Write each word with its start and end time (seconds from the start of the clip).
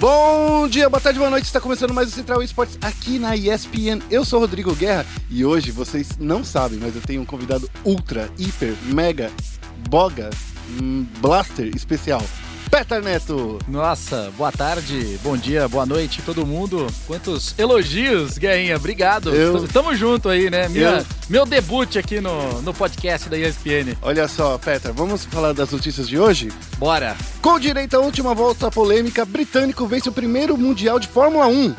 Bom 0.00 0.66
dia, 0.66 0.88
boa 0.88 1.00
tarde, 1.00 1.18
boa 1.18 1.30
noite. 1.30 1.44
Está 1.44 1.60
começando 1.60 1.94
mais 1.94 2.08
o 2.08 2.10
Central 2.10 2.42
Esportes 2.42 2.76
aqui 2.82 3.18
na 3.18 3.36
ESPN. 3.36 4.00
Eu 4.10 4.24
sou 4.24 4.40
Rodrigo 4.40 4.74
Guerra 4.74 5.06
e 5.30 5.44
hoje 5.44 5.70
vocês 5.70 6.18
não 6.18 6.42
sabem, 6.44 6.78
mas 6.80 6.94
eu 6.96 7.02
tenho 7.02 7.22
um 7.22 7.24
convidado 7.24 7.70
ultra, 7.84 8.28
hiper, 8.36 8.74
mega, 8.84 9.30
boga, 9.88 10.30
hum, 10.80 11.06
blaster 11.20 11.70
especial. 11.74 12.22
Peter 12.72 13.02
Neto. 13.02 13.58
Nossa, 13.68 14.32
boa 14.36 14.50
tarde, 14.50 15.18
bom 15.22 15.36
dia, 15.36 15.68
boa 15.68 15.84
noite 15.84 16.22
todo 16.22 16.46
mundo. 16.46 16.86
Quantos 17.06 17.54
elogios, 17.58 18.38
Guerrinha, 18.38 18.76
obrigado. 18.76 19.28
Eu- 19.34 19.68
Tamo 19.68 19.94
junto 19.94 20.30
aí, 20.30 20.48
né? 20.48 20.68
Minha- 20.70 20.88
Eu- 21.00 21.06
Meu 21.28 21.44
debut 21.46 21.96
aqui 21.96 22.18
no, 22.20 22.62
no 22.62 22.72
podcast 22.74 23.28
da 23.28 23.36
ESPN. 23.38 23.94
Olha 24.00 24.26
só, 24.26 24.56
Peter, 24.58 24.90
vamos 24.92 25.24
falar 25.26 25.52
das 25.52 25.70
notícias 25.70 26.08
de 26.08 26.18
hoje? 26.18 26.50
Bora. 26.78 27.14
Com 27.42 27.58
direito 27.60 27.94
à 27.94 28.00
última 28.00 28.34
volta 28.34 28.70
polêmica, 28.70 29.24
britânico 29.26 29.86
vence 29.86 30.08
o 30.08 30.12
primeiro 30.12 30.56
Mundial 30.56 30.98
de 30.98 31.08
Fórmula 31.08 31.46
1. 31.46 31.74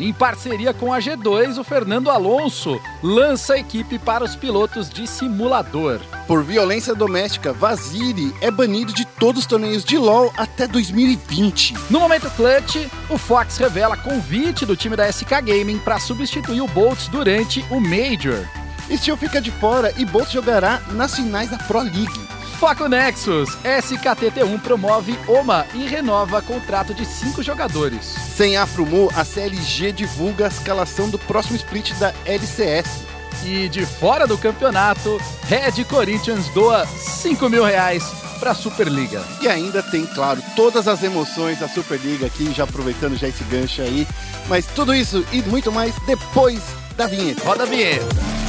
Em 0.00 0.14
parceria 0.14 0.72
com 0.72 0.94
a 0.94 0.98
G2, 0.98 1.58
o 1.58 1.62
Fernando 1.62 2.10
Alonso 2.10 2.80
lança 3.02 3.52
a 3.52 3.58
equipe 3.58 3.98
para 3.98 4.24
os 4.24 4.34
pilotos 4.34 4.88
de 4.88 5.06
simulador. 5.06 6.00
Por 6.26 6.42
violência 6.42 6.94
doméstica, 6.94 7.52
Vaziri 7.52 8.34
é 8.40 8.50
banido 8.50 8.94
de 8.94 9.04
todos 9.04 9.42
os 9.42 9.46
torneios 9.46 9.84
de 9.84 9.98
LoL 9.98 10.32
até 10.38 10.66
2020. 10.66 11.74
No 11.90 12.00
momento 12.00 12.30
clutch, 12.30 12.76
o 13.10 13.18
Fox 13.18 13.58
revela 13.58 13.94
convite 13.94 14.64
do 14.64 14.74
time 14.74 14.96
da 14.96 15.06
SK 15.12 15.42
Gaming 15.44 15.78
para 15.78 16.00
substituir 16.00 16.62
o 16.62 16.68
Boltz 16.68 17.08
durante 17.08 17.62
o 17.70 17.78
Major. 17.78 18.48
Steel 18.90 19.18
fica 19.18 19.38
de 19.38 19.50
fora 19.50 19.92
e 19.98 20.06
Bolt 20.06 20.32
jogará 20.32 20.80
nas 20.92 21.14
finais 21.14 21.50
da 21.50 21.58
Pro 21.58 21.80
League. 21.80 22.39
Foco 22.60 22.88
Nexus, 22.88 23.56
SKTT1 23.64 24.60
promove 24.60 25.18
OMA 25.26 25.66
e 25.72 25.86
renova 25.86 26.42
contrato 26.42 26.92
de 26.92 27.06
cinco 27.06 27.42
jogadores. 27.42 28.04
Sem 28.04 28.58
Afrumu, 28.58 29.08
a 29.16 29.24
CLG 29.24 29.92
divulga 29.92 30.44
a 30.44 30.48
escalação 30.48 31.08
do 31.08 31.18
próximo 31.18 31.56
split 31.56 31.94
da 31.94 32.12
LCS. 32.26 33.06
E 33.46 33.66
de 33.70 33.86
fora 33.86 34.26
do 34.26 34.36
campeonato, 34.36 35.18
Red 35.48 35.82
Corinthians 35.84 36.50
doa 36.50 36.86
5 36.86 37.48
mil 37.48 37.64
reais 37.64 38.04
para 38.38 38.50
a 38.50 38.54
Superliga. 38.54 39.24
E 39.40 39.48
ainda 39.48 39.82
tem, 39.82 40.04
claro, 40.04 40.42
todas 40.54 40.86
as 40.86 41.02
emoções 41.02 41.58
da 41.60 41.66
Superliga 41.66 42.26
aqui, 42.26 42.52
já 42.52 42.64
aproveitando 42.64 43.16
já 43.16 43.26
esse 43.26 43.42
gancho 43.44 43.80
aí. 43.80 44.06
Mas 44.50 44.66
tudo 44.66 44.94
isso 44.94 45.24
e 45.32 45.40
muito 45.44 45.72
mais 45.72 45.94
depois 46.06 46.60
da 46.94 47.06
vinheta. 47.06 47.42
Roda 47.42 47.62
a 47.62 47.66
vinheta. 47.66 48.39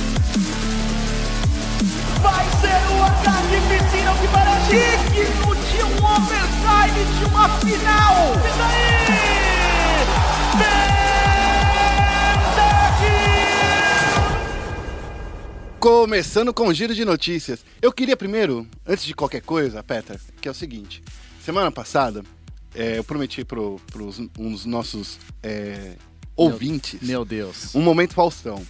Vai 2.21 2.45
ser 2.61 2.81
o 2.93 3.03
ataque 3.03 3.57
piscina 3.67 4.13
que 4.19 4.27
parece 4.27 4.71
digno 5.11 5.55
de 5.55 5.83
um 5.83 6.05
overtime 6.05 7.01
de 7.17 7.25
uma 7.25 7.49
final. 7.59 8.15
E 8.35 8.57
daí? 8.57 9.01
Começando 15.79 16.53
com 16.53 16.67
o 16.67 16.73
giro 16.73 16.93
de 16.93 17.03
notícias. 17.03 17.65
Eu 17.81 17.91
queria 17.91 18.15
primeiro, 18.15 18.67
antes 18.85 19.03
de 19.03 19.15
qualquer 19.15 19.41
coisa, 19.41 19.81
Peter, 19.81 20.19
que 20.39 20.47
é 20.47 20.51
o 20.51 20.53
seguinte. 20.53 21.01
Semana 21.43 21.71
passada, 21.71 22.23
é, 22.75 22.99
eu 22.99 23.03
prometi 23.03 23.43
para 23.43 23.59
os 23.59 24.21
uns 24.37 24.63
nossos 24.63 25.17
é, 25.41 25.95
ouvintes 26.35 27.01
Meu 27.01 27.25
Deus. 27.25 27.73
um 27.73 27.81
momento 27.81 28.13
Faustão. 28.13 28.63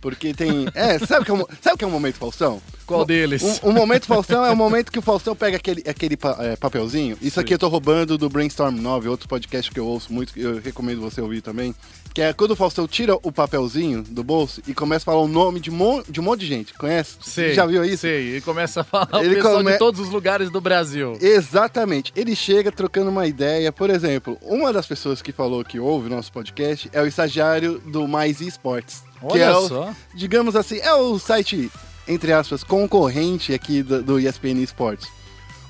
Porque 0.00 0.32
tem. 0.34 0.66
É, 0.74 0.98
sabe 0.98 1.22
o 1.22 1.24
que 1.24 1.30
é 1.30 1.34
um, 1.34 1.46
sabe 1.62 1.74
o 1.74 1.78
que 1.78 1.84
é 1.84 1.86
um 1.86 1.90
momento 1.90 2.16
Faustão? 2.16 2.62
Qual 2.86 3.04
deles? 3.04 3.42
Um, 3.62 3.70
um 3.70 3.72
momento 3.72 4.06
Faustão 4.06 4.44
é 4.44 4.50
o 4.50 4.56
momento 4.56 4.90
que 4.92 4.98
o 4.98 5.02
Faustão 5.02 5.34
pega 5.34 5.56
aquele, 5.56 5.82
aquele 5.88 6.16
pa- 6.16 6.36
é, 6.40 6.56
papelzinho. 6.56 7.16
Isso 7.22 7.40
aqui 7.40 7.54
eu 7.54 7.58
tô 7.58 7.68
roubando 7.68 8.16
do 8.18 8.28
Brainstorm 8.28 8.76
9, 8.76 9.08
outro 9.08 9.28
podcast 9.28 9.70
que 9.70 9.80
eu 9.80 9.86
ouço 9.86 10.12
muito, 10.12 10.32
que 10.32 10.40
eu 10.40 10.60
recomendo 10.60 11.00
você 11.00 11.20
ouvir 11.20 11.40
também. 11.40 11.74
Que 12.12 12.22
é 12.22 12.32
quando 12.32 12.52
o 12.52 12.56
Faustão 12.56 12.86
tira 12.86 13.16
o 13.22 13.32
papelzinho 13.32 14.02
do 14.02 14.22
bolso 14.22 14.62
e 14.68 14.74
começa 14.74 15.02
a 15.02 15.06
falar 15.06 15.20
o 15.22 15.26
nome 15.26 15.58
de, 15.58 15.70
mon, 15.70 16.00
de 16.08 16.20
um 16.20 16.22
monte 16.22 16.40
de 16.40 16.46
gente. 16.46 16.72
Conhece? 16.74 17.16
Sei, 17.20 17.54
Já 17.54 17.66
viu 17.66 17.84
isso? 17.84 18.02
Sei, 18.02 18.36
e 18.36 18.40
começa 18.40 18.82
a 18.82 18.84
falar 18.84 19.08
Ele 19.24 19.40
o 19.40 19.42
come- 19.42 19.72
de 19.72 19.78
todos 19.78 20.00
os 20.00 20.10
lugares 20.10 20.48
do 20.50 20.60
Brasil. 20.60 21.18
Exatamente. 21.20 22.12
Ele 22.14 22.36
chega 22.36 22.70
trocando 22.70 23.10
uma 23.10 23.26
ideia. 23.26 23.72
Por 23.72 23.90
exemplo, 23.90 24.38
uma 24.42 24.72
das 24.72 24.86
pessoas 24.86 25.20
que 25.20 25.32
falou 25.32 25.64
que 25.64 25.80
ouve 25.80 26.06
o 26.06 26.10
nosso 26.10 26.30
podcast 26.30 26.88
é 26.92 27.02
o 27.02 27.06
estagiário 27.06 27.80
do 27.86 28.06
Mais 28.06 28.40
Esportes. 28.40 29.02
que 29.18 29.26
Olha 29.26 29.42
é 29.44 29.56
o, 29.56 29.66
só. 29.68 29.92
digamos 30.14 30.54
assim, 30.54 30.78
é 30.78 30.94
o 30.94 31.18
site, 31.18 31.68
entre 32.06 32.32
aspas, 32.32 32.62
concorrente 32.64 33.52
aqui 33.54 33.82
do, 33.82 34.02
do 34.02 34.20
ESPN 34.20 34.62
Esportes. 34.62 35.08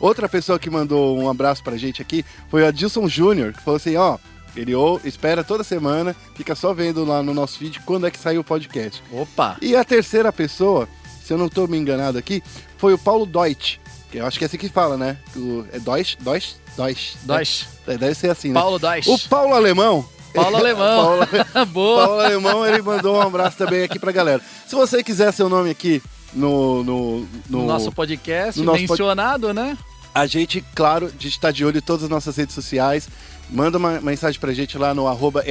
Outra 0.01 0.29
pessoa 0.29 0.59
que 0.59 0.69
mandou 0.69 1.19
um 1.19 1.31
abraço 1.31 1.63
pra 1.63 1.77
gente 1.77 2.03
aqui 2.03 2.25
foi 2.51 2.63
o 2.63 2.67
Adilson 2.67 3.09
Júnior, 3.09 3.53
que 3.53 3.63
falou 3.63 3.77
assim, 3.77 3.97
ó, 3.97 4.19
ele 4.57 4.75
ou- 4.75 5.01
espera 5.05 5.43
toda 5.45 5.65
semana, 5.65 6.15
fica 6.35 6.55
só 6.55 6.75
vendo 6.75 7.05
lá 7.05 7.23
no 7.23 7.33
nosso 7.33 7.59
feed 7.59 7.81
quando 7.81 8.07
é 8.07 8.11
que 8.11 8.19
sai 8.19 8.37
o 8.37 8.45
podcast. 8.45 9.03
Opa. 9.13 9.57
E 9.63 9.75
a 9.77 9.85
terceira 9.85 10.33
pessoa, 10.33 10.89
se 11.25 11.33
eu 11.33 11.39
não 11.39 11.49
tô 11.49 11.67
me 11.67 11.79
enganado 11.79 12.19
aqui, 12.19 12.43
foi 12.77 12.93
o 12.93 12.99
Paulo 12.99 13.25
Deutsch, 13.25 13.79
que 14.11 14.19
eu 14.19 14.27
acho 14.27 14.39
que 14.39 14.45
é 14.45 14.47
assim 14.47 14.59
que 14.59 14.69
fala, 14.69 14.97
né? 14.97 15.17
O, 15.37 15.65
é 15.73 15.79
Deutsch? 15.79 16.17
Deutsch? 16.21 16.55
Deutsch. 16.77 17.15
Deutsch. 17.23 17.65
É, 17.87 17.97
deve 17.97 18.15
ser 18.15 18.31
assim, 18.31 18.49
né? 18.49 18.55
Paulo 18.61 18.79
Deutsch. 18.79 19.07
O 19.09 19.19
Paulo 19.29 19.55
Alemão. 19.55 20.05
Paulo 20.35 20.57
Alemão. 20.59 21.19
Paulo, 21.19 21.67
Boa. 21.73 22.07
Paulo 22.07 22.21
Alemão, 22.21 22.67
ele 22.67 22.83
mandou 22.83 23.17
um 23.17 23.21
abraço 23.23 23.57
também 23.57 23.85
aqui 23.85 23.99
pra 23.99 24.11
galera. 24.13 24.43
Se 24.67 24.75
você 24.75 25.03
quiser 25.03 25.33
seu 25.33 25.49
nome 25.49 25.71
aqui 25.71 26.03
no, 26.35 26.83
no, 26.85 27.21
no, 27.21 27.29
No 27.49 27.67
nosso 27.67 27.91
podcast, 27.93 28.59
no 28.59 28.67
nosso 28.67 28.79
pod- 28.87 28.91
mencionado, 28.91 29.53
né? 29.55 29.77
a 30.15 30.27
gente, 30.27 30.65
claro, 30.77 31.07
a 31.07 31.23
gente 31.23 31.41
tá 31.41 31.51
de 31.51 31.65
olho 31.65 31.79
em 31.79 31.81
todas 31.81 32.05
as 32.05 32.09
nossas 32.09 32.37
redes 32.37 32.55
sociais. 32.55 33.09
Manda 33.51 33.77
uma 33.77 34.01
mensagem 34.01 34.41
pra 34.41 34.55
gente 34.55 34.79
lá 34.79 34.95
no 34.95 35.07
arroba 35.07 35.45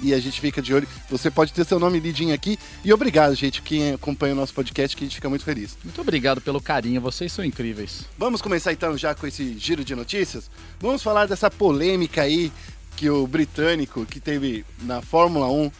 e 0.00 0.14
a 0.14 0.18
gente 0.18 0.40
fica 0.40 0.62
de 0.62 0.72
olho. 0.72 0.88
Você 1.10 1.30
pode 1.30 1.52
ter 1.52 1.64
seu 1.66 1.78
nome 1.78 1.98
lidinho 2.00 2.32
aqui. 2.34 2.58
E 2.84 2.92
obrigado, 2.92 3.34
gente, 3.34 3.60
quem 3.60 3.92
acompanha 3.92 4.32
o 4.32 4.36
nosso 4.36 4.54
podcast, 4.54 4.96
que 4.96 5.04
a 5.04 5.06
gente 5.06 5.16
fica 5.16 5.28
muito 5.28 5.44
feliz. 5.44 5.76
Muito 5.84 6.00
obrigado 6.00 6.40
pelo 6.40 6.60
carinho, 6.62 7.00
vocês 7.00 7.32
são 7.32 7.44
incríveis. 7.44 8.04
Vamos 8.16 8.40
começar 8.40 8.72
então 8.72 8.96
já 8.96 9.14
com 9.14 9.26
esse 9.26 9.58
giro 9.58 9.84
de 9.84 9.94
notícias? 9.94 10.50
Vamos 10.80 11.02
falar 11.02 11.26
dessa 11.26 11.50
polêmica 11.50 12.22
aí 12.22 12.50
que 12.96 13.10
o 13.10 13.26
britânico 13.26 14.06
que 14.06 14.20
teve 14.20 14.64
na 14.82 15.02
Fórmula 15.02 15.48
1, 15.48 15.70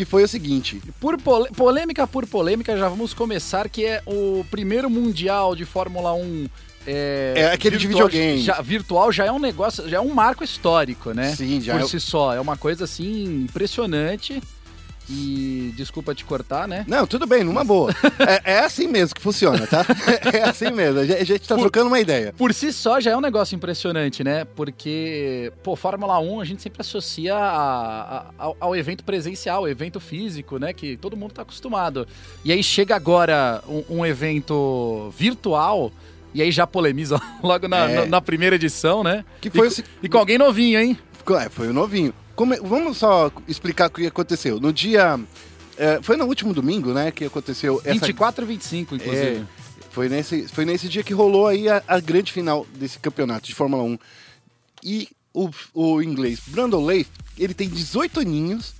que 0.00 0.04
foi 0.06 0.24
o 0.24 0.28
seguinte. 0.28 0.80
Por 0.98 1.18
polêmica 1.54 2.06
por 2.06 2.26
polêmica, 2.26 2.74
já 2.74 2.88
vamos 2.88 3.12
começar, 3.12 3.68
que 3.68 3.84
é 3.84 4.00
o 4.06 4.42
primeiro 4.50 4.88
mundial 4.88 5.54
de 5.54 5.66
Fórmula 5.66 6.14
1. 6.14 6.46
É, 6.86 7.34
É 7.36 7.52
aquele 7.52 7.76
de 7.76 7.86
videogame. 7.86 8.40
Já, 8.40 8.62
virtual 8.62 9.12
já 9.12 9.26
é 9.26 9.30
um 9.32 9.38
negócio, 9.38 9.86
já 9.86 9.98
é 9.98 10.00
um 10.00 10.14
marco 10.14 10.42
histórico, 10.42 11.12
né? 11.12 11.34
Sim, 11.36 11.60
já 11.60 11.74
Por 11.74 11.82
é- 11.82 11.86
si 11.86 12.00
só. 12.00 12.32
É 12.32 12.40
uma 12.40 12.56
coisa 12.56 12.84
assim 12.84 13.44
impressionante. 13.44 14.42
E 15.12 15.72
desculpa 15.76 16.14
te 16.14 16.24
cortar, 16.24 16.68
né? 16.68 16.84
Não, 16.86 17.04
tudo 17.04 17.26
bem, 17.26 17.42
numa 17.42 17.64
boa. 17.64 17.90
É, 18.44 18.52
é 18.54 18.58
assim 18.60 18.86
mesmo 18.86 19.14
que 19.14 19.20
funciona, 19.20 19.66
tá? 19.66 19.84
É 20.32 20.42
assim 20.48 20.70
mesmo. 20.70 21.00
A 21.00 21.04
gente, 21.04 21.48
tá 21.48 21.56
Por- 21.56 21.62
trocando 21.62 21.88
uma 21.88 21.98
ideia. 21.98 22.32
Por 22.36 22.54
si 22.54 22.72
só 22.72 23.00
já 23.00 23.10
é 23.10 23.16
um 23.16 23.20
negócio 23.20 23.56
impressionante, 23.56 24.22
né? 24.22 24.44
Porque, 24.54 25.52
pô, 25.64 25.74
Fórmula 25.74 26.18
1 26.20 26.40
a 26.40 26.44
gente 26.44 26.62
sempre 26.62 26.80
associa 26.80 27.34
a- 27.34 28.18
a- 28.18 28.26
ao, 28.38 28.56
ao 28.60 28.76
evento 28.76 29.02
presencial, 29.02 29.68
evento 29.68 29.98
físico, 29.98 30.58
né? 30.58 30.72
Que 30.72 30.96
todo 30.96 31.16
mundo 31.16 31.32
tá 31.32 31.42
acostumado. 31.42 32.06
E 32.44 32.52
aí 32.52 32.62
chega 32.62 32.94
agora 32.94 33.62
um, 33.68 33.98
um 33.98 34.06
evento 34.06 35.12
virtual. 35.18 35.90
E 36.32 36.40
aí 36.40 36.52
já 36.52 36.64
polemiza 36.68 37.20
logo 37.42 37.66
na, 37.66 37.90
É. 37.90 37.94
na- 37.96 38.06
na 38.06 38.20
primeira 38.20 38.54
edição, 38.54 39.02
né? 39.02 39.24
Que 39.40 39.50
foi 39.50 39.66
e, 39.66 39.70
o 39.70 39.84
e 40.04 40.08
com 40.08 40.18
alguém 40.18 40.38
novinho, 40.38 40.78
hein? 40.78 40.96
É, 41.40 41.48
foi 41.48 41.68
o 41.68 41.72
novinho. 41.72 42.12
Como 42.40 42.56
vamos 42.62 42.96
só 42.96 43.30
explicar 43.46 43.88
o 43.88 43.90
que 43.90 44.06
aconteceu. 44.06 44.58
No 44.58 44.72
dia. 44.72 45.20
é, 45.76 46.00
foi 46.00 46.16
no 46.16 46.24
último 46.24 46.54
domingo, 46.54 46.94
né? 46.94 47.10
Que 47.10 47.26
aconteceu 47.26 47.82
essa. 47.84 47.92
24 47.92 48.44
e 48.46 48.48
25, 48.48 48.94
inclusive. 48.94 49.26
É, 49.26 49.44
foi, 49.90 50.08
nesse, 50.08 50.48
foi 50.48 50.64
nesse 50.64 50.88
dia 50.88 51.02
que 51.02 51.12
rolou 51.12 51.46
aí 51.46 51.68
a, 51.68 51.82
a 51.86 52.00
grande 52.00 52.32
final 52.32 52.66
desse 52.76 52.98
campeonato 52.98 53.46
de 53.46 53.54
Fórmula 53.54 53.82
1. 53.82 53.98
E 54.82 55.08
o, 55.34 55.50
o 55.74 56.00
inglês 56.00 56.40
Brandon 56.46 56.82
Leith, 56.82 57.10
ele 57.36 57.52
tem 57.52 57.68
18 57.68 58.20
aninhos, 58.20 58.72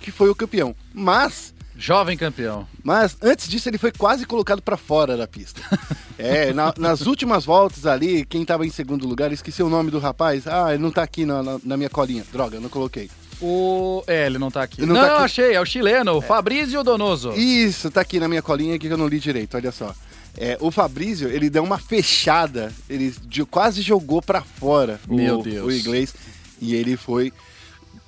que 0.00 0.10
foi 0.10 0.28
o 0.28 0.34
campeão. 0.34 0.74
Mas 0.92 1.54
Jovem 1.78 2.16
campeão. 2.16 2.66
Mas 2.82 3.16
antes 3.22 3.48
disso, 3.48 3.68
ele 3.68 3.78
foi 3.78 3.92
quase 3.92 4.24
colocado 4.26 4.62
pra 4.62 4.76
fora 4.76 5.16
da 5.16 5.26
pista. 5.26 5.60
É, 6.18 6.50
na- 6.50 6.72
nas 6.78 7.02
últimas 7.02 7.44
voltas 7.44 7.84
ali, 7.84 8.24
quem 8.24 8.42
tava 8.42 8.64
em 8.66 8.70
segundo 8.70 9.06
lugar, 9.06 9.30
esqueci 9.32 9.62
o 9.62 9.68
nome 9.68 9.90
do 9.90 9.98
rapaz. 9.98 10.46
Ah, 10.46 10.72
ele 10.72 10.82
não 10.82 10.90
tá 10.90 11.02
aqui 11.02 11.26
na, 11.26 11.42
na- 11.42 11.60
na 11.62 11.76
minha 11.76 11.90
colinha. 11.90 12.24
Droga, 12.32 12.58
não 12.58 12.70
coloquei. 12.70 13.10
O... 13.38 14.02
É, 14.06 14.24
ele 14.24 14.38
não 14.38 14.50
tá 14.50 14.62
aqui. 14.62 14.80
Ele 14.80 14.86
Não, 14.86 14.94
não 14.94 15.02
tá 15.06 15.14
aqui. 15.16 15.24
achei, 15.24 15.52
é 15.52 15.60
o 15.60 15.64
chileno, 15.66 16.12
o 16.16 16.22
Fabrício 16.22 16.82
Donoso. 16.82 17.32
Isso, 17.32 17.90
tá 17.90 18.00
aqui 18.00 18.18
na 18.18 18.28
minha 18.28 18.40
colinha 18.40 18.78
que 18.78 18.86
eu 18.86 18.96
não 18.96 19.06
li 19.06 19.20
direito, 19.20 19.58
olha 19.58 19.70
só. 19.70 19.94
É, 20.38 20.56
o 20.58 20.70
Fabrício, 20.70 21.28
ele 21.28 21.50
deu 21.50 21.62
uma 21.62 21.76
fechada, 21.76 22.72
ele 22.88 23.14
de- 23.26 23.44
quase 23.44 23.82
jogou 23.82 24.22
pra 24.22 24.40
fora 24.40 24.98
o- 25.06 25.14
Meu 25.14 25.42
Deus. 25.42 25.66
o 25.66 25.70
inglês. 25.70 26.14
E 26.58 26.74
ele 26.74 26.96
foi. 26.96 27.30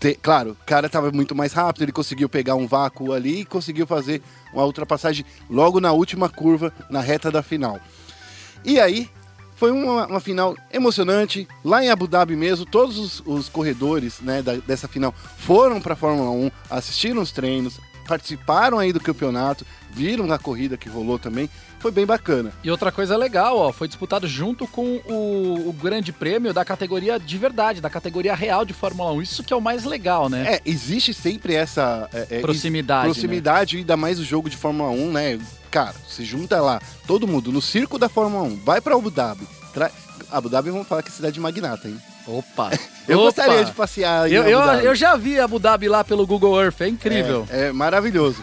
Te- 0.01 0.15
claro, 0.21 0.51
o 0.53 0.65
cara 0.67 0.89
tava 0.89 1.11
muito 1.13 1.35
mais 1.35 1.53
rápido, 1.53 1.83
ele 1.83 1.93
conseguiu 1.93 2.29
pegar 2.29 2.55
um 2.55 2.67
vácuo 2.67 3.13
ali 3.13 3.41
e 3.41 3.45
conseguiu 3.45 3.87
fazer 3.87 4.23
uma 4.53 4.65
ultrapassagem 4.65 5.25
logo 5.51 5.81
na 5.81 5.93
última 5.93 6.29
curva, 6.29 6.73
na 6.91 7.01
reta 7.01 7.31
da 7.31 7.43
final. 7.43 7.79
E 8.65 8.79
aí, 8.81 9.09
Foi 9.57 9.73
uma, 9.73 10.07
uma 10.07 10.21
final 10.21 10.55
emocionante, 10.73 11.49
lá 11.65 11.83
em 11.83 11.91
Abu 11.91 12.07
Dhabi 12.07 12.37
mesmo, 12.37 12.65
todos 12.65 12.97
os, 12.97 13.21
os 13.27 13.49
corredores 13.49 14.21
né, 14.21 14.41
da- 14.41 14.55
dessa 14.55 14.87
final 14.87 15.13
foram 15.37 15.81
para 15.81 15.95
a 15.95 15.97
Fórmula 15.97 16.31
1, 16.31 16.49
assistiram 16.71 17.21
os 17.21 17.33
treinos, 17.33 17.81
participaram 18.09 18.79
aí 18.79 18.93
do 18.93 18.99
campeonato, 18.99 19.67
viram 19.91 20.33
a 20.33 20.39
corrida 20.39 20.79
que 20.79 20.89
rolou 20.89 21.19
também, 21.19 21.49
foi 21.79 21.91
bem 21.93 22.07
bacana. 22.07 22.51
E 22.65 22.71
outra 22.71 22.91
coisa 22.91 23.17
legal, 23.17 23.59
ó, 23.59 23.73
foi 23.73 23.87
disputado 23.87 24.27
junto 24.27 24.67
com 24.67 24.97
o, 25.07 25.69
o 25.69 25.73
grande 25.73 26.11
prêmio 26.11 26.53
da 26.53 26.65
categoria 26.65 27.21
de 27.21 27.39
verdade, 27.39 27.81
da 27.81 27.91
categoria 27.91 28.35
real 28.35 28.65
de 28.65 28.73
Fórmula 28.73 29.13
1. 29.13 29.23
Isso 29.23 29.45
que 29.45 29.53
é 29.53 29.57
o 29.57 29.61
mais 29.61 29.85
legal, 29.85 30.29
né? 30.29 30.55
É, 30.55 30.63
existe 30.65 31.13
sempre 31.13 31.55
essa 31.55 32.09
é, 32.13 32.27
é, 32.31 32.41
Proximidade, 32.41 33.09
né? 33.09 33.13
proximidade 33.13 33.77
e 33.77 33.81
ainda 33.81 33.97
mais 33.97 34.19
o 34.19 34.25
jogo 34.25 34.49
de 34.49 34.57
Fórmula 34.57 34.91
1, 34.91 35.13
né? 35.13 35.39
Cara, 35.71 35.95
se 36.09 36.25
junta 36.25 36.61
lá, 36.61 36.81
todo 37.07 37.29
mundo 37.29 37.53
no 37.53 37.61
circo 37.61 37.99
da 37.99 38.09
Fórmula 38.09 38.43
1, 38.45 38.57
vai 38.57 38.81
para 38.81 38.95
Abu 38.95 39.11
Dhabi. 39.11 39.47
Tra... 39.73 39.91
Abu 40.31 40.49
Dhabi 40.49 40.71
vamos 40.71 40.89
falar 40.89 41.03
que 41.03 41.11
é 41.11 41.13
cidade 41.13 41.39
magnata, 41.39 41.87
hein? 41.89 41.99
Opa! 42.29 42.71
Eu 43.09 43.19
Opa! 43.19 43.27
gostaria 43.27 43.65
de 43.65 43.73
passear 43.73 44.31
Eu, 44.31 44.45
eu, 44.45 44.61
eu 44.61 44.95
já 44.95 45.17
vi 45.17 45.41
Abu 45.41 45.59
Dhabi 45.59 45.89
lá 45.89 46.05
pelo 46.05 46.27
Google 46.27 46.61
Earth, 46.63 46.81
é 46.83 46.89
incrível. 46.89 47.47
É, 47.51 47.67
é 47.69 47.73
maravilhoso. 47.73 48.43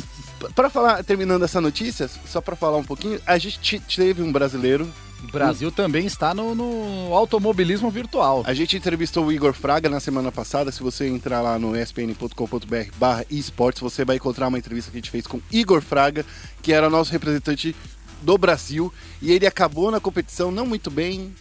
Para 0.54 0.68
falar, 0.68 1.02
terminando 1.04 1.44
essa 1.44 1.60
notícia, 1.60 2.10
só 2.26 2.40
para 2.40 2.56
falar 2.56 2.76
um 2.76 2.82
pouquinho, 2.84 3.20
a 3.24 3.38
gente 3.38 3.58
te- 3.60 3.80
teve 3.80 4.22
um 4.22 4.32
brasileiro. 4.32 4.92
O 5.22 5.30
Brasil 5.30 5.70
também 5.70 6.04
está 6.04 6.34
no, 6.34 6.52
no 6.52 7.14
automobilismo 7.14 7.88
virtual. 7.90 8.42
A 8.44 8.52
gente 8.52 8.76
entrevistou 8.76 9.24
o 9.26 9.32
Igor 9.32 9.52
Fraga 9.52 9.88
na 9.88 10.00
semana 10.00 10.32
passada. 10.32 10.72
Se 10.72 10.82
você 10.82 11.06
entrar 11.06 11.40
lá 11.40 11.60
no 11.60 11.76
espn.com.br 11.76 12.90
barra 12.96 13.24
esportes, 13.30 13.80
você 13.80 14.04
vai 14.04 14.16
encontrar 14.16 14.48
uma 14.48 14.58
entrevista 14.58 14.90
que 14.90 14.96
a 14.96 15.00
gente 15.00 15.10
fez 15.12 15.28
com 15.28 15.40
Igor 15.50 15.80
Fraga, 15.80 16.26
que 16.60 16.72
era 16.72 16.90
nosso 16.90 17.12
representante 17.12 17.74
do 18.20 18.36
Brasil. 18.36 18.92
E 19.22 19.30
ele 19.30 19.46
acabou 19.46 19.92
na 19.92 20.00
competição 20.00 20.50
não 20.50 20.66
muito 20.66 20.90
bem, 20.90 21.32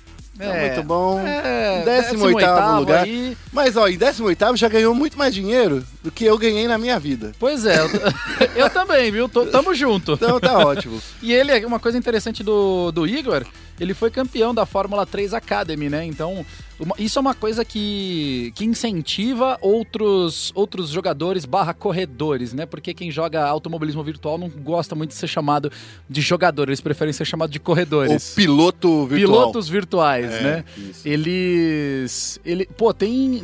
não 0.42 0.54
É, 0.54 0.68
muito 0.76 0.84
bom. 0.88 1.20
É, 1.26 1.84
18º 1.86 2.18
18º 2.34 2.80
lugar. 2.80 3.04
aí. 3.04 3.38
Mas 3.54 3.78
ó, 3.78 3.88
em 3.88 3.98
18 3.98 4.56
já 4.58 4.68
ganhou 4.68 4.94
muito 4.96 5.18
mais 5.18 5.34
dinheiro 5.34 5.84
do 6.04 6.12
que 6.12 6.26
eu 6.26 6.38
ganhei 6.38 6.68
na 6.68 6.78
minha 6.78 7.00
vida. 7.00 7.32
Pois 7.40 7.66
é, 7.66 7.78
eu, 7.80 7.90
eu 8.66 8.70
também, 8.70 9.12
viu? 9.12 9.28
Tô- 9.30 9.46
tamo 9.46 9.74
junto. 9.74 10.14
Então 10.14 10.40
tá 10.40 10.58
ótimo. 10.66 11.02
E 11.22 11.34
ele, 11.34 11.66
uma 11.66 11.80
coisa 11.80 11.98
interessante 11.98 12.44
do, 12.44 12.92
do 12.92 13.06
Igor, 13.08 13.46
ele 13.80 13.94
foi 13.94 14.10
campeão 14.12 14.54
da 14.54 14.66
Fórmula 14.66 15.06
3 15.06 15.34
Academy, 15.34 15.90
né? 15.90 16.06
Então, 16.06 16.46
uma- 16.82 16.96
isso 16.98 17.18
é 17.18 17.22
uma 17.22 17.34
coisa 17.36 17.64
que, 17.64 18.52
que 18.56 18.66
incentiva 18.66 19.58
outros, 19.62 20.52
outros 20.56 20.90
jogadores 20.90 21.46
barra 21.46 21.74
corredores, 21.74 22.54
né? 22.54 22.66
Porque 22.66 22.94
quem 22.94 23.12
joga 23.12 23.44
automobilismo 23.46 24.04
virtual 24.04 24.38
não 24.38 24.50
gosta 24.50 24.96
muito 24.96 25.10
de 25.12 25.16
ser 25.16 25.28
chamado 25.28 25.72
de 26.10 26.22
jogador, 26.22 26.70
eles 26.70 26.82
preferem 26.82 27.14
ser 27.14 27.26
chamados 27.26 27.52
de 27.54 27.60
corredores. 27.60 28.34
piloto 28.36 29.06
virtual. 29.06 29.40
Pilotos 29.42 29.70
virtuais, 29.70 30.32
É, 30.32 30.42
né? 30.44 30.66
isso. 30.78 31.08
Eles. 31.08 32.40
Ele, 32.46 32.66
pô, 32.66 32.94
tem. 32.94 33.44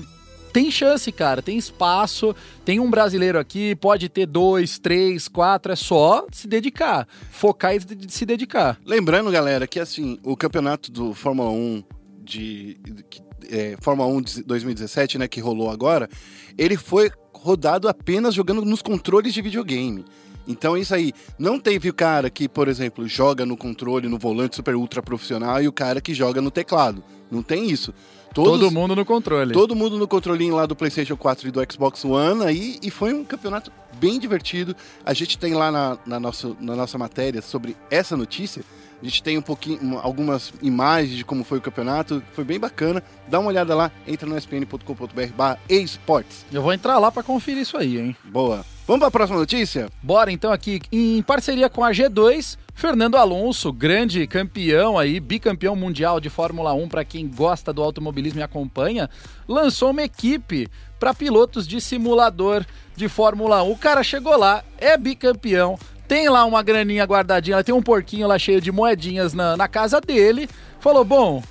Tem 0.53 0.71
chance, 0.71 1.11
cara, 1.11 1.39
tem 1.39 1.55
espaço, 1.55 2.35
tem 2.65 2.79
um 2.79 2.89
brasileiro 2.89 3.37
aqui, 3.37 3.75
pode 3.75 4.09
ter 4.09 4.25
dois, 4.25 4.79
três, 4.79 5.27
quatro, 5.27 5.71
é 5.71 5.75
só 5.75 6.25
se 6.31 6.47
dedicar, 6.47 7.07
focar 7.29 7.75
e 7.75 7.79
de- 7.79 8.11
se 8.11 8.25
dedicar. 8.25 8.79
Lembrando, 8.83 9.29
galera, 9.29 9.67
que 9.67 9.79
assim, 9.79 10.17
o 10.23 10.35
campeonato 10.35 10.91
do 10.91 11.13
Fórmula 11.13 11.51
1 11.51 11.83
de. 12.23 12.75
que- 13.07 13.21
é, 13.49 13.77
Fórmula 13.81 14.09
1 14.09 14.21
de 14.21 14.43
2017, 14.43 15.17
né, 15.17 15.27
que 15.27 15.39
rolou 15.39 15.69
agora, 15.69 16.09
ele 16.57 16.77
foi 16.77 17.11
rodado 17.33 17.87
apenas 17.87 18.33
jogando 18.33 18.63
nos 18.63 18.81
controles 18.81 19.33
de 19.33 19.41
videogame. 19.41 20.05
Então 20.47 20.77
isso 20.77 20.95
aí, 20.95 21.11
não 21.37 21.59
teve 21.59 21.89
o 21.89 21.93
cara 21.93 22.29
que, 22.29 22.47
por 22.47 22.67
exemplo, 22.67 23.07
joga 23.07 23.45
no 23.45 23.57
controle, 23.57 24.07
no 24.07 24.17
volante 24.17 24.55
super 24.55 24.75
ultra 24.75 25.03
profissional 25.03 25.61
e 25.61 25.67
o 25.67 25.73
cara 25.73 25.99
que 25.99 26.13
joga 26.13 26.41
no 26.41 26.49
teclado. 26.49 27.03
Não 27.29 27.43
tem 27.43 27.69
isso. 27.69 27.93
Todos, 28.33 28.59
Todo 28.59 28.71
mundo 28.71 28.95
no 28.95 29.03
controle. 29.03 29.51
Todo 29.51 29.75
mundo 29.75 29.97
no 29.97 30.07
controlinho 30.07 30.55
lá 30.55 30.65
do 30.65 30.75
PlayStation 30.75 31.17
4 31.17 31.47
e 31.47 31.51
do 31.51 31.59
Xbox 31.71 32.05
One 32.05 32.45
aí, 32.45 32.77
e 32.81 32.91
foi 32.91 33.13
um 33.13 33.23
campeonato 33.23 33.71
bem 33.99 34.19
divertido. 34.19 34.75
A 35.03 35.13
gente 35.13 35.37
tem 35.37 35.53
lá 35.53 35.71
na, 35.71 35.97
na, 36.05 36.19
nossa, 36.19 36.55
na 36.59 36.75
nossa 36.75 36.97
matéria 36.97 37.41
sobre 37.41 37.75
essa 37.89 38.15
notícia, 38.15 38.63
a 39.01 39.05
gente 39.05 39.21
tem 39.23 39.37
um 39.37 39.41
pouquinho, 39.41 39.79
uma- 39.81 40.01
algumas 40.01 40.53
imagens 40.61 41.15
de 41.17 41.23
como 41.25 41.43
foi 41.43 41.57
o 41.59 41.61
campeonato, 41.61 42.21
foi 42.33 42.43
bem 42.43 42.59
bacana. 42.59 43.03
Dá 43.27 43.39
uma 43.39 43.49
olhada 43.49 43.75
lá, 43.75 43.91
entra 44.07 44.27
no 44.27 44.37
spn.com.br 44.37 45.33
barra 45.35 45.59
esportes. 45.69 46.45
Eu 46.51 46.61
vou 46.61 46.73
entrar 46.73 46.97
lá 46.99 47.11
pra 47.11 47.23
conferir 47.23 47.61
isso 47.61 47.77
aí, 47.77 47.97
hein? 47.99 48.15
Boa. 48.25 48.65
Vamos 48.87 48.99
para 48.99 49.09
a 49.09 49.11
próxima 49.11 49.37
notícia? 49.37 49.89
Bora 50.01 50.31
então 50.31 50.51
aqui, 50.51 50.81
em 50.91 51.21
parceria 51.21 51.69
com 51.69 51.83
a 51.83 51.91
G2, 51.91 52.57
Fernando 52.73 53.17
Alonso, 53.17 53.73
grande 53.73 54.25
campeão 54.27 54.97
aí, 54.97 55.19
bicampeão 55.19 55.75
mundial 55.75 56.21
de 56.21 56.29
Fórmula 56.29 56.73
1 56.73 56.87
para 56.87 57.03
quem 57.03 57.27
gosta 57.27 57.73
do 57.73 57.83
automobilismo 57.83 58.39
e 58.39 58.43
acompanha, 58.43 59.09
lançou 59.45 59.89
uma 59.91 60.03
equipe 60.03 60.69
para 60.97 61.13
pilotos 61.13 61.67
de 61.67 61.81
simulador 61.81 62.65
de 62.95 63.09
Fórmula 63.09 63.61
1. 63.61 63.71
O 63.71 63.77
cara 63.77 64.01
chegou 64.03 64.37
lá, 64.37 64.63
é 64.77 64.95
bicampeão, 64.97 65.77
tem 66.07 66.29
lá 66.29 66.45
uma 66.45 66.61
graninha 66.63 67.03
guardadinha, 67.05 67.63
tem 67.63 67.73
um 67.75 67.81
porquinho 67.81 68.27
lá 68.27 68.37
cheio 68.39 68.61
de 68.61 68.71
moedinhas 68.71 69.33
na, 69.33 69.57
na 69.57 69.67
casa 69.67 69.99
dele. 70.01 70.49
Falou: 70.79 71.03
"Bom, 71.03 71.43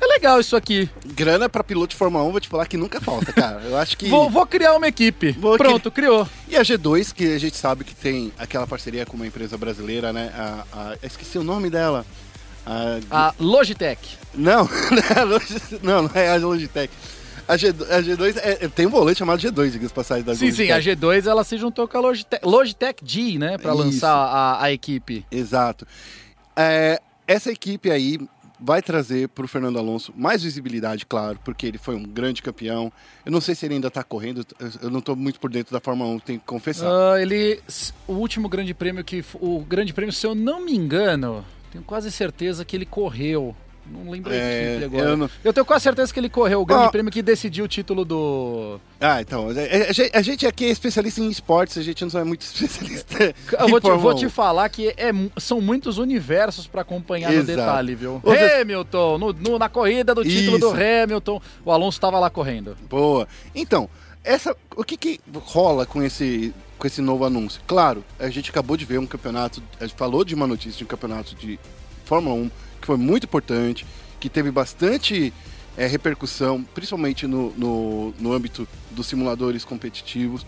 é 0.00 0.06
legal 0.06 0.38
isso 0.40 0.56
aqui. 0.56 0.90
Grana 1.06 1.48
para 1.48 1.64
piloto 1.64 1.88
de 1.88 1.96
Fórmula 1.96 2.24
1, 2.24 2.30
vou 2.30 2.40
te 2.40 2.48
falar 2.48 2.66
que 2.66 2.76
nunca 2.76 3.00
falta, 3.00 3.32
cara. 3.32 3.62
Eu 3.64 3.76
acho 3.78 3.96
que... 3.96 4.08
Vou, 4.08 4.28
vou 4.28 4.46
criar 4.46 4.74
uma 4.74 4.86
equipe. 4.88 5.32
Vou 5.32 5.56
Pronto, 5.56 5.90
criou. 5.90 6.28
E 6.48 6.56
a 6.56 6.60
G2, 6.62 7.12
que 7.14 7.34
a 7.34 7.38
gente 7.38 7.56
sabe 7.56 7.82
que 7.84 7.94
tem 7.94 8.30
aquela 8.38 8.66
parceria 8.66 9.06
com 9.06 9.16
uma 9.16 9.26
empresa 9.26 9.56
brasileira, 9.56 10.12
né? 10.12 10.30
A, 10.36 10.64
a- 10.72 10.96
esqueci 11.02 11.38
o 11.38 11.42
nome 11.44 11.70
dela. 11.70 12.04
A- 12.66 12.98
A 13.28 13.34
Logitech. 13.38 14.18
Não, 14.34 14.68
não 15.82 16.10
é 16.14 16.28
a 16.28 16.36
Logitech- 16.36 16.90
é 16.90 16.90
a 17.48 17.52
Logitech. 17.52 17.52
A, 17.52 17.56
G, 17.56 17.68
a 17.68 18.16
G2 18.16 18.36
é- 18.38 18.64
é- 18.64 18.68
tem 18.68 18.86
um 18.86 18.90
volante 18.90 19.18
chamado 19.18 19.40
G2, 19.40 19.72
diga-se 19.72 19.92
passagem 19.94 20.24
da 20.24 20.34
Sim, 20.34 20.50
sim, 20.50 20.70
a 20.70 20.76
Logitech. 20.76 21.00
G2 21.00 21.26
ela 21.26 21.44
se 21.44 21.56
juntou 21.56 21.86
com 21.88 21.96
a 21.96 22.00
Logitech, 22.00 22.44
Logitech 22.44 23.02
G, 23.04 23.38
né, 23.38 23.58
Pra 23.58 23.72
Isso. 23.72 23.82
lançar 23.82 24.14
a, 24.14 24.62
a 24.64 24.72
equipe. 24.72 25.24
Exato. 25.30 25.86
É, 26.56 27.00
essa 27.26 27.50
equipe 27.50 27.90
aí 27.90 28.18
vai 28.58 28.80
trazer 28.80 29.28
para 29.28 29.44
o 29.44 29.48
Fernando 29.48 29.78
Alonso 29.78 30.14
mais 30.16 30.42
visibilidade, 30.42 31.04
claro, 31.04 31.38
porque 31.44 31.66
ele 31.66 31.76
foi 31.76 31.94
um 31.94 32.02
grande 32.02 32.40
campeão. 32.40 32.90
Eu 33.24 33.30
não 33.30 33.40
sei 33.40 33.54
se 33.54 33.66
ele 33.66 33.74
ainda 33.74 33.88
está 33.88 34.02
correndo, 34.02 34.46
eu 34.80 34.88
não 34.88 35.00
estou 35.00 35.14
muito 35.14 35.38
por 35.38 35.50
dentro 35.50 35.72
da 35.74 35.80
Fórmula 35.80 36.08
1, 36.14 36.18
tenho 36.20 36.38
que 36.40 36.46
confessar. 36.46 36.88
Ah, 36.90 37.20
ele, 37.20 37.60
o 38.08 38.14
último 38.14 38.48
grande 38.48 38.72
prêmio 38.72 39.04
que, 39.04 39.22
o 39.34 39.60
grande 39.60 39.92
prêmio, 39.92 40.12
se 40.12 40.26
eu 40.26 40.34
não 40.34 40.64
me 40.64 40.74
engano, 40.74 41.44
tenho 41.70 41.84
quase 41.84 42.10
certeza 42.10 42.64
que 42.64 42.74
ele 42.74 42.86
correu. 42.86 43.54
Não 43.90 44.10
lembro 44.10 44.32
É, 44.32 44.80
agora. 44.84 45.04
eu 45.04 45.08
Eu, 45.10 45.16
não- 45.16 45.52
tenho 45.52 45.64
quase 45.64 45.84
certeza 45.84 46.12
que 46.12 46.18
ele 46.20 46.28
correu 46.28 46.60
o 46.60 46.66
grande 46.66 46.90
prêmio 46.90 47.10
que 47.12 47.22
decidiu 47.22 47.64
o 47.64 47.68
título 47.68 48.04
do. 48.04 48.80
Ah, 49.00 49.20
então, 49.20 49.48
a 50.12 50.22
gente- 50.22 50.46
aqui 50.46 50.64
é 50.66 50.70
especialista 50.70 51.20
em 51.20 51.28
esportes, 51.30 51.78
a 51.78 51.82
gente 51.82 52.04
não 52.04 52.20
é 52.20 52.24
muito 52.24 52.40
especialista 52.46 53.34
Eu 53.58 53.68
vou 53.68 53.80
te, 53.80 53.90
vou 53.90 54.12
1. 54.12 54.14
te 54.16 54.28
falar 54.28 54.68
que 54.68 54.88
é 54.96 55.10
são 55.38 55.60
muitos 55.60 55.98
universos 55.98 56.66
pra 56.66 56.82
acompanhar 56.82 57.30
no 57.30 57.36
Exato. 57.38 57.46
detalhe, 57.58 57.94
viu? 57.94 58.20
Zé- 58.26 58.60
Hamilton, 58.62 59.18
no- 59.18 59.32
no- 59.32 59.58
na 59.58 59.68
corrida 59.68 60.14
do 60.14 60.22
título 60.24 60.58
do 60.58 60.66
Isso. 60.68 60.76
Hamilton, 61.04 61.40
o 61.64 61.70
Alonso 61.70 61.96
estava 61.98 62.18
lá 62.18 62.28
correndo. 62.30 62.76
Boa. 62.88 63.26
Então, 63.54 63.88
essa, 64.24 64.54
o 64.74 64.82
que, 64.82 64.96
que 64.96 65.20
rola 65.34 65.86
com 65.86 66.02
esse, 66.02 66.52
com 66.78 66.86
esse 66.86 67.00
novo 67.00 67.24
anúncio? 67.24 67.60
Claro, 67.66 68.04
a 68.18 68.28
gente 68.28 68.50
acabou 68.50 68.76
de 68.76 68.84
ver 68.84 68.98
um 68.98 69.06
campeonato, 69.06 69.62
a 69.80 69.86
gente 69.86 69.96
falou 69.96 70.24
de 70.24 70.34
uma 70.34 70.46
notícia 70.46 70.76
de 70.78 70.84
um 70.84 70.86
campeonato 70.88 71.34
de 71.36 71.58
Fórmula 72.04 72.34
1 72.36 72.50
que 72.80 72.86
foi 72.86 72.96
muito 72.96 73.24
importante, 73.24 73.84
que 74.20 74.28
teve 74.28 74.50
bastante 74.50 75.32
é, 75.76 75.86
repercussão, 75.86 76.62
principalmente 76.74 77.26
no, 77.26 77.52
no, 77.56 78.14
no 78.18 78.32
âmbito 78.32 78.66
dos 78.90 79.06
simuladores 79.06 79.64
competitivos. 79.64 80.46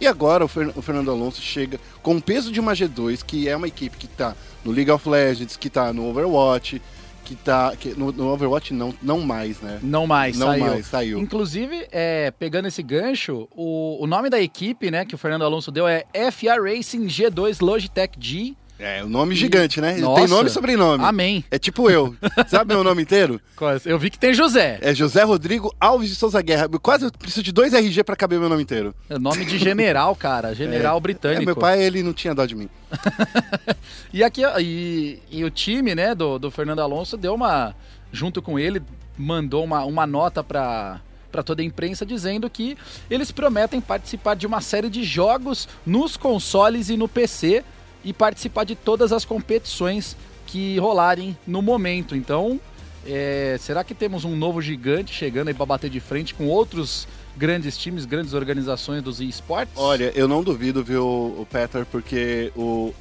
E 0.00 0.06
agora 0.06 0.44
o, 0.44 0.48
Fer- 0.48 0.72
o 0.76 0.82
Fernando 0.82 1.10
Alonso 1.10 1.40
chega 1.40 1.78
com 2.02 2.16
o 2.16 2.22
peso 2.22 2.50
de 2.50 2.58
uma 2.58 2.72
G2, 2.72 3.22
que 3.24 3.48
é 3.48 3.56
uma 3.56 3.68
equipe 3.68 3.96
que 3.96 4.06
está 4.06 4.34
no 4.64 4.72
League 4.72 4.90
of 4.90 5.08
Legends, 5.08 5.56
que 5.56 5.68
está 5.68 5.92
no 5.92 6.06
Overwatch, 6.08 6.80
que 7.24 7.36
tá. 7.36 7.76
Que, 7.76 7.90
no, 7.90 8.10
no 8.10 8.28
Overwatch 8.32 8.74
não, 8.74 8.92
não 9.00 9.20
mais, 9.20 9.60
né? 9.60 9.78
Não 9.80 10.06
mais, 10.06 10.36
não 10.36 10.48
saiu. 10.48 10.64
mais, 10.66 10.86
saiu. 10.86 11.18
Inclusive, 11.20 11.86
é, 11.92 12.32
pegando 12.32 12.66
esse 12.66 12.82
gancho, 12.82 13.46
o, 13.52 14.02
o 14.02 14.06
nome 14.08 14.28
da 14.28 14.40
equipe, 14.40 14.90
né, 14.90 15.04
que 15.04 15.14
o 15.14 15.18
Fernando 15.18 15.44
Alonso 15.44 15.70
deu 15.70 15.86
é 15.86 16.04
FA 16.32 16.56
Racing 16.60 17.06
G2 17.06 17.58
Logitech 17.64 18.16
G. 18.18 18.56
É, 18.84 19.04
o 19.04 19.08
nome 19.08 19.36
gigante, 19.36 19.80
né? 19.80 19.96
Nossa. 19.98 20.20
tem 20.22 20.28
nome 20.28 20.48
e 20.48 20.52
sobrenome. 20.52 21.04
Amém. 21.04 21.44
É 21.52 21.56
tipo 21.56 21.88
eu. 21.88 22.16
Sabe 22.48 22.74
meu 22.74 22.82
nome 22.82 23.02
inteiro? 23.02 23.40
Eu 23.84 23.96
vi 23.96 24.10
que 24.10 24.18
tem 24.18 24.34
José. 24.34 24.78
É 24.82 24.92
José 24.92 25.22
Rodrigo 25.22 25.72
Alves 25.78 26.08
de 26.08 26.16
Souza 26.16 26.42
Guerra. 26.42 26.68
Eu 26.70 26.80
quase 26.80 27.08
preciso 27.12 27.44
de 27.44 27.52
dois 27.52 27.72
RG 27.72 28.02
pra 28.02 28.16
caber 28.16 28.40
meu 28.40 28.48
nome 28.48 28.64
inteiro. 28.64 28.92
É 29.08 29.16
nome 29.16 29.44
de 29.44 29.56
general, 29.56 30.16
cara. 30.16 30.52
General 30.62 30.96
É, 30.96 31.00
britânico. 31.00 31.44
meu 31.44 31.54
pai, 31.54 31.80
ele 31.80 32.02
não 32.02 32.12
tinha 32.12 32.34
dó 32.34 32.44
de 32.44 32.56
mim. 32.56 32.68
E 34.12 34.22
aqui 34.22 34.42
e, 34.60 35.18
e 35.30 35.44
o 35.44 35.50
time, 35.50 35.94
né, 35.94 36.14
do, 36.14 36.38
do 36.38 36.50
Fernando 36.50 36.80
Alonso 36.80 37.16
deu 37.16 37.34
uma 37.34 37.74
junto 38.12 38.42
com 38.42 38.58
ele 38.58 38.82
mandou 39.16 39.64
uma, 39.64 39.84
uma 39.84 40.06
nota 40.06 40.42
para 40.42 41.00
para 41.30 41.42
toda 41.42 41.62
a 41.62 41.64
imprensa 41.64 42.04
dizendo 42.04 42.50
que 42.50 42.76
eles 43.10 43.32
prometem 43.32 43.80
participar 43.80 44.34
de 44.34 44.46
uma 44.46 44.60
série 44.60 44.90
de 44.90 45.02
jogos 45.02 45.66
nos 45.86 46.14
consoles 46.14 46.90
e 46.90 46.96
no 46.96 47.08
PC 47.08 47.64
e 48.04 48.12
participar 48.12 48.64
de 48.64 48.74
todas 48.74 49.12
as 49.12 49.24
competições 49.24 50.16
que 50.46 50.78
rolarem 50.78 51.36
no 51.46 51.62
momento. 51.62 52.16
Então, 52.16 52.60
é, 53.06 53.56
será 53.60 53.82
que 53.82 53.94
temos 53.94 54.24
um 54.24 54.36
novo 54.36 54.60
gigante 54.60 55.12
chegando 55.12 55.48
aí 55.48 55.54
para 55.54 55.66
bater 55.66 55.90
de 55.90 56.00
frente 56.00 56.34
com 56.34 56.46
outros 56.46 57.08
grandes 57.36 57.76
times, 57.76 58.04
grandes 58.04 58.34
organizações 58.34 59.02
dos 59.02 59.20
esportes? 59.20 59.74
Olha, 59.76 60.12
eu 60.14 60.28
não 60.28 60.42
duvido, 60.42 60.84
viu, 60.84 61.04
o 61.04 61.46
Peter, 61.50 61.86
porque 61.86 62.52
o, 62.54 62.94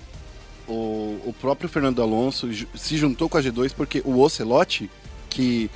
o, 0.67 1.21
o 1.25 1.35
próprio 1.39 1.69
Fernando 1.69 2.01
Alonso 2.01 2.49
se 2.75 2.97
juntou 2.97 3.29
com 3.29 3.37
a 3.37 3.41
G2 3.41 3.73
porque 3.75 4.01
o 4.05 4.19
Ocelote, 4.19 4.89
que 5.29 5.69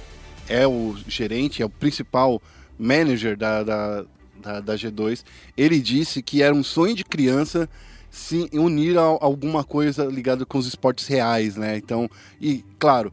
é 0.47 0.65
o 0.65 0.95
gerente, 1.07 1.61
é 1.61 1.65
o 1.65 1.69
principal 1.69 2.41
manager 2.77 3.37
da, 3.37 3.63
da, 3.63 4.05
da, 4.41 4.59
da 4.59 4.75
G2, 4.75 5.23
ele 5.55 5.79
disse 5.79 6.21
que 6.21 6.41
era 6.41 6.53
um 6.53 6.63
sonho 6.63 6.95
de 6.95 7.03
criança 7.03 7.69
se 8.15 8.49
unir 8.53 8.97
a 8.97 9.01
alguma 9.01 9.61
coisa 9.61 10.05
ligada 10.05 10.45
com 10.45 10.57
os 10.57 10.65
esportes 10.65 11.05
reais, 11.05 11.57
né? 11.57 11.75
Então, 11.75 12.09
e 12.39 12.63
claro, 12.79 13.11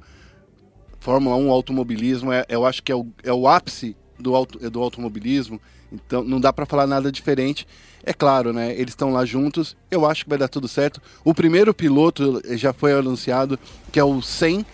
Fórmula 1.01 1.35
1, 1.35 1.51
automobilismo, 1.51 2.33
é, 2.33 2.47
eu 2.49 2.65
acho 2.65 2.81
que 2.85 2.93
é 2.93 2.95
o, 2.95 3.05
é 3.25 3.33
o 3.33 3.49
ápice 3.49 3.97
do, 4.17 4.37
auto, 4.37 4.71
do 4.71 4.81
automobilismo, 4.81 5.61
então 5.93 6.23
não 6.23 6.41
dá 6.41 6.53
para 6.53 6.65
falar 6.65 6.87
nada 6.87 7.11
diferente. 7.11 7.67
É 8.05 8.13
claro, 8.13 8.53
né? 8.53 8.73
Eles 8.75 8.93
estão 8.93 9.13
lá 9.13 9.25
juntos, 9.25 9.77
eu 9.91 10.07
acho 10.07 10.23
que 10.23 10.31
vai 10.31 10.39
dar 10.39 10.47
tudo 10.47 10.69
certo. 10.69 11.03
O 11.25 11.35
primeiro 11.35 11.75
piloto 11.75 12.41
já 12.57 12.73
foi 12.73 12.93
anunciado, 12.93 13.59
que 13.91 13.99
é 13.99 14.05
o 14.05 14.23
Sen 14.23 14.65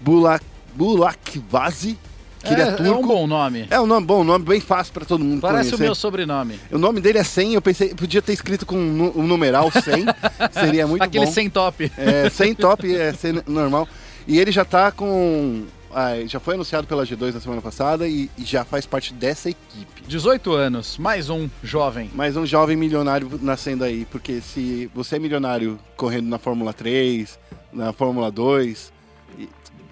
Bulak, 0.00 0.44
Bulakvazi, 0.76 1.98
que 2.42 2.48
é, 2.48 2.52
ele 2.52 2.62
é 2.62 2.72
turco. 2.72 2.84
É 2.84 2.96
um 2.96 3.06
bom 3.06 3.26
nome. 3.26 3.66
É 3.70 3.80
um 3.80 3.86
nome 3.86 4.06
bom, 4.06 4.24
nome 4.24 4.44
bem 4.44 4.60
fácil 4.60 4.92
para 4.92 5.04
todo 5.04 5.24
mundo 5.24 5.40
Parece 5.40 5.70
conhecer. 5.70 5.82
o 5.82 5.86
meu 5.86 5.94
sobrenome. 5.94 6.58
O 6.70 6.78
nome 6.78 7.00
dele 7.00 7.18
é 7.18 7.24
100, 7.24 7.54
eu 7.54 7.62
pensei, 7.62 7.94
podia 7.94 8.20
ter 8.20 8.32
escrito 8.32 8.66
com 8.66 8.76
um 8.76 9.26
numeral 9.26 9.70
100, 9.70 10.06
seria 10.52 10.86
muito 10.86 11.02
Aquele 11.02 11.24
bom. 11.24 11.30
Aquele 11.30 11.44
100 11.44 11.50
top. 11.50 11.92
É, 11.96 12.28
100 12.30 12.54
top, 12.54 12.94
é 12.94 13.12
100 13.12 13.42
normal. 13.46 13.88
E 14.26 14.38
ele 14.38 14.52
já 14.52 14.64
tá 14.64 14.90
com... 14.90 15.64
Ah, 15.94 16.14
já 16.26 16.40
foi 16.40 16.54
anunciado 16.54 16.86
pela 16.86 17.04
G2 17.04 17.34
na 17.34 17.40
semana 17.40 17.60
passada 17.60 18.08
e, 18.08 18.30
e, 18.38 18.44
já 18.44 18.64
faz 18.64 18.86
parte 18.86 19.12
dessa 19.12 19.50
equipe. 19.50 20.02
18 20.08 20.50
anos, 20.52 20.96
mais 20.96 21.28
um 21.28 21.50
jovem. 21.62 22.10
Mais 22.14 22.34
um 22.34 22.46
jovem 22.46 22.78
milionário 22.78 23.28
nascendo 23.42 23.84
aí, 23.84 24.06
porque 24.06 24.40
se 24.40 24.90
você 24.94 25.16
é 25.16 25.18
milionário 25.18 25.78
correndo 25.94 26.28
na 26.28 26.38
Fórmula 26.38 26.72
3, 26.72 27.38
na 27.70 27.92
Fórmula 27.92 28.30
2, 28.30 28.90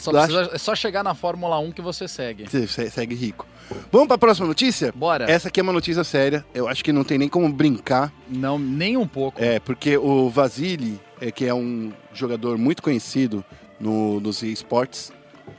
só 0.01 0.13
precisa, 0.13 0.51
é 0.53 0.59
só 0.59 0.75
chegar 0.75 1.03
na 1.03 1.15
Fórmula 1.15 1.59
1 1.59 1.73
que 1.73 1.83
você 1.83 2.09
segue. 2.09 2.45
Você 2.49 2.91
segue 2.91 3.15
rico. 3.15 3.47
Vamos 3.93 4.09
para 4.09 4.17
a 4.17 4.19
próxima 4.19 4.47
notícia? 4.47 4.93
Bora. 4.93 5.31
Essa 5.31 5.49
aqui 5.49 5.61
é 5.61 5.63
uma 5.63 5.73
notícia 5.73 6.03
séria. 6.03 6.45
Eu 6.55 6.67
acho 6.67 6.83
que 6.83 6.93
não 6.93 7.05
tem 7.05 7.19
nem 7.19 7.29
como 7.29 7.49
brincar. 7.53 8.13
Não, 8.29 8.59
nem 8.59 8.97
um 8.97 9.07
pouco. 9.07 9.43
É, 9.43 9.61
porque 9.61 9.97
o 9.97 10.29
Vasily, 10.29 11.01
é, 11.21 11.31
que 11.31 11.47
é 11.47 11.55
um 11.55 11.93
jogador 12.13 12.59
muito 12.59 12.83
conhecido 12.83 13.45
no, 13.79 14.21
nos 14.21 14.43
esportes, 14.43 15.13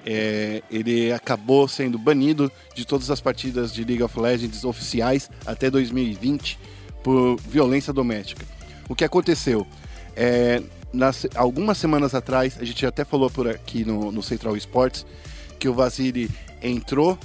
é, 0.05 0.61
ele 0.69 1.11
acabou 1.13 1.67
sendo 1.67 1.97
banido 1.97 2.51
de 2.73 2.85
todas 2.85 3.09
as 3.09 3.21
partidas 3.21 3.73
de 3.73 3.83
League 3.83 4.03
of 4.03 4.19
Legends 4.19 4.63
oficiais 4.63 5.29
até 5.45 5.69
2020 5.69 6.59
por 7.03 7.37
violência 7.39 7.93
doméstica. 7.93 8.45
O 8.89 8.95
que 8.95 9.03
aconteceu? 9.03 9.65
É, 10.15 10.61
nas, 10.93 11.25
algumas 11.35 11.77
semanas 11.77 12.13
atrás, 12.13 12.57
a 12.59 12.65
gente 12.65 12.85
até 12.85 13.05
falou 13.05 13.29
por 13.29 13.47
aqui 13.47 13.85
no, 13.85 14.11
no 14.11 14.21
Central 14.21 14.55
Sports, 14.57 15.05
que 15.59 15.69
o 15.69 15.73
Vasily 15.73 16.29
entrou 16.61 17.17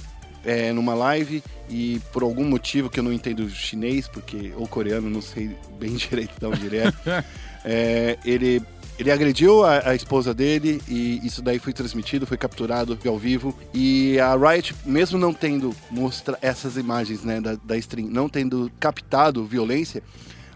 é, 0.45 0.71
numa 0.71 0.93
live 0.93 1.43
e 1.69 1.99
por 2.13 2.23
algum 2.23 2.45
motivo 2.45 2.89
que 2.89 2.99
eu 2.99 3.03
não 3.03 3.11
entendo 3.11 3.49
chinês, 3.49 4.07
porque 4.07 4.53
ou 4.55 4.67
coreano, 4.67 5.09
não 5.09 5.21
sei 5.21 5.55
bem 5.77 5.93
direito 5.97 6.39
de 6.39 6.45
onde 6.45 6.65
ele 6.65 6.77
é, 6.77 6.93
é 7.65 8.17
ele, 8.23 8.61
ele 8.97 9.11
agrediu 9.11 9.65
a, 9.65 9.89
a, 9.89 9.95
esposa 9.95 10.33
dele 10.33 10.81
e 10.87 11.19
isso 11.25 11.41
daí 11.41 11.59
foi 11.59 11.73
transmitido, 11.73 12.25
foi 12.25 12.37
capturado 12.37 12.97
ao 13.05 13.17
vivo. 13.17 13.53
E 13.73 14.17
a 14.19 14.35
Riot, 14.35 14.73
mesmo 14.85 15.19
não 15.19 15.33
tendo 15.33 15.75
mostra 15.91 16.37
essas 16.41 16.77
imagens 16.77 17.23
né, 17.23 17.41
da, 17.41 17.55
da 17.55 17.77
stream, 17.77 18.07
não 18.07 18.29
tendo 18.29 18.71
captado 18.79 19.45
violência, 19.45 20.01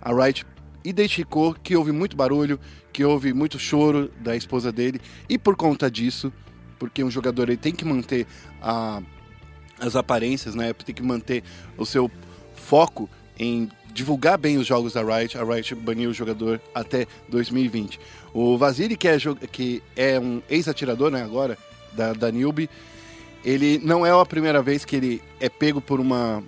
a 0.01 0.13
Riot 0.13 0.45
identificou 0.83 1.53
que 1.53 1.75
houve 1.75 1.91
muito 1.91 2.15
barulho, 2.15 2.59
que 2.91 3.03
houve 3.03 3.33
muito 3.33 3.57
choro 3.57 4.11
da 4.19 4.35
esposa 4.35 4.71
dele 4.71 4.99
e 5.29 5.37
por 5.37 5.55
conta 5.55 5.89
disso, 5.89 6.31
porque 6.77 7.03
um 7.03 7.11
jogador 7.11 7.49
ele 7.49 7.57
tem 7.57 7.73
que 7.73 7.85
manter 7.85 8.27
a, 8.61 9.01
as 9.79 9.95
aparências, 9.95 10.55
né? 10.55 10.73
Tem 10.73 10.93
que 10.93 11.03
manter 11.03 11.43
o 11.77 11.85
seu 11.85 12.09
foco 12.55 13.09
em 13.37 13.69
divulgar 13.93 14.37
bem 14.37 14.57
os 14.57 14.67
jogos 14.67 14.93
da 14.93 15.01
Riot. 15.01 15.37
A 15.37 15.43
Riot 15.43 15.75
baniu 15.75 16.09
o 16.11 16.13
jogador 16.13 16.61
até 16.73 17.05
2020. 17.29 17.99
O 18.33 18.57
Vasily, 18.57 18.95
que 18.95 19.07
é, 19.07 19.17
que 19.51 19.83
é 19.95 20.19
um 20.19 20.41
ex-atirador, 20.49 21.11
né, 21.11 21.21
agora, 21.21 21.57
da, 21.93 22.13
da 22.13 22.31
Newbie, 22.31 22.69
ele 23.43 23.79
não 23.83 24.05
é 24.05 24.11
a 24.11 24.25
primeira 24.25 24.61
vez 24.61 24.85
que 24.85 24.95
ele 24.95 25.21
é 25.39 25.49
pego 25.49 25.81
por 25.81 25.99
uma 25.99 26.43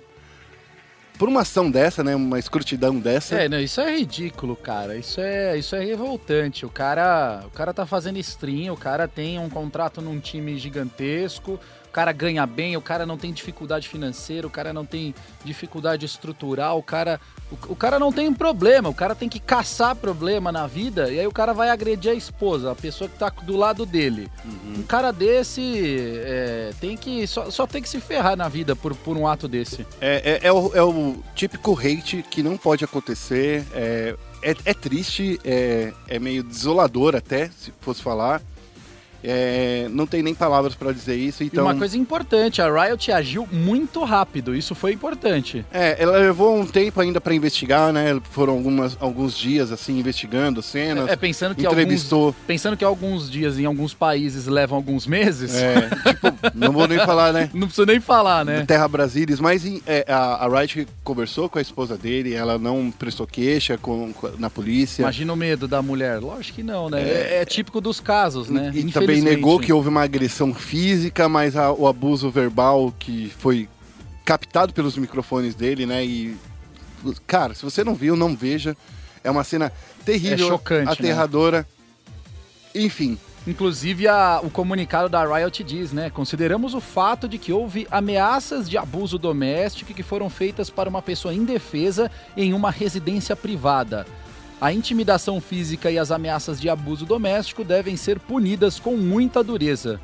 por 1.18 1.28
uma 1.28 1.42
ação 1.42 1.70
dessa, 1.70 2.02
né? 2.02 2.14
Uma 2.14 2.38
escrutidão 2.38 2.98
dessa. 2.98 3.36
É, 3.36 3.48
não, 3.48 3.60
isso 3.60 3.80
é 3.80 3.96
ridículo, 3.98 4.56
cara. 4.56 4.96
Isso 4.96 5.20
é, 5.20 5.56
isso 5.56 5.74
é 5.76 5.84
revoltante. 5.84 6.66
O 6.66 6.70
cara, 6.70 7.42
o 7.46 7.50
cara 7.50 7.72
tá 7.72 7.86
fazendo 7.86 8.18
stream, 8.18 8.74
o 8.74 8.76
cara 8.76 9.06
tem 9.06 9.38
um 9.38 9.48
contrato 9.48 10.00
num 10.00 10.18
time 10.18 10.58
gigantesco, 10.58 11.58
cara 11.94 12.10
ganha 12.10 12.44
bem, 12.44 12.76
o 12.76 12.80
cara 12.80 13.06
não 13.06 13.16
tem 13.16 13.32
dificuldade 13.32 13.88
financeira, 13.88 14.48
o 14.48 14.50
cara 14.50 14.72
não 14.72 14.84
tem 14.84 15.14
dificuldade 15.44 16.04
estrutural, 16.04 16.76
o 16.76 16.82
cara, 16.82 17.20
o, 17.52 17.72
o 17.72 17.76
cara 17.76 18.00
não 18.00 18.12
tem 18.12 18.34
problema, 18.34 18.88
o 18.88 18.94
cara 18.94 19.14
tem 19.14 19.28
que 19.28 19.38
caçar 19.38 19.94
problema 19.94 20.50
na 20.50 20.66
vida 20.66 21.12
e 21.12 21.20
aí 21.20 21.26
o 21.26 21.32
cara 21.32 21.54
vai 21.54 21.70
agredir 21.70 22.10
a 22.10 22.14
esposa, 22.14 22.72
a 22.72 22.74
pessoa 22.74 23.08
que 23.08 23.16
tá 23.16 23.30
do 23.30 23.56
lado 23.56 23.86
dele. 23.86 24.28
Uhum. 24.44 24.80
Um 24.80 24.82
cara 24.82 25.12
desse 25.12 26.20
é, 26.24 26.72
tem 26.80 26.96
que 26.96 27.24
só, 27.28 27.48
só 27.48 27.64
tem 27.64 27.80
que 27.80 27.88
se 27.88 28.00
ferrar 28.00 28.36
na 28.36 28.48
vida 28.48 28.74
por, 28.74 28.92
por 28.96 29.16
um 29.16 29.28
ato 29.28 29.46
desse. 29.46 29.86
É, 30.00 30.40
é, 30.42 30.48
é, 30.48 30.52
o, 30.52 30.74
é 30.74 30.82
o 30.82 31.22
típico 31.36 31.78
hate 31.78 32.24
que 32.28 32.42
não 32.42 32.56
pode 32.56 32.84
acontecer. 32.84 33.64
É, 33.72 34.16
é, 34.42 34.56
é 34.64 34.74
triste, 34.74 35.38
é, 35.44 35.92
é 36.08 36.18
meio 36.18 36.42
desolador 36.42 37.14
até, 37.14 37.50
se 37.56 37.72
fosse 37.80 38.02
falar. 38.02 38.42
É, 39.26 39.88
não 39.90 40.06
tem 40.06 40.22
nem 40.22 40.34
palavras 40.34 40.74
para 40.74 40.92
dizer 40.92 41.16
isso. 41.16 41.42
Então... 41.42 41.64
E 41.64 41.66
uma 41.66 41.74
coisa 41.74 41.96
importante, 41.96 42.60
a 42.60 42.68
Riot 42.68 43.10
agiu 43.10 43.48
muito 43.50 44.04
rápido, 44.04 44.54
isso 44.54 44.74
foi 44.74 44.92
importante. 44.92 45.64
É, 45.72 45.96
ela 46.02 46.18
levou 46.18 46.58
um 46.58 46.66
tempo 46.66 47.00
ainda 47.00 47.20
para 47.20 47.34
investigar, 47.34 47.92
né? 47.92 48.20
Foram 48.30 48.52
algumas, 48.52 48.96
alguns 49.00 49.36
dias 49.36 49.72
assim 49.72 49.98
investigando 49.98 50.60
cenas. 50.62 51.08
É, 51.08 51.16
pensando 51.16 51.54
que 51.54 51.66
entrevistou. 51.66 52.26
Alguns, 52.26 52.42
pensando 52.46 52.76
que 52.76 52.84
alguns 52.84 53.30
dias 53.30 53.58
em 53.58 53.64
alguns 53.64 53.94
países 53.94 54.46
levam 54.46 54.76
alguns 54.76 55.06
meses. 55.06 55.54
É, 55.54 55.88
tipo, 55.88 56.26
não 56.54 56.72
vou 56.72 56.86
nem 56.86 56.98
falar, 56.98 57.32
né? 57.32 57.50
Não 57.54 57.66
precisa 57.68 57.86
nem 57.86 58.00
falar, 58.00 58.44
né? 58.44 58.64
Terra 58.66 58.86
Brasilis, 58.88 59.40
mas 59.40 59.64
é, 59.86 60.04
a, 60.08 60.44
a 60.44 60.48
Riot 60.48 60.86
conversou 61.02 61.48
com 61.48 61.58
a 61.58 61.62
esposa 61.62 61.96
dele, 61.96 62.34
ela 62.34 62.58
não 62.58 62.90
prestou 62.90 63.26
queixa 63.26 63.78
com, 63.78 64.12
com 64.12 64.28
na 64.38 64.50
polícia. 64.50 65.02
Imagina 65.02 65.32
o 65.32 65.36
medo 65.36 65.68
da 65.68 65.80
mulher. 65.80 66.18
Lógico 66.20 66.56
que 66.56 66.62
não, 66.62 66.90
né? 66.90 67.02
É, 67.02 67.40
é 67.42 67.44
típico 67.44 67.80
dos 67.80 68.00
casos, 68.00 68.48
né? 68.50 68.70
E 68.74 68.90
também 68.90 69.13
negou 69.20 69.58
que 69.60 69.72
houve 69.72 69.88
uma 69.88 70.02
agressão 70.02 70.54
física, 70.54 71.28
mas 71.28 71.56
a, 71.56 71.72
o 71.72 71.86
abuso 71.86 72.30
verbal 72.30 72.92
que 72.98 73.32
foi 73.38 73.68
captado 74.24 74.72
pelos 74.72 74.96
microfones 74.96 75.54
dele, 75.54 75.86
né? 75.86 76.04
E 76.04 76.36
cara, 77.26 77.54
se 77.54 77.62
você 77.62 77.84
não 77.84 77.94
viu, 77.94 78.16
não 78.16 78.34
veja. 78.34 78.76
É 79.22 79.30
uma 79.30 79.44
cena 79.44 79.72
terrível, 80.04 80.46
é 80.46 80.50
chocante, 80.50 80.92
aterradora. 80.92 81.66
Né? 82.74 82.82
Enfim. 82.82 83.18
Inclusive, 83.46 84.08
a, 84.08 84.40
o 84.42 84.48
comunicado 84.48 85.08
da 85.08 85.22
Riot 85.24 85.62
diz, 85.62 85.92
né? 85.92 86.08
Consideramos 86.08 86.74
o 86.74 86.80
fato 86.80 87.28
de 87.28 87.36
que 87.36 87.52
houve 87.52 87.86
ameaças 87.90 88.68
de 88.68 88.78
abuso 88.78 89.18
doméstico 89.18 89.92
que 89.92 90.02
foram 90.02 90.30
feitas 90.30 90.70
para 90.70 90.88
uma 90.88 91.02
pessoa 91.02 91.34
indefesa 91.34 92.10
em 92.36 92.54
uma 92.54 92.70
residência 92.70 93.36
privada. 93.36 94.06
A 94.60 94.72
intimidação 94.72 95.40
física 95.40 95.90
e 95.90 95.98
as 95.98 96.10
ameaças 96.10 96.60
de 96.60 96.68
abuso 96.68 97.04
doméstico 97.04 97.64
devem 97.64 97.96
ser 97.96 98.18
punidas 98.18 98.78
com 98.78 98.96
muita 98.96 99.42
dureza. 99.42 100.00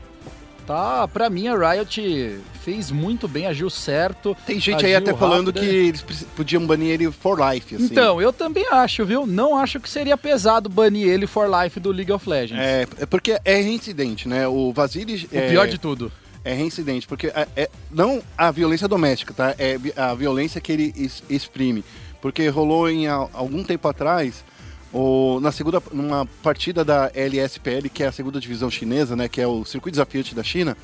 Tá, 0.67 1.09
pra 1.09 1.29
mim 1.29 1.49
a 1.49 1.73
Riot 1.73 2.39
fez 2.63 2.91
muito 2.91 3.27
bem, 3.27 3.47
agiu 3.47 3.69
certo. 3.69 4.37
Tem 4.47 4.61
gente 4.61 4.85
aí 4.87 4.95
até 4.95 5.11
rápido. 5.11 5.19
falando 5.19 5.53
que 5.53 5.65
eles 5.65 6.05
podiam 6.37 6.65
banir 6.65 6.91
ele 6.91 7.11
for 7.11 7.37
life. 7.41 7.75
Assim. 7.75 7.85
Então, 7.85 8.23
eu 8.23 8.33
também 8.33 8.65
acho, 8.71 9.05
viu? 9.05 9.27
Não 9.27 9.57
acho 9.57 9.81
que 9.81 9.91
seria 9.91 10.17
pesado 10.17 10.69
banir 10.69 11.09
ele 11.09 11.27
for 11.27 11.49
life 11.51 11.81
do 11.81 11.91
League 11.91 12.13
of 12.13 12.29
Legends. 12.29 12.63
É, 12.63 12.87
é 13.01 13.07
porque 13.07 13.41
é 13.45 13.61
reincidente, 13.61 14.29
né? 14.29 14.47
O 14.47 14.73
Vasily. 14.73 15.29
O 15.33 15.37
é... 15.37 15.49
pior 15.49 15.67
de 15.67 15.79
tudo 15.79 16.13
é 16.45 16.55
reincidente, 16.55 17.07
porque 17.07 17.29
é, 17.29 17.49
é, 17.57 17.71
não 17.91 18.23
a 18.37 18.51
violência 18.51 18.89
doméstica, 18.89 19.35
tá? 19.35 19.55
É 19.59 19.79
a 19.97 20.15
violência 20.15 20.61
que 20.61 20.73
ele 20.73 21.11
exprime. 21.29 21.85
Porque 22.21 22.49
rolou 22.49 22.89
em 22.89 23.07
algum 23.07 23.65
tempo 23.65 23.89
atrás, 23.89 24.45
o, 24.93 25.39
na 25.41 25.53
segunda, 25.53 25.83
numa 25.93 26.27
partida 26.43 26.85
da 26.85 27.11
LSPL, 27.15 27.89
que 27.93 28.03
é 28.03 28.09
a 28.09 28.13
segunda 28.13 28.41
divisão 28.41 28.71
chinesa, 28.71 29.17
né? 29.17 29.29
Que 29.29 29.41
é 29.41 29.47
o 29.47 29.65
circuito 29.65 29.95
desafiante 29.95 30.35
da 30.35 30.43
China. 30.43 30.77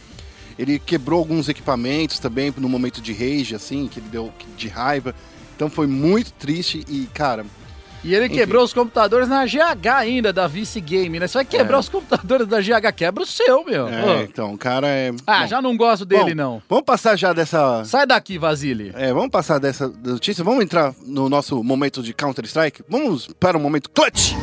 Ele 0.58 0.78
quebrou 0.78 1.18
alguns 1.18 1.48
equipamentos 1.48 2.18
também 2.18 2.52
no 2.56 2.68
momento 2.68 3.02
de 3.02 3.12
rage, 3.12 3.54
assim, 3.54 3.88
que 3.88 4.00
ele 4.00 4.08
deu 4.08 4.32
de 4.56 4.68
raiva. 4.68 5.14
Então 5.54 5.68
foi 5.68 5.86
muito 5.86 6.32
triste 6.32 6.84
e, 6.88 7.06
cara, 7.12 7.44
E 8.06 8.14
ele 8.14 8.28
quebrou 8.28 8.62
os 8.62 8.72
computadores 8.72 9.28
na 9.28 9.44
GH 9.44 9.86
ainda, 9.96 10.32
da 10.32 10.46
Vice 10.46 10.80
Game, 10.80 11.18
né? 11.18 11.26
Você 11.26 11.38
vai 11.38 11.44
quebrar 11.44 11.78
É. 11.78 11.80
os 11.80 11.88
computadores 11.88 12.46
da 12.46 12.60
GH, 12.60 12.92
quebra 12.94 13.24
o 13.24 13.26
seu, 13.26 13.64
meu. 13.64 13.88
É, 13.88 14.22
então, 14.22 14.54
o 14.54 14.58
cara 14.58 14.86
é. 14.86 15.12
Ah, 15.26 15.40
Bom, 15.40 15.46
já 15.48 15.60
não 15.60 15.76
gosto 15.76 16.04
dele, 16.04 16.30
bom, 16.30 16.36
não. 16.36 16.62
Vamos 16.68 16.84
passar 16.84 17.16
já 17.18 17.32
dessa. 17.32 17.84
Sai 17.84 18.06
daqui, 18.06 18.38
Vasile. 18.38 18.92
É, 18.94 19.12
vamos 19.12 19.30
passar 19.30 19.58
dessa 19.58 19.88
notícia. 20.04 20.44
Vamos 20.44 20.62
entrar 20.62 20.94
no 21.04 21.28
nosso 21.28 21.62
momento 21.64 22.00
de 22.00 22.14
Counter-Strike. 22.14 22.84
Vamos 22.88 23.26
para 23.40 23.58
o 23.58 23.60
momento 23.60 23.90
clutch. 23.90 24.34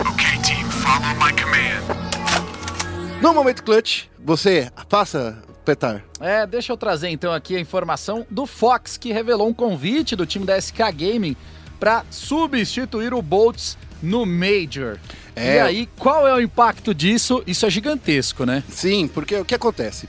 Okay, 0.00 0.38
team, 0.42 0.68
follow 0.70 1.14
my 1.24 1.32
command. 1.40 3.22
No 3.22 3.32
momento 3.32 3.62
clutch, 3.62 4.06
você 4.18 4.68
passa, 4.88 5.40
Petar. 5.64 6.02
É, 6.18 6.44
deixa 6.44 6.72
eu 6.72 6.76
trazer 6.76 7.08
então 7.08 7.32
aqui 7.32 7.54
a 7.56 7.60
informação 7.60 8.26
do 8.28 8.46
Fox, 8.46 8.96
que 8.96 9.12
revelou 9.12 9.46
um 9.48 9.54
convite 9.54 10.16
do 10.16 10.26
time 10.26 10.44
da 10.44 10.60
SK 10.60 10.78
Gaming 10.92 11.36
para 11.82 12.04
substituir 12.12 13.12
o 13.12 13.20
Boltz 13.20 13.76
no 14.00 14.24
Major. 14.24 15.00
É. 15.34 15.56
E 15.56 15.58
aí, 15.58 15.88
qual 15.98 16.28
é 16.28 16.32
o 16.32 16.40
impacto 16.40 16.94
disso? 16.94 17.42
Isso 17.44 17.66
é 17.66 17.70
gigantesco, 17.70 18.46
né? 18.46 18.62
Sim, 18.68 19.08
porque 19.08 19.34
o 19.34 19.44
que 19.44 19.52
acontece? 19.52 20.08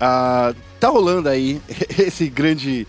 Ah, 0.00 0.52
tá 0.80 0.88
rolando 0.88 1.28
aí 1.28 1.62
esse 1.96 2.28
grande, 2.28 2.88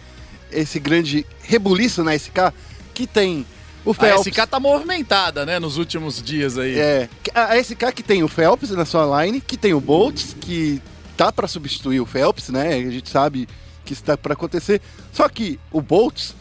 esse 0.52 0.80
grande 0.80 1.28
rebuliço 1.44 2.04
na 2.04 2.18
SK 2.18 2.52
que 2.92 3.06
tem 3.06 3.46
o 3.86 3.92
A 3.92 3.94
Phelps. 3.94 4.34
SK 4.34 4.48
tá 4.48 4.60
movimentada, 4.60 5.46
né, 5.46 5.60
nos 5.60 5.78
últimos 5.78 6.20
dias 6.20 6.58
aí. 6.58 6.76
É, 6.76 7.10
a 7.36 7.56
SK 7.62 7.94
que 7.94 8.02
tem 8.02 8.24
o 8.24 8.28
Phelps 8.28 8.72
na 8.72 8.84
sua 8.84 9.24
line, 9.24 9.42
que 9.42 9.58
tem 9.58 9.76
o 9.76 9.80
Boltz, 9.80 10.36
que 10.42 10.82
tá 11.16 11.32
pra 11.32 11.48
substituir 11.48 12.00
o 12.00 12.06
Phelps, 12.08 12.50
né? 12.50 12.74
A 12.74 12.90
gente 12.90 13.12
sabe 13.12 13.48
que 13.86 13.94
isso 13.94 14.04
tá 14.04 14.18
pra 14.18 14.34
acontecer. 14.34 14.82
Só 15.12 15.30
que 15.30 15.60
o 15.72 15.84
Boltz, 15.84 16.34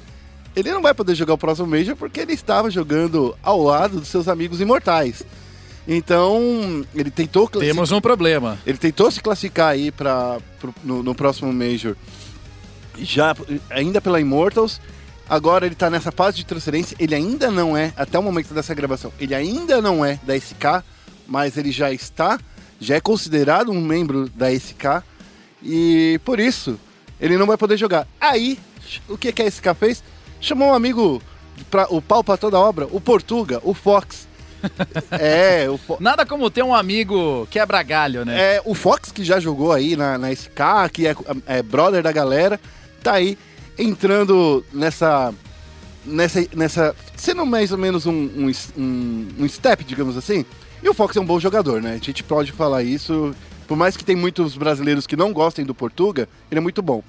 ele 0.54 0.72
não 0.72 0.82
vai 0.82 0.94
poder 0.94 1.14
jogar 1.14 1.34
o 1.34 1.38
próximo 1.38 1.66
Major 1.66 1.96
porque 1.96 2.20
ele 2.20 2.32
estava 2.32 2.70
jogando 2.70 3.36
ao 3.42 3.62
lado 3.62 4.00
dos 4.00 4.08
seus 4.08 4.28
amigos 4.28 4.60
imortais. 4.60 5.22
Então, 5.86 6.84
ele 6.94 7.10
tentou 7.10 7.48
Temos 7.48 7.90
um 7.90 8.00
problema. 8.00 8.58
ele 8.64 8.78
tentou 8.78 9.10
se 9.10 9.20
classificar 9.20 9.70
aí 9.70 9.90
para 9.90 10.38
no, 10.84 11.02
no 11.02 11.14
próximo 11.14 11.52
Major, 11.52 11.96
já 12.98 13.34
ainda 13.70 14.00
pela 14.00 14.20
Immortals. 14.20 14.80
Agora 15.28 15.66
ele 15.66 15.74
tá 15.74 15.88
nessa 15.88 16.12
fase 16.12 16.36
de 16.36 16.46
transferência. 16.46 16.96
Ele 17.00 17.14
ainda 17.14 17.50
não 17.50 17.76
é, 17.76 17.92
até 17.96 18.18
o 18.18 18.22
momento 18.22 18.52
dessa 18.54 18.74
gravação, 18.74 19.12
ele 19.18 19.34
ainda 19.34 19.80
não 19.80 20.04
é 20.04 20.20
da 20.22 20.36
SK, 20.38 20.84
mas 21.26 21.56
ele 21.56 21.72
já 21.72 21.90
está, 21.90 22.38
já 22.78 22.96
é 22.96 23.00
considerado 23.00 23.72
um 23.72 23.80
membro 23.80 24.28
da 24.28 24.52
SK. 24.52 25.02
E 25.62 26.20
por 26.24 26.38
isso, 26.38 26.78
ele 27.20 27.36
não 27.36 27.46
vai 27.46 27.56
poder 27.56 27.76
jogar. 27.76 28.06
Aí, 28.20 28.58
o 29.08 29.16
que, 29.16 29.32
que 29.32 29.42
a 29.42 29.50
SK 29.50 29.74
fez? 29.78 30.02
Chamou 30.42 30.68
um 30.68 30.74
amigo, 30.74 31.22
pra, 31.70 31.86
o 31.88 32.02
pau 32.02 32.22
pra 32.22 32.36
toda 32.36 32.58
obra, 32.58 32.86
o 32.90 33.00
Portuga, 33.00 33.60
o 33.62 33.72
Fox. 33.72 34.28
é, 35.10 35.68
o 35.70 35.78
Fo- 35.78 35.96
Nada 36.00 36.26
como 36.26 36.50
ter 36.50 36.62
um 36.62 36.74
amigo 36.74 37.46
quebra-galho, 37.50 38.24
né? 38.24 38.56
é, 38.56 38.62
o 38.64 38.74
Fox, 38.74 39.10
que 39.10 39.24
já 39.24 39.40
jogou 39.40 39.72
aí 39.72 39.96
na, 39.96 40.18
na 40.18 40.30
SK, 40.32 40.90
que 40.92 41.06
é, 41.06 41.14
é 41.46 41.62
brother 41.62 42.02
da 42.02 42.12
galera, 42.12 42.60
tá 43.02 43.14
aí 43.14 43.38
entrando 43.78 44.64
nessa. 44.72 45.32
nessa. 46.04 46.46
nessa 46.54 46.94
sendo 47.16 47.46
mais 47.46 47.72
ou 47.72 47.78
menos 47.78 48.04
um, 48.06 48.12
um, 48.12 48.52
um, 48.76 49.28
um 49.40 49.48
step, 49.48 49.84
digamos 49.84 50.16
assim. 50.16 50.44
E 50.82 50.88
o 50.88 50.94
Fox 50.94 51.16
é 51.16 51.20
um 51.20 51.24
bom 51.26 51.38
jogador, 51.38 51.80
né? 51.80 51.92
A 52.00 52.04
gente 52.04 52.22
pode 52.24 52.50
falar 52.52 52.82
isso. 52.82 53.34
Por 53.68 53.76
mais 53.76 53.96
que 53.96 54.04
tem 54.04 54.16
muitos 54.16 54.56
brasileiros 54.56 55.06
que 55.06 55.16
não 55.16 55.32
gostem 55.32 55.64
do 55.64 55.74
Portuga, 55.74 56.28
ele 56.50 56.58
é 56.58 56.60
muito 56.60 56.82
bom. 56.82 57.02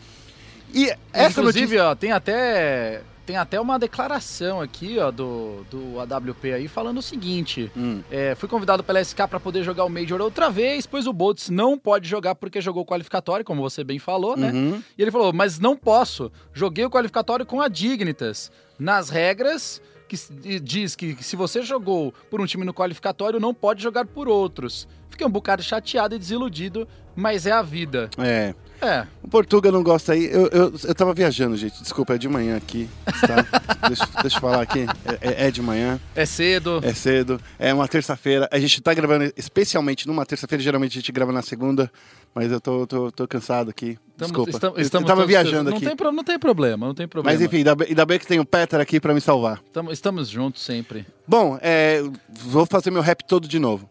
E 0.74 0.92
essa 1.12 1.40
Inclusive, 1.42 1.66
notícia. 1.78 1.90
ó, 1.90 1.96
tem 1.96 2.12
até 2.12 3.02
tem 3.25 3.38
até 3.38 3.60
uma 3.60 3.80
declaração 3.80 4.62
aqui, 4.62 5.00
ó, 5.00 5.12
do, 5.12 5.65
do 5.70 6.00
AWP 6.00 6.53
aí 6.53 6.68
falando 6.68 6.98
o 6.98 7.01
seguinte: 7.01 7.72
Hum. 7.75 8.01
é, 8.12 8.36
fui 8.36 8.50
convidado 8.50 8.84
pela 8.84 9.03
SK 9.03 9.27
para 9.30 9.39
poder 9.39 9.63
jogar 9.63 9.86
o 9.86 9.89
Major 9.89 10.22
outra 10.22 10.50
vez, 10.50 10.86
pois 10.86 11.08
o 11.08 11.13
Boltz 11.13 11.50
não 11.50 11.77
pode 11.77 12.08
jogar 12.08 12.36
porque 12.36 12.62
jogou 12.62 12.84
o 12.84 12.86
qualificatório, 12.86 13.46
como 13.46 13.62
você 13.62 13.84
bem 13.84 14.00
falou, 14.00 14.36
né? 14.36 14.51
Uhum. 14.51 14.84
E 14.98 15.01
ele 15.01 15.12
falou: 15.12 15.32
mas 15.34 15.60
não 15.60 15.75
posso. 15.75 16.32
Joguei 16.53 16.86
o 16.86 16.89
qualificatório 16.89 17.46
com 17.46 17.62
a 17.62 17.68
Dignitas. 17.68 18.51
Nas 18.77 19.10
regras, 19.10 19.82
que 20.08 20.60
diz 20.60 20.95
que 20.95 21.15
se 21.24 21.36
você 21.36 21.62
jogou 21.62 22.13
por 22.30 22.41
um 22.41 22.45
time 22.45 22.65
no 22.65 22.74
qualificatório, 22.74 23.39
não 23.39 23.54
pode 23.54 23.82
jogar 23.82 24.06
por 24.06 24.28
outros. 24.28 24.88
Fiquei 25.10 25.26
um 25.26 25.30
bocado 25.30 25.62
chateado 25.62 26.15
e 26.15 26.19
desiludido, 26.19 26.88
mas 27.15 27.45
é 27.45 27.52
a 27.52 27.62
vida. 27.62 28.10
É. 28.17 28.56
É, 28.84 29.08
O 29.24 29.28
Portuga 29.28 29.72
não 29.72 29.82
gosta 29.82 30.13
aí. 30.13 30.26
Eu, 30.26 30.48
eu, 30.48 30.74
eu 30.84 30.96
tava 30.96 31.13
viajando, 31.13 31.56
gente. 31.56 31.82
Desculpa, 31.82 32.15
é 32.15 32.17
de 32.17 32.28
manhã 32.28 32.58
aqui. 32.58 32.89
Tá? 33.06 33.46
deixa, 33.88 34.06
deixa 34.22 34.38
eu 34.38 34.41
falar 34.41 34.62
aqui. 34.62 34.86
É, 35.22 35.30
é- 35.43 35.48
é 35.48 35.52
de 35.52 35.62
manhã. 35.62 36.00
é 36.15 36.26
cedo. 36.26 36.80
É 36.84 36.93
cedo, 36.93 37.39
é 37.58 37.74
uma 37.74 37.88
terça-feira. 37.88 38.48
A 38.52 38.60
gente 38.60 38.82
tá 38.82 38.93
gravando 38.93 39.32
especialmente 39.38 40.08
numa 40.08 40.26
terça-feira, 40.26 40.62
geralmente 40.63 40.98
a 40.98 41.02
gente 41.02 41.12
grava 41.12 41.32
na 41.32 41.41
segunda, 41.41 41.91
mas 42.36 42.52
eu 42.52 42.60
tô, 42.60 42.86
tô, 42.86 43.12
tô 43.12 43.28
cansado 43.28 43.69
aqui. 43.69 43.98
Desculpa. 44.17 44.52
estamos- 44.52 44.78
eu, 44.78 44.82
estamos 44.84 45.08
tava 45.08 45.22
todos- 45.22 45.30
viajando 45.32 45.69
não 45.69 45.78
aqui. 45.78 45.86
Tem, 45.86 45.96
não 46.12 46.24
tem 46.24 46.39
problema, 46.39 46.88
não 46.88 46.93
tem 46.93 47.08
problema. 47.08 47.34
Mas 47.38 47.41
enfim, 47.46 47.58
ainda 47.58 47.76
bem, 47.76 47.88
ainda 47.89 48.06
bem 48.06 48.19
que 48.19 48.28
tem 48.28 48.39
o 48.39 48.46
Peter 48.46 48.80
aqui 48.80 49.00
pra 49.00 49.13
me 49.13 49.22
salvar. 49.22 49.60
Tamo- 49.72 49.91
estamos 49.91 50.30
juntos 50.30 50.62
sempre. 50.63 51.06
Bom, 51.28 51.58
é, 51.62 52.04
vou 52.30 52.65
fazer 52.65 52.91
meu 52.91 53.02
rap 53.02 53.24
todo 53.26 53.48
de 53.48 53.60
novo. 53.60 53.89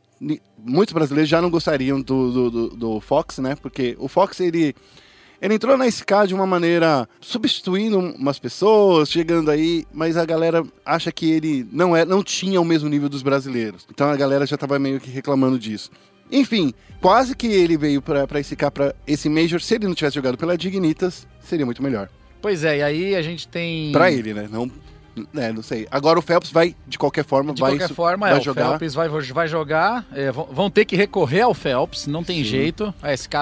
Muitos 0.64 0.92
brasileiros 0.92 1.28
já 1.28 1.40
não 1.42 1.50
gostariam 1.50 2.00
do, 2.00 2.50
do, 2.50 2.68
do- 2.70 3.00
Fox, 3.00 3.38
né? 3.38 3.56
Porque 3.60 3.96
o 3.98 4.06
Fox, 4.08 4.38
ele, 4.40 4.74
ele 5.40 5.54
entrou 5.54 5.76
na 5.76 5.86
SK 5.90 6.26
de 6.28 6.34
uma 6.34 6.46
maneira 6.46 7.08
substituindo 7.20 7.98
umas 7.98 8.38
pessoas, 8.38 9.10
chegando 9.10 9.50
aí, 9.50 9.84
mas 9.92 10.16
a 10.16 10.24
galera 10.24 10.64
acha 10.84 11.10
que 11.10 11.30
ele 11.30 11.66
não, 11.72 11.96
é, 11.96 12.04
não 12.04 12.22
tinha 12.22 12.60
o 12.60 12.64
mesmo 12.64 12.88
nível 12.88 13.08
dos 13.08 13.22
brasileiros. 13.22 13.86
Então 13.90 14.08
a 14.08 14.16
galera 14.16 14.46
já 14.46 14.56
tava 14.56 14.78
meio 14.78 15.00
que 15.00 15.10
reclamando 15.10 15.58
disso. 15.58 15.90
Enfim, 16.30 16.72
quase 17.00 17.36
que 17.36 17.46
ele 17.48 17.76
veio 17.76 18.00
pra, 18.00 18.26
pra 18.26 18.40
SK, 18.42 18.70
pra 18.72 18.94
esse 19.06 19.28
Major. 19.28 19.60
Se 19.60 19.74
ele 19.74 19.86
não 19.86 19.94
tivesse 19.94 20.14
jogado 20.14 20.38
pela 20.38 20.56
Dignitas, 20.56 21.26
seria 21.40 21.66
muito 21.66 21.82
melhor. 21.82 22.08
Pois 22.40 22.64
é, 22.64 22.78
e 22.78 22.82
aí 22.82 23.14
a 23.14 23.22
gente 23.22 23.46
tem. 23.46 23.92
Pra 23.92 24.10
ele, 24.10 24.32
né? 24.32 24.48
Não, 24.50 24.70
né, 25.32 25.52
não 25.52 25.62
sei. 25.62 25.86
Agora 25.90 26.18
o 26.18 26.22
Phelps 26.22 26.50
vai, 26.50 26.74
de 26.86 26.98
qualquer 26.98 27.24
forma, 27.24 27.52
De 27.52 27.60
vai, 27.60 27.72
qualquer 27.72 27.94
forma, 27.94 28.28
vai 28.28 28.38
é, 28.38 28.40
jogar. 28.40 28.66
o 28.66 28.78
Phelps 28.78 28.94
vai, 28.94 29.08
vai 29.08 29.48
jogar. 29.48 30.06
é, 30.12 30.30
vão, 30.30 30.70
ter 30.70 30.84
que 30.84 30.96
recorrer 30.96 31.42
ao 31.42 31.54
Phelps, 31.54 32.06
não 32.06 32.24
tem 32.24 32.38
Sim. 32.38 32.44
jeito. 32.44 32.94
A 33.02 33.12
SK. 33.16 33.34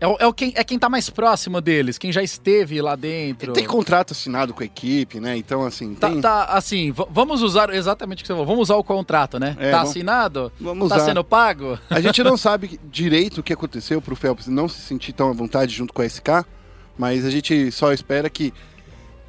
É, 0.00 0.26
é, 0.26 0.32
quem, 0.32 0.52
é 0.56 0.64
quem 0.64 0.78
tá 0.78 0.88
mais 0.88 1.08
próximo 1.08 1.60
deles, 1.60 1.96
quem 1.98 2.12
já 2.12 2.22
esteve 2.22 2.80
lá 2.82 2.96
dentro. 2.96 3.52
Tem 3.52 3.64
contrato 3.64 4.12
assinado 4.12 4.52
com 4.52 4.62
a 4.62 4.66
equipe, 4.66 5.20
né? 5.20 5.36
Então, 5.36 5.64
assim, 5.64 5.94
Tá, 5.94 6.10
tem... 6.10 6.20
tá, 6.20 6.44
assim, 6.46 6.92
vamos 7.10 7.42
usar 7.42 7.72
exatamente 7.72 8.18
o 8.18 8.22
que 8.22 8.26
você 8.26 8.32
falou. 8.32 8.46
Vamos 8.46 8.62
usar 8.62 8.76
o 8.76 8.84
contrato, 8.84 9.38
né? 9.38 9.56
É, 9.58 9.70
tá 9.70 9.82
assinado? 9.82 10.52
vamos 10.60 10.88
tá 10.88 10.96
usar. 10.96 11.04
sendo 11.06 11.22
pago? 11.24 11.78
A 11.88 12.00
gente 12.00 12.22
não 12.22 12.36
sabe 12.38 12.78
direito 12.90 13.38
o 13.38 13.42
que 13.42 13.52
aconteceu 13.52 14.00
pro 14.02 14.16
Phelps 14.16 14.46
não 14.46 14.68
se 14.68 14.80
sentir 14.80 15.12
tão 15.12 15.30
à 15.30 15.32
vontade 15.32 15.72
junto 15.72 15.92
com 15.92 16.02
a 16.02 16.08
SK, 16.08 16.44
mas 16.98 17.24
a 17.24 17.30
gente 17.30 17.70
só 17.70 17.92
espera 17.92 18.28
que 18.28 18.52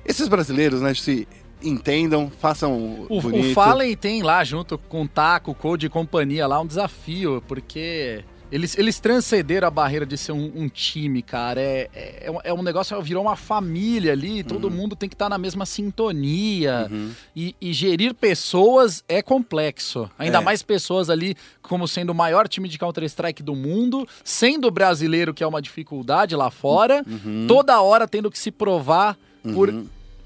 esses 0.04 0.28
brasileiros, 0.28 0.82
né, 0.82 0.94
se 0.94 1.28
entendam, 1.62 2.32
façam 2.40 2.74
o, 2.74 3.06
O, 3.10 3.22
bonito. 3.22 3.52
o 3.52 3.54
Fallen 3.54 3.96
tem 3.96 4.22
lá, 4.24 4.44
junto 4.44 4.78
com 4.78 5.04
o 5.04 5.08
Taco, 5.08 5.54
Code 5.56 5.86
e 5.86 5.90
companhia, 5.90 6.46
lá 6.48 6.60
um 6.60 6.68
desafio, 6.68 7.44
porque 7.48 8.24
eles, 8.52 8.78
eles 8.78 9.00
transcenderam 9.00 9.68
a 9.68 9.72
barreira 9.72 10.06
de 10.06 10.16
ser 10.18 10.32
um, 10.32 10.52
um 10.56 10.70
time, 10.70 11.22
cara. 11.24 11.60
É, 11.60 11.90
é, 11.96 12.32
é 12.44 12.54
um- 12.54 12.62
negócio, 12.62 13.00
virou 13.02 13.24
uma 13.24 13.36
família 13.36 14.12
ali, 14.12 14.44
todo 14.44 14.70
mundo 14.70 14.96
tem 14.96 15.10
que 15.10 15.16
estar 15.16 15.28
na 15.30 15.38
mesma 15.38 15.66
sintonia. 15.66 16.88
Uhum. 16.92 17.12
E, 17.36 17.56
e 17.60 17.74
gerir 17.74 18.14
pessoas 18.14 19.04
é 19.10 19.22
complexo. 19.22 20.10
Ainda 20.18 20.38
É. 20.38 20.42
mais 20.42 20.62
pessoas 20.62 21.10
ali 21.10 21.36
como 21.62 21.88
sendo 21.88 22.12
o 22.12 22.16
maior 22.16 22.48
time 22.48 22.70
de 22.70 22.78
Counter-Strike 22.78 23.42
do 23.42 23.56
mundo, 23.56 24.08
sendo 24.24 24.70
brasileiro, 24.70 25.34
que 25.34 25.44
é 25.44 25.48
uma 25.48 25.62
dificuldade 25.62 26.36
lá 26.36 26.52
fora, 26.52 27.04
Uhum. 27.08 27.46
toda 27.48 27.82
hora 27.82 28.08
tendo 28.08 28.30
que 28.30 28.38
se 28.38 28.52
provar 28.52 29.18
por 29.54 29.74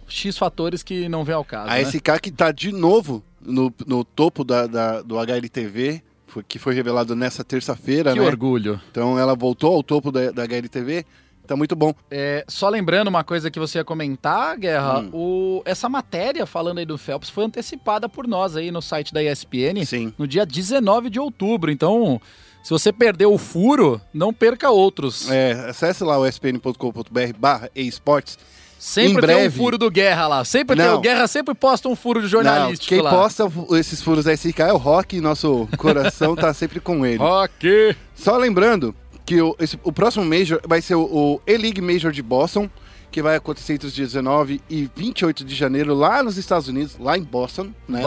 X 0.10 0.38
fatores 0.38 0.84
que 0.84 1.08
não 1.08 1.24
vem 1.24 1.36
ao 1.36 1.45
caso. 1.45 1.69
A 1.69 1.76
né? 1.76 1.82
SK 1.84 2.19
que 2.22 2.32
tá 2.32 2.52
de 2.52 2.72
novo 2.72 3.24
no, 3.41 3.74
no 3.88 4.04
topo 4.04 4.43
da, 4.43 4.67
da- 4.67 5.02
do 5.02 5.17
HLTV, 5.17 6.02
que 6.48 6.60
foi 6.60 6.74
revelado 6.76 7.15
nessa 7.15 7.43
terça-feira, 7.43 8.13
Que 8.13 8.19
né? 8.19 8.26
orgulho. 8.26 8.80
Então 8.91 9.17
ela 9.17 9.36
voltou 9.36 9.76
ao 9.76 9.82
topo 9.84 10.12
da, 10.12 10.32
da 10.32 10.43
HLTV, 10.43 11.06
tá 11.48 11.56
muito 11.56 11.76
bom. 11.76 11.93
É, 12.12 12.45
só 12.48 12.69
lembrando 12.69 13.08
uma 13.08 13.24
coisa 13.24 13.50
que 13.50 13.58
você 13.60 13.80
ia 13.80 13.84
comentar, 13.84 14.56
Guerra, 14.58 15.00
Hum. 15.00 15.10
o- 15.12 15.62
essa 15.65 15.89
matéria 15.89 16.45
falando 16.45 16.78
aí 16.78 16.86
do 16.86 16.98
Phelps 16.98 17.30
foi 17.30 17.45
antecipada 17.45 18.08
por 18.08 18.28
nós 18.28 18.56
aí 18.56 18.69
no 18.72 18.82
site 18.82 19.12
da 19.13 19.24
ESPN 19.24 19.84
Sim. 19.86 20.13
no 20.17 20.28
dia 20.28 20.45
19 20.45 21.10
de 21.10 21.19
outubro. 21.19 21.72
Então, 21.72 22.22
se 22.62 22.69
você 22.69 22.93
perdeu 22.93 23.34
o 23.34 23.38
furo, 23.39 24.00
não 24.13 24.32
perca 24.32 24.69
outros. 24.69 25.32
É, 25.32 25.54
acesse 25.69 26.04
lá 26.04 26.19
o 26.19 26.28
spn.com.br 26.28 27.34
barra 27.39 27.69
esportes. 27.76 28.38
Sempre 28.80 29.12
em 29.12 29.13
tem 29.15 29.22
breve- 29.22 29.48
um 29.48 29.52
furo 29.52 29.78
do 29.78 29.92
Guerra 29.92 30.26
lá. 30.28 30.46
Sempre 30.46 30.78
tem, 30.78 30.86
Não. 30.86 30.96
o 30.98 31.02
Guerra 31.02 31.28
sempre 31.28 31.54
posta 31.54 31.89
um 31.89 31.96
furo 31.96 32.26
jornalístico 32.26 32.96
Não, 32.96 33.02
quem 33.04 33.04
lá. 33.04 33.12
posta 33.12 33.52
esses 33.78 34.02
furos 34.02 34.24
da 34.26 34.34
SK 34.34 34.62
é 34.62 34.74
o 34.74 34.78
Rock, 34.78 35.20
nosso 35.20 35.68
coração 35.78 36.34
tá 36.36 36.54
sempre 36.54 36.80
com 36.80 37.06
ele. 37.06 37.22
Ok. 37.22 37.96
Só 38.15 38.38
lembrando 38.38 38.96
que 39.26 39.42
o, 39.42 39.54
esse- 39.60 39.78
o 39.84 39.92
próximo 39.92 40.24
Major 40.24 40.62
vai 40.65 40.82
ser 40.82 40.96
o, 40.96 41.02
o 41.04 41.42
E-League 41.46 41.82
Major 41.82 42.12
de 42.12 42.24
Boston, 42.24 42.70
que 43.12 43.22
vai 43.22 43.36
acontecer 43.36 43.74
entre 43.74 43.88
os 43.88 43.94
dias 43.94 44.10
19 44.13 44.62
e 44.70 44.89
28 44.96 45.44
de 45.44 45.56
janeiro 45.56 45.94
lá 45.94 46.24
nos 46.24 46.38
Estados 46.38 46.68
Unidos, 46.68 46.96
lá 47.00 47.18
em 47.18 47.24
Boston, 47.24 47.72
né? 47.88 48.02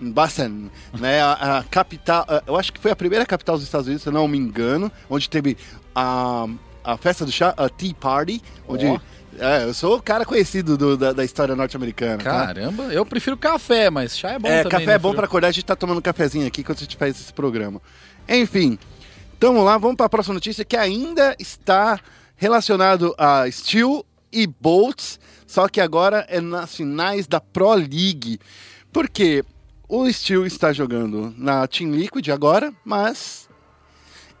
Em 0.00 0.10
Boston, 0.12 0.68
né? 1.00 1.20
A, 1.22 1.58
a 1.58 1.64
capital, 1.64 2.24
eu 2.46 2.54
acho 2.56 2.72
que 2.72 2.78
foi 2.78 2.90
a 2.90 2.96
primeira 2.96 3.24
capital 3.26 3.56
dos 3.56 3.64
Estados 3.64 3.86
Unidos, 3.86 4.02
se 4.02 4.08
eu 4.08 4.12
não 4.12 4.28
me 4.28 4.38
engano, 4.38 4.92
onde 5.10 5.28
teve 5.28 5.56
a, 5.94 6.46
a 6.84 6.96
festa 6.98 7.24
do 7.24 7.32
chá, 7.32 7.54
a 7.56 7.68
Tea 7.68 7.94
Party, 7.98 8.42
onde 8.68 8.86
Ó. 8.86 8.98
é, 9.40 9.64
eu 9.64 9.74
sou 9.74 9.96
o 9.96 10.02
cara 10.02 10.24
conhecido 10.24 10.76
do- 10.76 10.96
da, 10.96 11.12
da 11.12 11.24
história 11.24 11.54
norte-americana. 11.56 12.18
tá? 12.22 12.46
Caramba, 12.46 12.84
eu 12.84 13.04
prefiro 13.06 13.36
café, 13.36 13.90
mas 13.90 14.16
chá 14.18 14.32
é 14.32 14.38
bom 14.38 14.48
É, 14.48 14.58
também. 14.62 14.70
café 14.70 14.86
né, 14.86 14.92
é 14.94 14.98
bom 14.98 15.14
pra 15.14 15.24
acordar, 15.26 15.48
a 15.48 15.52
gente 15.52 15.64
tá 15.64 15.76
tomando 15.76 15.98
um 15.98 16.02
cafezinho 16.02 16.46
aqui 16.46 16.60
enquanto 16.62 16.78
a 16.78 16.82
gente 16.82 16.96
faz 16.96 17.20
esse 17.20 17.32
programa. 17.32 17.80
Enfim, 18.28 18.78
então 19.36 19.52
vamos 19.52 19.66
lá, 19.66 19.78
vamos 19.78 19.96
pra 19.96 20.08
próxima 20.08 20.34
notícia 20.34 20.64
que 20.64 20.76
ainda 20.76 21.34
está 21.38 21.98
relacionado 22.36 23.14
a 23.18 23.50
Steel 23.50 24.04
e 24.32 24.46
Bolts, 24.46 25.18
só 25.46 25.68
que 25.68 25.80
agora 25.80 26.26
é 26.28 26.40
nas 26.40 26.74
finais 26.76 27.26
da 27.26 27.40
Pro 27.40 27.72
League. 27.74 28.38
Porque 28.92 29.44
o 29.88 30.10
Steel 30.12 30.44
está 30.46 30.72
jogando 30.72 31.32
na 31.38 31.66
Team 31.66 31.92
Liquid 31.92 32.28
agora, 32.30 32.72
mas 32.84 33.48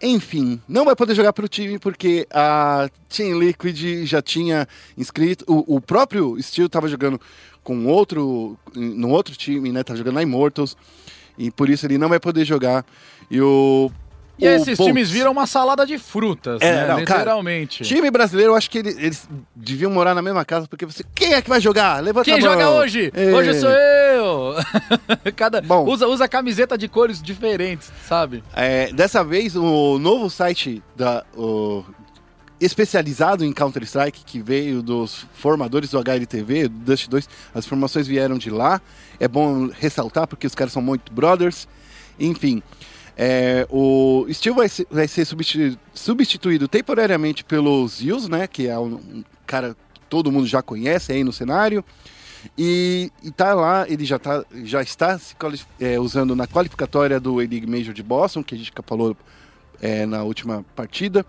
enfim, 0.02 0.60
não 0.68 0.84
vai 0.84 0.94
poder 0.94 1.14
jogar 1.14 1.32
pro 1.32 1.48
time 1.48 1.78
porque 1.78 2.26
a 2.30 2.88
Team 3.08 3.38
Liquid 3.38 4.04
já 4.04 4.20
tinha 4.20 4.68
inscrito. 4.96 5.44
O, 5.48 5.76
o 5.76 5.80
próprio 5.80 6.40
Steel 6.42 6.66
estava 6.66 6.88
jogando 6.88 7.20
com 7.62 7.86
outro. 7.86 8.58
no 8.74 9.08
outro 9.10 9.34
time, 9.34 9.72
né? 9.72 9.82
Tá 9.82 9.94
jogando 9.94 10.14
na 10.14 10.22
Immortals. 10.22 10.76
E 11.38 11.50
por 11.50 11.68
isso 11.68 11.86
ele 11.86 11.98
não 11.98 12.08
vai 12.08 12.20
poder 12.20 12.44
jogar. 12.44 12.84
E 13.30 13.40
o. 13.40 13.90
E 14.38 14.44
esses 14.46 14.76
times 14.78 15.10
viram 15.10 15.32
uma 15.32 15.46
salada 15.46 15.86
de 15.86 15.96
frutas, 15.98 16.60
É, 16.60 16.70
né? 16.70 16.80
não, 16.88 17.04
cara, 17.04 17.20
Literalmente. 17.20 17.82
Time 17.84 18.10
brasileiro, 18.10 18.52
eu 18.52 18.56
acho 18.56 18.70
que 18.70 18.78
eles, 18.78 18.96
eles 18.98 19.28
deviam 19.54 19.90
morar 19.90 20.14
na 20.14 20.20
mesma 20.20 20.44
casa, 20.44 20.66
porque 20.68 20.84
você. 20.84 21.02
Quem 21.14 21.32
é 21.32 21.40
que 21.40 21.48
vai 21.48 21.60
jogar? 21.60 22.02
Levanta 22.02 22.24
Quem 22.26 22.34
a 22.34 22.40
mão. 22.40 22.50
joga 22.52 22.70
hoje? 22.70 23.10
É. 23.14 23.32
Hoje 23.32 23.54
sou 23.60 23.70
eu! 23.70 24.54
Cada, 25.34 25.60
Bom. 25.62 25.84
usa, 25.86 26.06
usa 26.06 26.28
camiseta 26.28 26.76
de 26.76 26.86
cores 26.86 27.22
diferentes, 27.22 27.90
sabe? 28.06 28.44
É, 28.54 28.92
dessa 28.92 29.24
vez, 29.24 29.56
o 29.56 29.98
novo 29.98 30.28
site 30.28 30.82
da, 30.94 31.24
o- 31.36 31.82
especializado 32.60 33.44
em 33.44 33.52
Counter-Strike, 33.52 34.24
que 34.24 34.40
veio 34.40 34.82
dos 34.82 35.26
formadores 35.34 35.90
do 35.90 35.98
HLTV, 35.98 36.68
do 36.68 36.78
Dust 36.80 37.08
2, 37.08 37.28
as 37.54 37.64
informações 37.66 38.06
vieram 38.06 38.38
de 38.38 38.50
lá. 38.50 38.80
É 39.20 39.28
bom 39.28 39.68
ressaltar, 39.68 40.26
porque 40.26 40.46
os 40.46 40.54
caras 40.54 40.72
são 40.72 40.82
muito 40.82 41.12
brothers. 41.12 41.68
Enfim, 42.18 42.62
é, 43.16 43.66
o 43.70 44.26
Steel 44.30 44.54
vai 44.54 44.68
ser, 44.68 44.86
vai 44.90 45.08
ser 45.08 45.24
substitu- 45.24 45.78
substituído 45.94 46.68
temporariamente 46.68 47.42
pelo 47.44 47.86
Zeus, 47.88 48.28
né, 48.28 48.46
que 48.46 48.66
é 48.68 48.78
um, 48.78 48.94
um 48.96 49.24
cara 49.46 49.74
que 49.94 50.00
todo 50.08 50.30
mundo 50.30 50.46
já 50.46 50.62
conhece 50.62 51.12
aí 51.12 51.24
no 51.24 51.32
cenário. 51.32 51.84
E, 52.56 53.10
e 53.24 53.30
tá 53.32 53.54
lá, 53.54 53.86
ele 53.88 54.04
já, 54.04 54.18
tá, 54.18 54.44
já 54.62 54.80
está 54.80 55.18
se 55.18 55.34
é, 55.80 55.98
usando 55.98 56.36
na 56.36 56.46
qualificatória 56.46 57.18
do 57.18 57.34
A-League 57.40 57.66
Major 57.66 57.92
de 57.92 58.02
Boston, 58.04 58.44
que 58.44 58.54
a 58.54 58.58
gente 58.58 58.70
falou 58.86 59.16
é, 59.80 60.06
na 60.06 60.22
última 60.22 60.64
partida. 60.76 61.26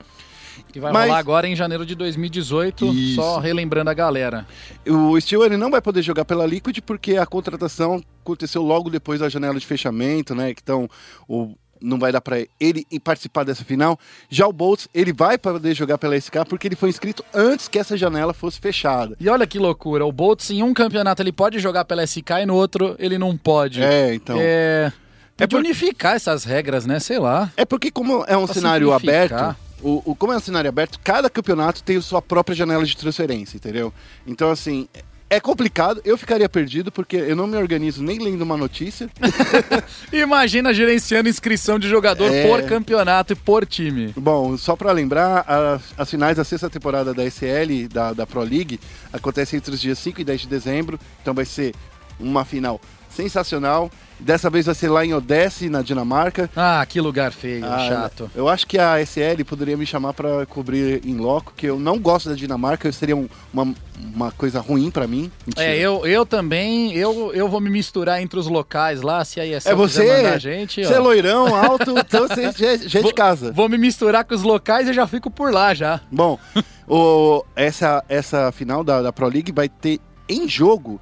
Que 0.72 0.80
vai 0.80 0.92
Mas- 0.92 1.06
rolar 1.08 1.20
agora 1.20 1.48
em 1.48 1.56
janeiro 1.56 1.86
de 1.86 1.96
2018, 1.96 2.86
Isso. 2.94 3.16
só 3.16 3.40
relembrando 3.40 3.90
a 3.90 3.94
galera. 3.94 4.46
O 4.88 5.20
Steel 5.20 5.44
ele 5.46 5.58
não 5.58 5.72
vai 5.72 5.82
poder 5.82 6.02
jogar 6.02 6.26
pela 6.26 6.46
Liquid 6.46 6.80
porque 6.82 7.16
a 7.18 7.26
contratação 7.26 8.04
aconteceu 8.24 8.62
logo 8.62 8.90
depois 8.90 9.20
da 9.20 9.30
janela 9.30 9.60
de 9.60 9.66
fechamento, 9.66 10.36
né? 10.36 10.50
Então 10.52 10.90
o, 11.28 11.56
não 11.82 11.98
vai 12.00 12.12
dar 12.12 12.22
para 12.22 12.38
ele 12.60 12.86
ir 12.92 13.00
participar 13.00 13.44
dessa 13.44 13.64
final. 13.64 14.00
Já 14.30 14.48
o 14.48 14.54
Boltz 14.54 14.88
ele 14.94 15.14
vai 15.14 15.38
poder 15.38 15.74
jogar 15.74 15.98
pela 15.98 16.20
SK 16.20 16.46
porque 16.48 16.68
ele 16.68 16.76
foi 16.76 16.90
inscrito 16.90 17.24
antes 17.34 17.68
que 17.68 17.78
essa 17.80 17.96
janela 17.98 18.34
fosse 18.34 18.60
fechada. 18.60 19.16
E 19.20 19.30
olha 19.30 19.46
que 19.48 19.60
loucura, 19.60 20.06
o 20.06 20.12
Boltz 20.12 20.50
em 20.52 20.64
um 20.64 20.74
campeonato 20.74 21.22
ele 21.22 21.32
pode 21.32 21.60
jogar 21.60 21.86
pela 21.86 22.06
SK 22.06 22.32
e 22.42 22.46
no 22.46 22.56
outro 22.56 22.96
ele 23.00 23.18
não 23.18 23.36
pode. 23.38 23.82
É, 23.84 24.14
então. 24.14 24.38
É, 24.40 24.92
É 25.38 25.46
por- 25.48 25.60
unificar 25.60 26.16
essas 26.16 26.44
regras, 26.44 26.86
né? 26.86 27.00
Sei 27.00 27.20
lá. 27.20 27.52
É 27.58 27.66
porque 27.66 27.92
como 27.92 28.24
é 28.28 28.36
um 28.38 28.46
Pra 28.46 28.54
cenário 28.54 28.92
simplificar. 28.92 29.40
aberto, 29.44 29.58
o, 29.84 30.02
o- 30.12 30.16
como 30.16 30.34
é 30.34 30.38
um 30.38 30.40
cenário 30.40 30.68
aberto, 30.70 31.00
cada 31.04 31.30
campeonato 31.30 31.84
tem 31.84 31.98
a 31.98 32.02
sua 32.02 32.22
própria 32.22 32.56
janela 32.56 32.84
de 32.84 32.98
transferência, 32.98 33.58
entendeu? 33.58 33.94
Então, 34.26 34.50
assim, 34.50 34.88
é 35.30 35.40
complicado, 35.40 36.02
eu 36.06 36.18
ficaria 36.18 36.48
perdido, 36.48 36.92
porque 36.92 37.18
eu 37.18 37.36
não 37.36 37.48
me 37.48 37.58
organizo 37.58 38.02
nem 38.02 38.18
lendo 38.20 38.42
uma 38.44 38.56
notícia. 38.58 39.10
Imagina 40.12 40.74
gerenciando 40.74 41.28
inscrição 41.30 41.78
de 41.78 41.88
jogador 41.90 42.32
É. 42.34 42.48
por 42.48 42.64
campeonato 42.64 43.34
e 43.34 43.36
por 43.36 43.66
time. 43.66 44.14
Bom, 44.16 44.58
só 44.58 44.76
pra 44.76 44.92
lembrar, 44.92 45.44
a- 45.48 45.80
as 45.98 46.10
finais 46.10 46.38
da 46.38 46.44
sexta 46.44 46.70
temporada 46.70 47.14
da 47.14 47.24
SL, 47.26 47.88
da, 47.92 48.14
da 48.14 48.26
Pro 48.26 48.42
League, 48.42 48.80
acontecem 49.12 49.58
entre 49.58 49.74
os 49.74 49.82
dias 49.82 50.00
5 50.00 50.22
e 50.22 50.24
10 50.24 50.42
de 50.42 50.48
dezembro, 50.48 51.00
então 51.22 51.34
vai 51.34 51.46
ser 51.46 51.74
uma 52.20 52.46
final 52.46 52.80
sensacional. 53.10 53.92
Dessa 54.20 54.50
vez 54.50 54.66
vai 54.66 54.74
ser 54.76 54.90
lá 54.90 55.06
em 55.06 55.14
Odesse, 55.14 55.70
na 55.70 55.82
Dinamarca. 55.82 56.50
Ah, 56.56 56.84
que 56.88 57.00
lugar 57.00 57.32
feio, 57.32 57.66
Ah, 57.66 57.88
chato. 57.88 58.30
Eu 58.36 58.50
acho 58.50 58.66
que 58.66 58.78
a 58.80 59.00
SL 59.00 59.44
poderia 59.46 59.78
me 59.78 59.86
chamar 59.86 60.14
pra 60.14 60.46
cobrir 60.46 61.02
em 61.06 61.16
loco, 61.18 61.54
que 61.56 61.68
eu 61.68 61.80
não 61.80 62.00
gosto 62.00 62.30
da 62.30 62.36
Dinamarca, 62.36 62.92
seria 62.92 63.16
um- 63.16 63.30
uma, 63.54 63.74
uma 64.16 64.32
coisa 64.32 64.60
ruim 64.60 64.90
pra 64.90 65.06
mim. 65.08 65.32
Mentira. 65.46 65.66
É, 65.68 65.78
eu, 65.78 66.06
eu 66.08 66.26
também, 66.26 66.94
eu, 66.94 67.32
eu 67.34 67.48
vou 67.48 67.62
me 67.62 67.70
misturar 67.70 68.22
entre 68.22 68.40
os 68.40 68.48
locais 68.48 69.02
lá, 69.02 69.24
se 69.24 69.40
a 69.40 69.46
ESL 69.46 69.70
É 69.72 69.76
você, 69.76 70.06
mandar 70.18 70.34
a 70.34 70.38
gente, 70.40 70.84
você 70.84 70.94
é 70.94 71.00
ó. 71.00 71.04
loirão, 71.04 71.54
alto, 71.56 71.92
então 71.98 72.28
você 72.28 72.52
já 72.88 73.00
é 73.00 73.04
de 73.04 73.14
casa. 73.14 73.52
Vou 73.54 73.70
me 73.70 73.78
misturar 73.78 74.26
com 74.26 74.34
os 74.34 74.42
locais 74.44 74.88
e 74.88 74.94
já 74.94 75.06
fico 75.06 75.30
por 75.30 75.54
lá 75.54 75.74
já. 75.74 76.02
Bom, 76.12 76.40
o- 76.88 77.44
essa, 77.56 78.04
essa 78.10 78.52
final 78.52 78.84
da, 78.84 79.02
da 79.02 79.14
Pro 79.14 79.28
League 79.28 79.52
vai 79.52 79.70
ter 79.70 80.00
em 80.30 80.48
jogo 80.48 81.00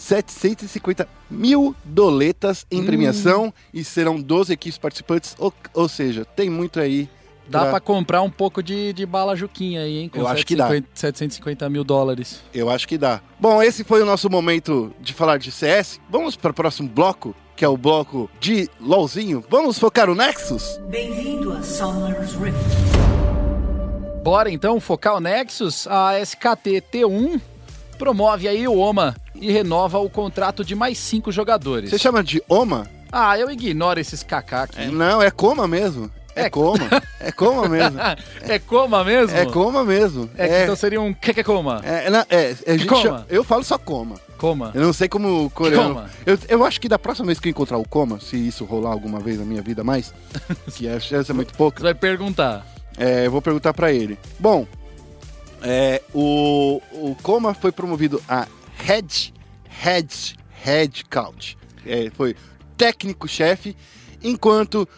750 0.00 1.06
mil 1.30 1.74
doletas 1.84 2.66
em 2.70 2.80
Hum. 2.80 2.86
premiação 2.86 3.54
e 3.72 3.84
serão 3.84 4.20
12 4.20 4.52
equipes 4.52 4.78
participantes, 4.78 5.36
ou, 5.38 5.52
ou 5.74 5.88
seja, 5.88 6.24
tem 6.24 6.48
muito 6.50 6.80
aí. 6.80 7.08
Dá 7.48 7.60
pra- 7.62 7.70
pra 7.70 7.80
comprar 7.80 8.22
um 8.22 8.30
pouco 8.30 8.62
de, 8.62 8.92
de 8.92 9.04
bala 9.04 9.34
Juquinha 9.34 9.82
aí, 9.82 9.98
hein? 9.98 10.08
Com 10.08 10.20
Eu 10.20 10.28
acho 10.28 10.46
que 10.46 10.54
dá. 10.54 10.68
750 10.68 10.88
750 10.94 11.68
mil 11.70 11.82
dólares. 11.82 12.40
Eu 12.54 12.70
acho 12.70 12.86
que 12.86 12.96
dá. 12.96 13.20
Bom, 13.40 13.60
esse 13.60 13.82
foi 13.82 14.00
o 14.02 14.06
nosso 14.06 14.30
momento 14.30 14.92
de 15.00 15.12
falar 15.12 15.36
de 15.38 15.50
CS. 15.50 16.00
Vamos 16.08 16.36
para 16.36 16.52
o 16.52 16.54
próximo 16.54 16.88
bloco, 16.88 17.34
que 17.56 17.64
é 17.64 17.68
o 17.68 17.76
bloco 17.76 18.30
de 18.38 18.68
LOLzinho. 18.80 19.44
Vamos 19.50 19.80
focar 19.80 20.08
o 20.08 20.14
Nexus? 20.14 20.78
Bem-vindo 20.88 21.52
a 21.52 21.60
Summer's 21.62 22.34
Rift. 22.34 22.56
Bora 24.22 24.48
então 24.50 24.78
focar 24.78 25.16
o 25.16 25.20
Nexus. 25.20 25.88
A 25.88 26.20
SKT 26.20 26.82
T1 26.92 27.40
promove 27.98 28.46
aí 28.46 28.68
o 28.68 28.78
OMA 28.78 29.16
e 29.40 29.50
renova 29.50 29.98
o 29.98 30.08
contrato 30.10 30.64
de 30.64 30.74
mais 30.74 30.98
cinco 30.98 31.32
jogadores. 31.32 31.90
Você 31.90 31.98
chama 31.98 32.22
de 32.22 32.42
Oma? 32.48 32.88
Ah, 33.10 33.36
eu 33.38 33.50
ignoro 33.50 33.98
esses 33.98 34.22
KK 34.22 34.54
aqui. 34.54 34.86
Não, 34.86 35.20
é 35.20 35.30
Coma 35.30 35.66
mesmo. 35.66 36.10
É, 36.36 36.42
É. 36.42 36.50
Coma. 36.50 36.88
É 37.18 37.32
Coma 37.32 37.68
mesmo. 37.68 37.98
É 38.48 38.58
coma 38.58 39.04
mesmo? 39.04 39.36
É 39.36 39.44
Coma 39.46 39.84
mesmo. 39.84 40.30
É 40.38 40.48
que 40.48 40.62
então 40.62 40.76
seria 40.76 41.00
um 41.00 41.12
que 41.12 41.34
que 41.34 41.40
é 41.40 41.42
coma? 41.44 41.80
É, 41.84 42.08
na- 42.08 42.24
é, 42.30 42.54
a 42.66 42.72
gente 42.72 42.86
Coma? 42.86 43.02
chama- 43.02 43.26
eu 43.28 43.42
falo 43.44 43.62
só 43.64 43.76
Coma. 43.76 44.14
Coma. 44.38 44.70
Eu 44.74 44.80
não 44.80 44.92
sei 44.92 45.06
como 45.08 45.44
o 45.44 45.50
coreano. 45.50 45.94
Coma? 45.96 46.10
Eu, 46.24 46.38
eu 46.48 46.64
acho 46.64 46.80
que 46.80 46.88
da 46.88 46.98
próxima 46.98 47.26
vez 47.26 47.38
que 47.40 47.48
eu 47.48 47.50
encontrar 47.50 47.76
o 47.76 47.86
Coma, 47.86 48.18
se 48.20 48.36
isso 48.36 48.64
rolar 48.64 48.90
alguma 48.92 49.18
vez 49.20 49.38
na 49.38 49.44
minha 49.44 49.60
vida 49.60 49.84
mais, 49.84 50.14
que 50.74 50.88
a 50.88 50.98
chance 51.00 51.30
é 51.30 51.34
muito 51.34 51.50
Você 51.50 51.58
pouca, 51.58 51.82
vai 51.82 51.92
perguntar. 51.94 52.64
é, 52.96 53.26
eu 53.26 53.30
vou 53.30 53.42
perguntar 53.42 53.74
pra 53.74 53.92
ele. 53.92 54.18
Bom, 54.38 54.66
é, 55.62 56.00
o, 56.14 56.80
o 56.92 57.16
Coma 57.22 57.52
foi 57.52 57.70
promovido 57.72 58.22
a 58.28 58.46
Head, 58.84 59.34
Head, 59.68 60.36
Head 60.64 61.04
Count. 61.06 61.56
É, 61.86 62.10
foi 62.10 62.36
técnico-chefe, 62.76 63.76
enquanto 64.22 64.88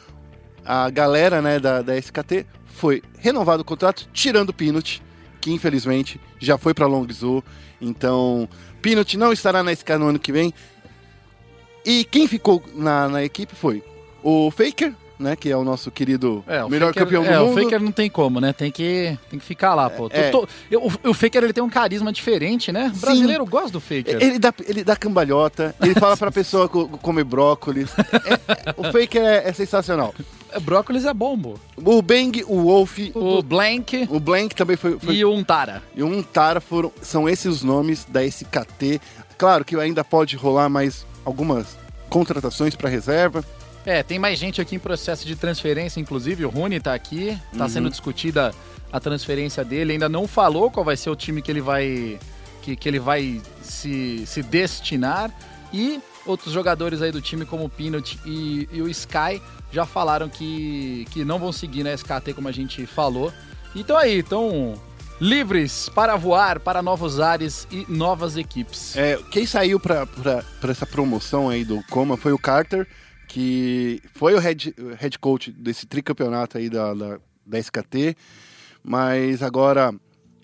a 0.65 0.89
galera 0.91 1.43
né, 1.43 1.59
da, 1.59 1.83
da 1.83 1.97
SKT 1.97 2.47
foi 2.67 3.03
renovado 3.19 3.63
o 3.63 3.65
contrato, 3.65 4.09
tirando 4.13 4.51
o 4.51 4.53
Peanut, 4.53 5.03
que 5.41 5.53
infelizmente 5.53 6.21
já 6.39 6.57
foi 6.57 6.73
pra 6.73 6.87
Longzhou. 6.87 7.45
Então, 7.81 8.49
Peanut 8.81 9.17
não 9.17 9.33
estará 9.33 9.63
na 9.63 9.75
SK 9.75 9.91
no 9.99 10.09
ano 10.09 10.19
que 10.19 10.33
vem. 10.33 10.53
E 11.85 12.05
quem 12.05 12.29
ficou 12.29 12.63
na, 12.75 13.09
na 13.09 13.25
equipe 13.25 13.55
foi 13.55 13.83
o 14.23 14.51
Faker, 14.51 14.95
né, 15.23 15.37
que 15.37 15.49
é 15.51 15.57
o 15.57 15.65
nosso 15.65 15.91
querido 15.91 16.45
É, 16.47 16.63
o 16.65 16.69
melhor 16.69 16.89
Faker- 16.89 17.05
campeão 17.05 17.23
do 17.23 17.29
é, 17.31 17.39
mundo. 17.39 17.53
o 17.59 17.63
Faker 17.63 17.81
não 17.81 17.93
tem 17.93 18.11
como, 18.11 18.41
né? 18.41 18.53
Tem 18.53 18.71
que, 18.71 19.17
tem 19.31 19.39
que 19.39 19.45
ficar 19.47 19.75
lá, 19.75 19.89
pô. 19.89 20.09
É. 20.11 20.31
Tô- 20.31 20.43
tô- 20.43 20.49
eu- 20.71 20.83
o, 21.05 21.11
o 21.11 21.15
Faker 21.15 21.45
ele 21.45 21.53
tem 21.53 21.63
um 21.63 21.71
carisma 21.71 22.13
diferente, 22.13 22.71
né? 22.73 22.93
O 22.95 22.99
brasileiro 22.99 23.47
gosta 23.47 23.71
do 23.71 23.81
Faker. 23.81 24.17
Ele 24.21 24.39
dá, 24.39 24.53
ele 24.67 24.85
dá 24.85 24.97
cambalhota, 24.97 25.75
ele 25.81 25.95
fala 25.95 26.17
pra 26.17 26.31
pessoa 26.33 26.69
co- 26.69 26.89
comer 26.89 27.25
brócolis. 27.25 27.91
É- 27.99 28.71
é- 28.71 28.75
o 28.77 28.85
Faker 28.93 29.23
é, 29.23 29.49
é 29.49 29.53
sensacional. 29.53 30.15
Brócolis 30.61 31.07
é 31.07 31.15
bom, 31.15 31.39
pô. 31.39 31.55
O 31.77 32.03
Bang, 32.03 32.45
o 32.47 32.63
Wolf, 32.65 32.99
O 33.15 33.39
o, 33.39 33.43
Blank 33.43 34.07
o 34.11 34.21
Blank 34.21 34.55
também 34.55 34.77
foi, 34.77 34.99
foi 34.99 35.15
e 35.15 35.25
o 35.25 35.33
Untara. 35.33 35.83
E 35.97 36.03
um 36.03 36.23
Tara 36.23 36.61
foram, 36.61 36.93
são 37.01 37.27
esses 37.27 37.47
os 37.47 37.63
nomes 37.63 38.05
da 38.07 38.23
SKT. 38.25 39.01
Claro 39.39 39.65
que 39.65 39.75
ainda 39.77 40.05
pode 40.05 40.37
rolar 40.37 40.69
mais 40.69 41.07
algumas 41.25 41.79
contratações 42.11 42.75
para 42.77 42.91
reserva. 42.91 43.43
É, 43.85 44.03
tem 44.03 44.19
mais 44.19 44.39
gente 44.39 44.61
aqui 44.61 44.77
em 44.77 44.79
processo 44.79 45.27
de 45.27 45.35
transferência, 45.35 45.99
inclusive 46.01 46.45
o 46.45 46.49
Rune 46.49 46.79
tá 46.79 46.95
aqui, 46.95 47.37
tá 47.57 47.65
Uhum. 47.65 47.69
sendo 47.69 47.91
discutida 47.91 48.55
a 48.93 49.01
transferência 49.01 49.65
dele, 49.65 49.93
ainda 49.95 50.09
não 50.09 50.29
falou 50.29 50.71
qual 50.71 50.85
vai 50.85 50.97
ser 50.97 51.11
o 51.11 51.17
time 51.17 51.41
que 51.43 51.51
ele 51.51 51.61
vai 51.61 52.19
que, 52.61 52.77
que 52.77 52.89
ele 52.89 53.01
vai 53.01 53.41
se, 53.61 54.25
se 54.25 54.41
destinar 54.43 55.33
e 55.73 56.01
outros 56.25 56.53
jogadores 56.53 57.03
aí 57.03 57.11
do 57.11 57.21
time 57.21 57.45
como 57.45 57.65
o 57.65 57.69
Peanut 57.69 58.21
e, 58.25 58.69
e 58.71 58.81
o 58.81 58.89
Sky 58.89 59.43
já 59.73 59.85
falaram 59.85 60.29
que, 60.29 61.05
que 61.11 61.25
não 61.25 61.41
vão 61.41 61.51
seguir 61.51 61.83
na 61.83 61.93
SKT 61.93 62.35
como 62.35 62.47
a 62.47 62.53
gente 62.53 62.87
falou. 62.87 63.33
Então 63.75 63.97
aí, 63.97 64.19
estão 64.19 64.75
livres 65.21 65.89
para 65.89 66.15
voar 66.15 66.61
para 66.61 66.83
novos 66.83 67.19
ares 67.19 67.67
e 67.71 67.85
novas 67.89 68.37
equipes. 68.37 68.97
É, 68.97 69.19
quem 69.31 69.47
saiu 69.47 69.81
pra 69.81 70.07
essa 70.69 70.87
promoção 70.87 71.49
aí 71.49 71.65
do 71.65 71.83
Coma 71.91 72.17
foi 72.17 72.33
o 72.33 72.39
Carter, 72.39 72.87
que 73.33 74.03
foi 74.15 74.35
o 74.35 74.39
head, 74.39 74.75
head 74.99 75.19
coach 75.19 75.51
desse 75.51 75.87
tricampeonato 75.87 76.59
aí 76.59 76.69
da, 76.69 76.93
da, 76.93 77.19
da 77.47 77.59
SKT, 77.59 78.15
mas 78.85 79.43
agora 79.43 79.95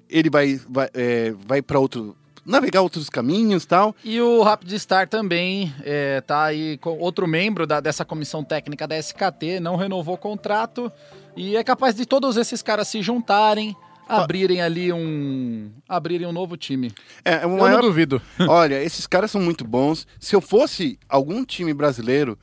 ele 0.08 0.30
vai, 0.30 0.58
vai, 0.68 0.88
é, 0.94 1.34
vai 1.46 1.60
para 1.60 1.78
outro. 1.78 2.16
navegar 2.46 2.80
outros 2.80 3.10
caminhos 3.10 3.64
e 3.64 3.68
tal. 3.68 3.94
E 4.02 4.18
o 4.22 4.42
Rapid 4.42 4.72
Star 4.78 5.06
também 5.06 5.70
é, 5.84 6.22
tá 6.22 6.44
aí 6.44 6.78
com 6.78 6.96
outro 6.98 7.26
membro 7.28 7.66
da- 7.66 7.80
dessa 7.80 8.06
comissão 8.06 8.42
técnica 8.42 8.86
da 8.88 8.96
SKT, 8.98 9.60
não 9.60 9.76
renovou 9.76 10.14
o 10.14 10.18
contrato 10.18 10.90
e 11.36 11.56
é 11.58 11.62
capaz 11.62 11.94
de 11.94 12.06
todos 12.06 12.38
esses 12.38 12.62
caras 12.62 12.88
se 12.88 13.02
juntarem, 13.02 13.76
abrirem 14.08 14.62
ali 14.62 14.90
um 14.90 15.70
abrirem 15.86 16.26
um 16.26 16.32
novo 16.32 16.56
time. 16.56 16.90
É, 17.22 17.44
o 17.46 17.50
Eu 17.50 17.56
maior- 17.58 17.82
não 17.82 17.88
duvido. 17.88 18.22
Olha, 18.48 18.82
esses 18.82 19.06
caras 19.06 19.30
são 19.30 19.42
muito 19.42 19.62
bons. 19.66 20.06
Se 20.18 20.34
eu 20.34 20.40
fosse 20.40 20.98
algum 21.06 21.44
time 21.44 21.74
brasileiro, 21.74 22.38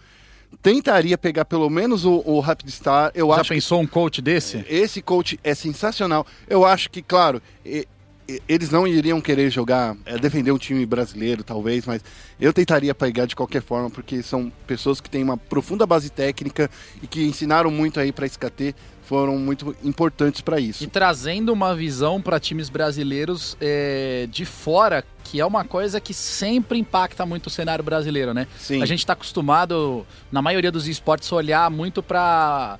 tentaria 0.61 1.17
pegar 1.17 1.45
pelo 1.45 1.69
menos 1.69 2.05
o, 2.05 2.21
o 2.25 2.39
Rapid 2.39 2.69
Star. 2.69 3.11
Eu 3.13 3.27
Já 3.29 3.41
acho 3.41 3.49
pensou 3.49 3.81
um 3.81 3.87
coach 3.87 4.21
desse? 4.21 4.65
esse 4.69 5.01
coach 5.01 5.39
é 5.43 5.53
sensacional. 5.55 6.25
Eu 6.47 6.65
acho 6.65 6.89
que, 6.89 7.01
claro, 7.01 7.41
e- 7.65 7.87
e- 8.27 8.41
eles 8.49 8.69
não 8.71 8.87
iriam 8.87 9.21
querer 9.21 9.49
jogar, 9.51 9.95
é, 10.05 10.17
defender 10.17 10.51
um 10.51 10.57
time 10.57 10.85
brasileiro, 10.85 11.43
talvez, 11.43 11.85
mas 11.85 12.01
eu 12.39 12.51
tentaria 12.51 12.93
pegar 12.95 13.25
de 13.25 13.35
qualquer 13.35 13.61
forma, 13.61 13.89
porque 13.89 14.23
são 14.23 14.51
pessoas 14.65 14.99
que 14.99 15.09
têm 15.09 15.23
uma 15.23 15.37
profunda 15.37 15.85
base 15.85 16.09
técnica 16.09 16.69
e 17.01 17.07
que 17.07 17.23
ensinaram 17.25 17.69
muito 17.69 17.99
aí 17.99 18.11
para 18.11 18.25
SKT, 18.25 18.73
foram 19.05 19.37
muito 19.37 19.75
importantes 19.83 20.41
para 20.41 20.59
E 20.59 20.69
isso. 20.69 20.87
trazendo 20.89 21.53
uma 21.53 21.75
visão 21.75 22.21
para 22.21 22.39
times 22.39 22.69
brasileiros 22.69 23.55
é, 23.61 24.27
de 24.29 24.45
fora, 24.45 25.03
que 25.23 25.39
é 25.39 25.45
uma 25.45 25.63
coisa 25.63 25.99
que 25.99 26.13
sempre 26.13 26.79
impacta 26.79 27.25
muito 27.25 27.47
o 27.47 27.49
cenário 27.49 27.83
brasileiro, 27.83 28.33
né? 28.33 28.47
Sim. 28.57 28.81
A 28.81 28.85
gente 28.85 28.99
está 28.99 29.13
acostumado, 29.13 30.05
na 30.31 30.41
maioria 30.41 30.71
dos 30.71 30.87
esportes, 30.87 31.31
olhar 31.31 31.69
muito 31.69 32.01
para 32.01 32.79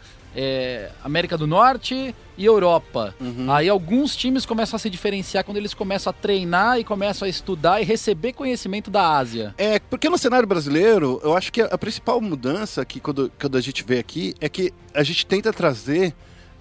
América 1.04 1.38
do 1.38 1.48
Norte 1.48 2.14
e 2.38 2.46
Europa. 2.46 3.16
Uhum. 3.20 3.52
Aí 3.52 3.70
alguns 3.70 4.16
times 4.16 4.46
começam 4.46 4.76
a 4.76 4.80
se 4.80 4.90
diferenciar 4.90 5.44
quando 5.44 5.58
eles 5.58 5.74
começam 5.74 6.12
a 6.12 6.14
treinar 6.14 6.80
e 6.80 6.84
começam 6.84 7.26
a 7.26 7.30
estudar 7.30 7.82
e 7.82 7.86
receber 7.86 8.34
conhecimento 8.34 8.92
da 8.92 9.18
Ásia. 9.18 9.54
É, 9.58 9.80
porque 9.80 10.10
no 10.10 10.18
cenário 10.18 10.48
brasileiro, 10.48 11.20
eu 11.24 11.36
acho 11.36 11.52
que 11.52 11.62
a 11.62 11.78
principal 11.78 12.20
mudança 12.20 12.84
que 12.84 13.00
quando, 13.00 13.32
quando 13.40 13.58
a 13.58 13.62
gente 13.62 13.84
vê 13.84 14.00
aqui 14.00 14.36
é 14.42 14.50
que 14.50 14.74
a 14.94 15.04
gente 15.04 15.26
tenta 15.26 15.54
trazer, 15.54 16.14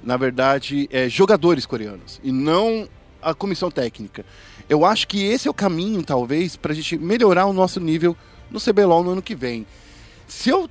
na 0.02 0.16
verdade, 0.16 0.88
é, 0.92 1.08
jogadores 1.08 1.66
coreanos 1.66 2.20
e 2.22 2.30
não 2.30 2.88
a 3.20 3.34
comissão 3.34 3.70
técnica. 3.70 4.24
Eu 4.68 4.84
acho 4.84 5.08
que 5.08 5.24
esse 5.24 5.48
é 5.48 5.50
o 5.50 5.54
caminho, 5.54 6.02
talvez, 6.02 6.56
para 6.56 6.72
a 6.72 6.74
gente 6.74 6.96
melhorar 6.98 7.46
o 7.46 7.52
nosso 7.52 7.80
nível 7.80 8.16
no 8.50 8.60
CBLOL 8.60 9.02
no 9.02 9.10
ano 9.12 9.22
que 9.22 9.34
vem. 9.34 9.66
Se 10.26 10.50
eu. 10.50 10.68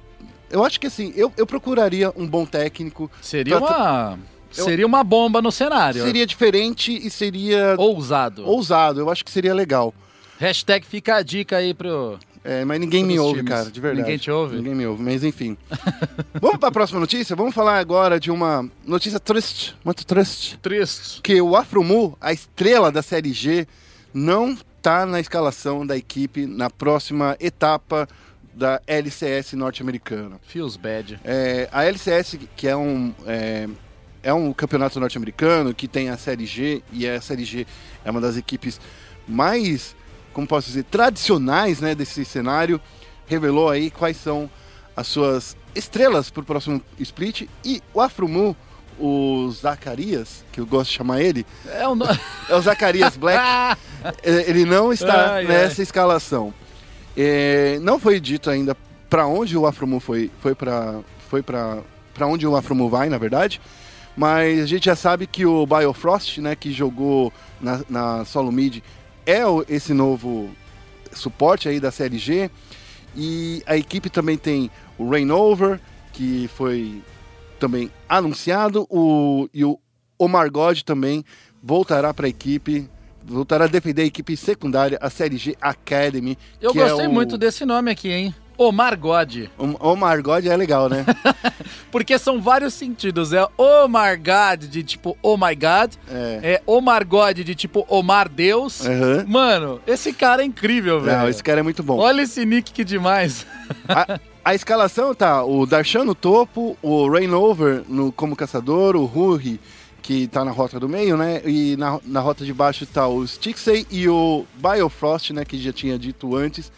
Eu 0.54 0.64
acho 0.64 0.80
que 0.80 0.88
assim, 0.88 1.12
eu, 1.16 1.34
eu 1.36 1.46
procuraria 1.46 2.14
um 2.16 2.26
bom 2.28 2.46
técnico. 2.46 3.10
Seria 3.22 3.58
Pra- 3.60 3.68
uma, 3.68 4.20
Eu- 4.56 4.64
seria 4.66 4.86
uma 4.86 5.04
bomba 5.04 5.42
no 5.42 5.52
cenário. 5.52 6.04
Seria 6.04 6.26
diferente 6.26 6.96
e 6.96 7.10
seria 7.10 7.76
Ousado. 7.78 8.46
ousado. 8.48 9.00
Eu 9.02 9.10
acho 9.10 9.26
que 9.26 9.32
seria 9.32 9.54
legal. 9.54 9.94
Hashtag 10.40 10.86
fica 10.86 11.16
a 11.16 11.22
dica 11.24 11.58
aí 11.58 11.74
pro, 11.74 12.20
É, 12.44 12.64
mas 12.66 12.80
ninguém 12.80 13.04
me 13.04 13.18
ouve, 13.18 13.38
times. 13.40 13.50
cara, 13.54 13.72
de 13.72 13.80
verdade. 13.80 14.02
Ninguém 14.02 14.18
te 14.18 14.30
ouve? 14.30 14.58
Ninguém 14.58 14.76
me 14.76 14.86
ouve, 14.86 15.02
mas 15.02 15.24
enfim. 15.24 15.58
Vamos 16.42 16.58
para 16.58 16.70
a 16.70 16.72
próxima 16.72 17.00
notícia? 17.00 17.36
Vamos 17.36 17.56
falar 17.56 17.78
agora 17.80 18.20
de 18.20 18.30
uma 18.30 18.70
notícia 18.86 19.20
triste, 19.20 19.76
muito 19.86 20.06
triste. 20.06 20.58
Triste. 20.60 21.22
Que 21.22 21.42
o 21.42 21.56
Afromu, 21.56 22.18
a 22.22 22.32
estrela 22.34 22.92
da 22.92 23.02
Série 23.02 23.32
G, 23.34 23.66
não 24.14 24.56
tá 24.82 25.06
na 25.06 25.20
escalação 25.20 25.86
da 25.88 25.96
equipe 25.96 26.46
na 26.46 26.70
próxima 26.70 27.38
etapa 27.40 28.08
da 28.56 28.82
LCS 28.86 29.54
norte-americana. 29.54 30.40
Feels 30.44 30.78
bad. 30.78 31.20
É, 31.24 31.68
a 31.72 31.86
LCS, 31.86 32.38
que 32.56 32.68
é 32.68 32.76
um, 32.76 33.14
é, 33.26 33.68
é 34.22 34.34
um 34.34 34.54
campeonato 34.54 35.00
norte-americano 35.00 35.74
que 35.74 35.88
tem 35.88 36.10
a 36.10 36.18
Série 36.18 36.46
G, 36.46 36.84
e 36.92 37.08
a 37.08 37.20
Série 37.22 37.46
G 37.46 37.66
é 38.06 38.12
uma 38.12 38.22
das 38.22 38.38
equipes 38.38 38.80
mais, 39.28 39.96
como 40.34 40.48
posso 40.48 40.68
dizer, 40.68 40.84
tradicionais 40.84 41.82
né, 41.82 41.96
desse 41.96 42.24
cenário, 42.26 42.80
revelou 43.26 43.70
aí 43.70 43.90
quais 43.90 44.18
são 44.18 44.50
as 44.96 45.08
suas 45.08 45.58
estrelas 45.74 46.30
para 46.30 46.42
o 46.42 46.46
próximo 46.46 46.82
split. 47.00 47.48
E 47.66 47.82
o 47.94 48.02
Afromu, 48.02 48.56
o 49.00 49.50
Zacarias, 49.52 50.46
que 50.52 50.60
eu 50.60 50.66
gosto 50.66 50.92
de 50.92 50.98
chamar 50.98 51.22
ele, 51.22 51.46
É 51.68 51.88
o 51.88 51.96
no... 51.96 52.06
é 52.50 52.56
o 52.56 52.62
Zacarias 52.62 53.18
Black. 53.18 53.42
Ele 54.22 54.66
não 54.66 54.92
está 54.92 55.36
Ai, 55.36 55.46
nessa 55.46 55.82
escalação. 55.82 56.54
É, 57.16 57.78
não 57.80 58.00
foi 58.00 58.20
dito 58.20 58.50
ainda 58.50 58.76
para 59.10 59.28
onde 59.28 59.58
o 59.58 59.66
Afromu 59.68 60.00
foi, 60.00 60.32
foi 60.40 60.56
para 60.56 61.00
foi 61.30 61.42
para 61.44 61.84
onde 62.28 62.46
o 62.46 62.56
Afromu 62.56 62.90
vai, 62.90 63.10
na 63.10 63.18
verdade. 63.18 63.60
Mas 64.16 64.62
a 64.62 64.66
gente 64.68 64.86
já 64.86 64.96
sabe 64.96 65.26
que 65.26 65.46
o 65.46 65.66
Biofrost, 65.66 66.38
né, 66.40 66.56
que 66.56 66.72
jogou 66.72 67.34
na, 67.60 67.82
na 67.90 68.26
solo 68.26 68.52
mid, 68.52 68.82
é 69.26 69.46
o- 69.46 69.66
esse 69.68 69.94
novo 69.94 70.50
suporte 71.12 71.68
aí 71.68 71.80
da 71.80 71.92
série 71.92 72.20
G. 72.20 72.52
E 73.16 73.64
a 73.66 73.76
equipe 73.76 74.10
também 74.10 74.38
tem 74.38 74.70
o 74.98 75.10
Rainover, 75.10 75.80
que 76.12 76.48
foi 76.56 77.02
também 77.60 77.90
anunciado, 78.08 78.86
o, 78.90 79.48
e 79.54 79.64
o 79.66 79.80
Omar 80.20 80.52
God 80.52 80.82
também 80.82 81.24
voltará 81.62 82.14
para 82.14 82.28
a 82.28 82.30
equipe, 82.30 82.88
voltará 83.26 83.66
a 83.66 83.68
defender 83.68 84.04
a 84.04 84.06
equipe 84.06 84.36
secundária, 84.38 84.98
a 85.02 85.10
Série 85.10 85.38
G 85.38 85.56
Academy. 85.62 86.38
Eu 86.62 86.72
que 86.72 86.80
é 86.80 86.88
gostei 86.90 87.08
o- 87.08 87.12
muito 87.12 87.38
desse 87.38 87.66
nome 87.66 87.92
aqui, 87.92 88.10
hein? 88.12 88.36
Omar 88.56 88.98
God. 89.00 89.46
Omar 89.80 90.22
God 90.22 90.46
é 90.46 90.56
legal, 90.56 90.88
né? 90.88 91.04
Porque 91.92 92.20
são 92.20 92.40
vários 92.40 92.76
sentidos. 92.76 93.34
É 93.34 93.48
Omar 93.58 94.18
God 94.18 94.66
de 94.70 94.84
tipo 94.84 95.18
Oh 95.24 95.36
my 95.36 95.56
God. 95.56 95.96
É. 96.08 96.40
É 96.44 96.62
Omar 96.68 97.06
God 97.06 97.36
de 97.40 97.56
tipo 97.56 97.84
Omar 97.90 98.30
Deus. 98.30 98.86
Aham. 98.86 99.26
Mano, 99.28 99.82
esse 99.88 100.14
cara 100.14 100.44
é 100.44 100.46
incrível, 100.46 101.02
velho. 101.02 101.18
Não, 101.18 101.28
esse 101.30 101.44
cara 101.44 101.62
é 101.62 101.64
muito 101.64 101.82
bom. 101.82 101.98
Olha 101.98 102.22
esse 102.22 102.46
nick 102.46 102.72
que 102.72 102.84
demais. 102.84 103.46
A, 103.90 104.20
a 104.46 104.54
escalação 104.54 105.16
tá 105.16 105.44
o 105.44 105.66
Darshan 105.66 106.04
no 106.06 106.14
topo, 106.14 106.78
o 106.82 107.10
Rainover 107.10 107.84
no, 107.90 108.12
como 108.12 108.36
caçador, 108.36 108.96
o 108.96 109.06
Ruri, 109.06 109.60
que 110.04 110.28
tá 110.28 110.44
na 110.44 110.52
rota 110.52 110.80
do 110.80 110.90
meio, 110.90 111.16
né? 111.16 111.42
E 111.46 111.78
na, 111.78 112.00
na 112.04 112.20
rota 112.20 112.46
de 112.46 112.54
baixo 112.54 112.86
tá 112.86 113.08
o 113.08 113.26
Stixey 113.26 113.88
e 113.90 114.08
o 114.10 114.46
Biofrost, 114.56 115.32
né? 115.32 115.46
Que 115.46 115.58
já 115.58 115.72
tinha 115.72 115.98
dito 115.98 116.36
antes. 116.36 116.72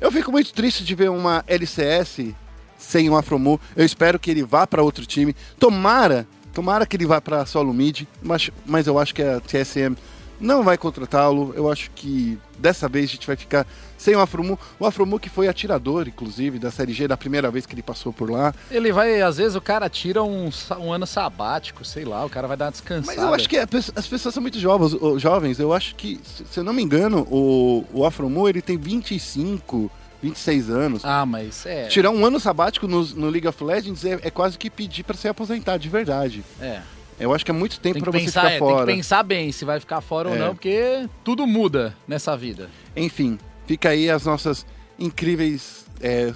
Eu 0.00 0.10
fico 0.12 0.30
muito 0.30 0.54
triste 0.54 0.84
de 0.84 0.94
ver 0.94 1.10
uma 1.10 1.44
LCS 1.48 2.32
sem 2.78 3.10
o 3.10 3.16
Afromu. 3.16 3.60
Eu 3.74 3.84
espero 3.84 4.20
que 4.20 4.30
ele 4.30 4.44
vá 4.44 4.66
para 4.66 4.82
outro 4.82 5.04
time. 5.04 5.34
Tomara, 5.58 6.26
tomara 6.52 6.86
que 6.86 6.96
ele 6.96 7.06
vá 7.06 7.20
para 7.20 7.44
solo 7.44 7.74
mid, 7.74 8.02
mas, 8.22 8.50
mas 8.64 8.86
eu 8.86 8.98
acho 8.98 9.12
que 9.12 9.22
a 9.22 9.40
TSM 9.40 9.96
não 10.40 10.62
vai 10.62 10.78
contratá-lo. 10.78 11.52
Eu 11.56 11.70
acho 11.70 11.90
que 11.90 12.38
dessa 12.58 12.88
vez 12.88 13.10
a 13.10 13.12
gente 13.14 13.26
vai 13.26 13.36
ficar 13.36 13.66
sem 14.04 14.14
o 14.14 14.20
Afromu. 14.20 14.58
O 14.78 14.84
Afromu 14.84 15.18
que 15.18 15.30
foi 15.30 15.48
atirador, 15.48 16.06
inclusive, 16.06 16.58
da 16.58 16.70
Série 16.70 16.92
G 16.92 17.08
da 17.08 17.16
primeira 17.16 17.50
vez 17.50 17.64
que 17.64 17.74
ele 17.74 17.82
passou 17.82 18.12
por 18.12 18.30
lá. 18.30 18.54
Ele 18.70 18.92
vai, 18.92 19.22
às 19.22 19.38
vezes 19.38 19.56
o 19.56 19.60
cara 19.62 19.88
tira 19.88 20.22
um, 20.22 20.50
um 20.78 20.92
ano 20.92 21.06
sabático, 21.06 21.84
sei 21.84 22.04
lá, 22.04 22.22
o 22.24 22.28
cara 22.28 22.46
vai 22.46 22.56
dar 22.56 22.66
uma 22.66 22.70
descansada. 22.72 23.16
Mas 23.16 23.26
eu 23.26 23.34
acho 23.34 23.48
que 23.48 23.66
pe- 23.66 23.78
as 23.96 24.06
pessoas 24.06 24.34
são 24.34 24.42
muito 24.42 24.58
jovens. 24.58 24.92
jovens. 25.20 25.58
Eu 25.58 25.72
acho 25.72 25.94
que, 25.94 26.20
se 26.22 26.44
se 26.44 26.60
eu 26.60 26.64
não 26.64 26.72
me 26.74 26.82
engano, 26.82 27.26
o, 27.30 27.84
o 27.94 28.04
Afromu 28.04 28.46
ele 28.48 28.60
tem 28.60 28.76
25, 28.76 29.90
26 30.22 30.70
anos. 30.70 31.02
Ah, 31.04 31.24
mas 31.24 31.64
é. 31.64 31.86
Tirar 31.86 32.10
um 32.10 32.24
ano 32.26 32.38
sabático 32.38 32.86
no, 32.86 33.04
no 33.06 33.30
League 33.30 33.48
of 33.48 33.62
Legends 33.64 34.04
é, 34.04 34.18
é 34.22 34.30
quase 34.30 34.58
que 34.58 34.68
pedir 34.68 35.02
para 35.04 35.16
ser 35.16 35.28
aposentado, 35.28 35.78
de 35.82 35.88
verdade. 35.88 36.44
É. 36.60 36.80
Eu 37.18 37.32
acho 37.32 37.44
que 37.44 37.50
é 37.50 37.54
muito 37.54 37.78
tempo 37.80 37.94
Tem 37.94 38.02
para 38.02 38.12
você 38.12 38.26
ficar 38.26 38.46
é, 38.46 38.50
tem 38.50 38.58
fora. 38.58 38.86
que 38.86 38.92
pensar 38.92 39.22
bem 39.22 39.52
se 39.52 39.64
vai 39.64 39.78
ficar 39.80 40.00
fora 40.00 40.28
ou 40.28 40.34
É. 40.34 40.38
não, 40.38 40.54
porque 40.54 41.08
tudo 41.22 41.46
muda 41.46 41.96
nessa 42.08 42.36
vida. 42.36 42.68
Enfim, 42.96 43.38
fica 43.66 43.90
aí 43.90 44.10
as 44.10 44.24
nossas 44.24 44.64
incríveis 44.98 45.84
é, 46.00 46.32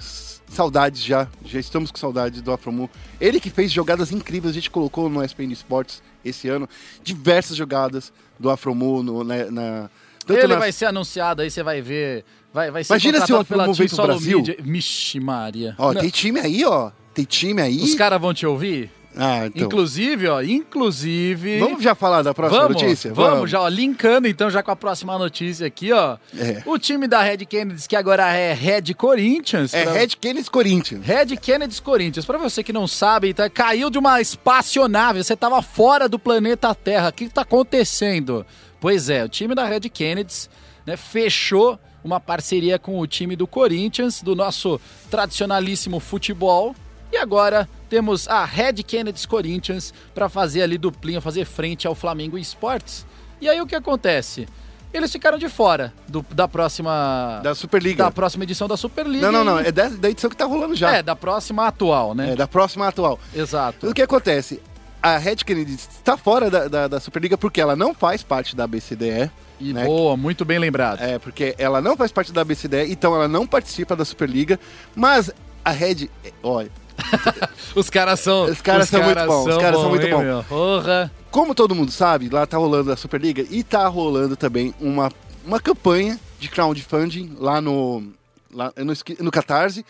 saudades 0.49 1.03
já. 1.03 1.27
Já 1.45 1.59
estamos 1.59 1.91
com 1.91 1.97
saudades 1.97 2.41
do 2.41 2.51
Afromu. 2.51 2.89
Ele 3.19 3.39
que 3.39 3.49
fez 3.49 3.71
jogadas 3.71 4.11
incríveis, 4.11 4.51
a 4.51 4.55
gente 4.55 4.69
colocou 4.71 5.09
no 5.09 5.23
SPN 5.23 5.51
Sports 5.53 6.01
esse 6.23 6.47
ano. 6.47 6.67
Diversas 7.03 7.55
jogadas 7.57 8.11
do 8.39 8.49
Afromu 8.49 9.03
no, 9.03 9.23
na, 9.23 9.51
na- 9.51 9.89
tanto 10.25 10.39
Ele 10.39 10.47
nas- 10.49 10.59
vai 10.59 10.71
ser 10.71 10.85
anunciado, 10.85 11.41
aí 11.41 11.49
você 11.49 11.63
vai 11.63 11.81
ver. 11.81 12.23
Vai, 12.53 12.71
vai 12.71 12.83
ser 12.83 12.93
Imagina 12.93 13.25
se 13.25 13.33
o 13.33 13.37
Afromu 13.37 13.73
vem 13.73 13.87
pro 13.87 13.97
Brasil. 13.97 14.37
Media. 14.39 14.57
Mixe 14.63 15.19
Maria. 15.19 15.75
Ó, 15.77 15.93
Não, 15.93 16.01
tem 16.01 16.09
time 16.09 16.39
aí, 16.39 16.63
ó. 16.65 16.91
Tem 17.13 17.25
time 17.25 17.61
aí. 17.61 17.81
Os 17.81 17.95
caras 17.95 18.19
vão 18.21 18.33
te 18.33 18.45
ouvir? 18.45 18.91
Ah, 19.15 19.47
então. 19.47 19.67
Inclusive, 19.67 20.27
ó, 20.27 20.41
inclusive. 20.41 21.59
Vamos 21.59 21.83
já 21.83 21.95
falar 21.95 22.21
da 22.21 22.33
próxima 22.33 22.61
vamos, 22.61 22.81
notícia? 22.81 23.13
Vamos, 23.13 23.49
já, 23.49 23.61
ó, 23.61 23.67
linkando 23.67 24.27
então 24.27 24.49
já 24.49 24.61
com 24.63 24.71
a 24.71 24.75
próxima 24.75 25.17
notícia 25.17 25.65
aqui, 25.67 25.91
ó. 25.91 26.17
É. 26.37 26.61
O 26.65 26.77
time 26.77 27.07
da 27.07 27.21
Red 27.21 27.37
Kennedy, 27.45 27.87
que 27.87 27.95
agora 27.95 28.31
é 28.33 28.53
Red 28.53 28.93
Corinthians. 28.95 29.73
É 29.73 29.83
pra- 29.83 29.93
Red 29.93 30.07
Kennedy 30.19 30.49
Corinthians. 30.49 31.05
Red 31.05 31.37
Kennedy 31.37 31.81
Corinthians. 31.81 32.25
Pra 32.25 32.37
você 32.37 32.63
que 32.63 32.71
não 32.71 32.87
sabe, 32.87 33.33
tá, 33.33 33.49
caiu 33.49 33.89
de 33.89 33.97
uma 33.97 34.21
espaçonave, 34.21 35.23
você 35.23 35.35
tava 35.35 35.61
fora 35.61 36.07
do 36.07 36.19
planeta 36.19 36.73
Terra. 36.75 37.09
O 37.09 37.13
que 37.13 37.27
tá 37.29 37.41
acontecendo? 37.41 38.45
Pois 38.79 39.09
é, 39.09 39.25
o 39.25 39.29
time 39.29 39.53
da 39.55 39.65
Red 39.65 39.81
Kennedy 39.89 40.47
né, 40.85 40.95
fechou 40.95 41.77
uma 42.03 42.19
parceria 42.19 42.79
com 42.79 42.97
o 42.99 43.05
time 43.05 43.35
do 43.35 43.45
Corinthians, 43.45 44.21
do 44.21 44.33
nosso 44.35 44.79
tradicionalíssimo 45.11 45.99
futebol. 45.99 46.73
E 47.11 47.17
agora 47.17 47.67
temos 47.89 48.27
a 48.27 48.45
Red 48.45 48.73
Kennedy 48.83 49.27
Corinthians 49.27 49.93
para 50.13 50.29
fazer 50.29 50.61
ali 50.61 50.77
duplinha, 50.77 51.19
fazer 51.19 51.45
frente 51.45 51.87
ao 51.87 51.95
Flamengo 51.95 52.37
Esportes. 52.37 53.05
E 53.41 53.49
aí 53.49 53.59
o 53.59 53.65
que 53.65 53.75
acontece? 53.75 54.47
Eles 54.93 55.11
ficaram 55.11 55.37
de 55.37 55.47
fora 55.49 55.93
do- 56.07 56.25
da 56.31 56.47
próxima 56.47 57.39
Da 57.43 57.53
Superliga. 57.53 58.03
da 58.05 58.11
próxima 58.11 58.43
edição 58.43 58.67
da 58.67 58.75
Superliga. 58.75 59.31
Não, 59.31 59.43
não, 59.43 59.55
não. 59.55 59.59
É 59.59 59.71
da, 59.71 59.87
da 59.89 60.09
edição 60.09 60.29
que 60.29 60.35
tá 60.35 60.45
rolando 60.45 60.75
já. 60.75 60.95
é, 60.97 61.03
da 61.03 61.15
próxima 61.15 61.67
atual, 61.67 62.15
né? 62.15 62.31
É, 62.31 62.35
da 62.35 62.47
próxima 62.47 62.87
atual. 62.87 63.19
Exato. 63.33 63.87
O 63.89 63.93
que 63.93 64.01
acontece? 64.01 64.59
A 65.01 65.17
Red 65.17 65.37
Kennedy 65.37 65.75
está 65.75 66.17
fora 66.17 66.49
da, 66.49 66.67
da, 66.67 66.87
da 66.87 66.99
Superliga 66.99 67.37
porque 67.37 67.61
ela 67.61 67.75
não 67.75 67.93
faz 67.93 68.21
parte 68.23 68.55
da 68.55 68.67
BCDE. 68.67 69.31
E 69.59 69.73
né? 69.73 69.85
boa, 69.85 70.17
muito 70.17 70.43
bem 70.43 70.57
lembrado. 70.59 71.01
É, 71.01 71.19
porque 71.19 71.53
ela 71.57 71.81
não 71.81 71.95
faz 71.95 72.11
parte 72.11 72.31
da 72.33 72.43
BCDE, 72.43 72.91
então 72.91 73.13
ela 73.15 73.27
não 73.27 73.45
participa 73.47 73.95
da 73.95 74.03
Superliga. 74.03 74.59
Mas 74.95 75.31
a 75.63 75.71
Red. 75.71 76.09
Olha, 76.41 76.69
Os 77.75 77.89
caras 77.89 78.19
são. 78.19 78.45
Os 78.45 78.61
caras 78.61 78.89
são 78.89 79.03
muito 79.03 79.25
bons, 79.25 79.47
os 79.47 79.57
caras 79.57 79.79
são 79.79 79.89
muito 79.89 80.09
bons. 80.09 80.45
Porra. 80.47 81.11
como 81.31 81.53
todo 81.53 81.75
mundo 81.75 81.91
sabe, 81.91 82.29
lá 82.29 82.45
tá 82.45 82.57
rolando 82.57 82.91
a 82.91 82.97
Superliga 82.97 83.45
e 83.49 83.63
tá 83.63 83.87
rolando 83.87 84.35
também 84.35 84.73
uma, 84.79 85.11
uma 85.45 85.59
campanha 85.59 86.19
de 86.39 86.49
crowdfunding 86.49 87.35
lá 87.37 87.61
no, 87.61 88.03
lá 88.51 88.73
no, 88.77 88.93
no 89.23 89.31
Catarse, 89.31 89.85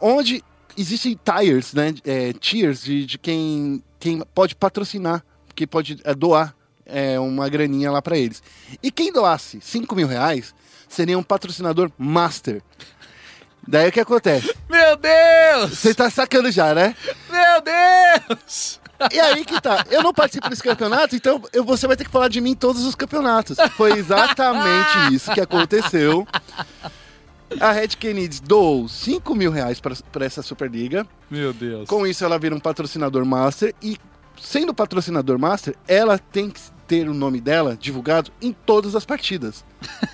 onde 0.00 0.44
existem 0.76 1.18
tiers, 1.24 1.72
né? 1.74 1.94
É, 2.04 2.32
tiers 2.32 2.82
de, 2.82 3.04
de 3.04 3.18
quem, 3.18 3.82
quem 3.98 4.22
pode 4.34 4.54
patrocinar, 4.54 5.24
que 5.54 5.66
pode 5.66 5.98
é, 6.04 6.14
doar 6.14 6.54
é, 6.86 7.18
uma 7.18 7.48
graninha 7.48 7.90
lá 7.90 8.00
pra 8.00 8.16
eles. 8.16 8.42
E 8.82 8.90
quem 8.90 9.12
doasse 9.12 9.60
5 9.60 9.94
mil 9.94 10.06
reais 10.06 10.54
seria 10.88 11.18
um 11.18 11.22
patrocinador 11.22 11.90
master. 11.98 12.62
Daí 13.70 13.88
o 13.90 13.92
que 13.92 14.00
acontece? 14.00 14.54
Meu 14.68 14.96
Deus! 14.96 15.78
Você 15.78 15.94
tá 15.94 16.08
sacando 16.08 16.50
já, 16.50 16.74
né? 16.74 16.96
Meu 17.30 17.60
Deus! 17.60 18.80
E 19.12 19.20
aí 19.20 19.44
que 19.44 19.60
tá. 19.60 19.84
Eu 19.90 20.02
não 20.02 20.12
participo 20.12 20.48
desse 20.48 20.62
campeonato, 20.62 21.14
então 21.14 21.40
eu- 21.52 21.62
você 21.64 21.86
vai 21.86 21.94
ter 21.96 22.04
que 22.04 22.10
falar 22.10 22.28
de 22.28 22.40
mim 22.40 22.50
em 22.52 22.56
todos 22.56 22.84
os 22.84 22.94
campeonatos. 22.94 23.58
Foi 23.76 23.92
exatamente 23.92 24.88
isso 25.14 25.30
que 25.32 25.40
aconteceu. 25.40 26.26
A 27.60 27.70
Red 27.72 27.88
Kennedy 27.88 28.40
doou 28.42 28.88
5 28.88 29.34
mil 29.34 29.50
reais 29.52 29.80
para 29.80 30.24
essa 30.24 30.42
Superliga. 30.42 31.06
Meu 31.30 31.52
Deus. 31.52 31.88
Com 31.88 32.06
isso, 32.06 32.24
ela 32.24 32.38
vira 32.38 32.54
um 32.54 32.60
patrocinador 32.60 33.24
master. 33.24 33.74
E, 33.82 33.96
sendo 34.40 34.72
patrocinador 34.74 35.38
master, 35.38 35.74
ela 35.86 36.18
tem 36.18 36.50
que 36.50 36.60
ter 36.86 37.08
o 37.08 37.14
nome 37.14 37.40
dela 37.40 37.76
divulgado 37.78 38.30
em 38.40 38.52
todas 38.52 38.96
as 38.96 39.04
partidas. 39.04 39.62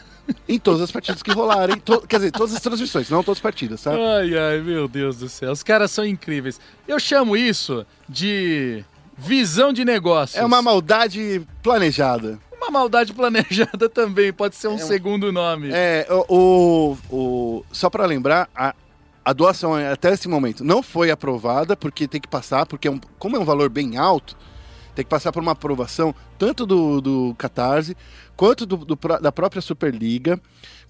em 0.48 0.58
todas 0.58 0.80
as 0.80 0.90
partidas 0.90 1.22
que 1.22 1.30
rolarem. 1.32 1.78
To- 1.78 2.00
quer 2.06 2.16
dizer, 2.16 2.30
todas 2.32 2.54
as 2.54 2.60
transmissões, 2.60 3.08
não 3.10 3.22
todas 3.22 3.38
as 3.38 3.42
partidas, 3.42 3.82
tá? 3.82 3.92
Ai, 3.92 4.36
ai, 4.36 4.60
meu 4.60 4.86
Deus 4.88 5.16
do 5.18 5.28
céu. 5.28 5.52
Os 5.52 5.62
caras 5.62 5.90
são 5.90 6.04
incríveis. 6.04 6.60
Eu 6.88 6.98
chamo 6.98 7.36
isso 7.36 7.84
de 8.08 8.84
visão 9.16 9.72
de 9.72 9.84
negócios. 9.84 10.40
É 10.40 10.44
uma 10.44 10.60
maldade 10.62 11.42
planejada. 11.62 12.38
Uma 12.56 12.70
maldade 12.70 13.12
planejada 13.12 13.88
também, 13.90 14.32
pode 14.32 14.56
ser 14.56 14.68
um 14.68 14.78
segundo 14.78 15.30
nome. 15.30 15.68
É, 15.72 16.06
o, 16.10 16.96
o- 17.10 17.14
o- 17.14 17.64
só 17.70 17.90
para 17.90 18.06
lembrar, 18.06 18.48
a, 18.54 18.74
a 19.24 19.32
doação 19.34 19.74
até 19.74 20.12
esse 20.14 20.28
momento 20.28 20.64
não 20.64 20.82
foi 20.82 21.10
aprovada, 21.10 21.76
porque 21.76 22.08
tem 22.08 22.20
que 22.20 22.28
passar, 22.28 22.64
porque 22.64 22.88
é 22.88 22.90
um- 22.90 23.00
como 23.18 23.36
é 23.36 23.38
um 23.38 23.44
valor 23.44 23.68
bem 23.68 23.98
alto, 23.98 24.36
tem 24.94 25.04
que 25.04 25.10
passar 25.10 25.30
por 25.32 25.42
uma 25.42 25.52
aprovação 25.52 26.14
tanto 26.38 26.64
do, 26.64 27.00
do 27.00 27.34
Catarse, 27.36 27.96
quanto 28.36 28.64
do- 28.66 28.76
do 28.84 28.98
da 29.20 29.32
própria 29.32 29.62
Superliga, 29.62 30.40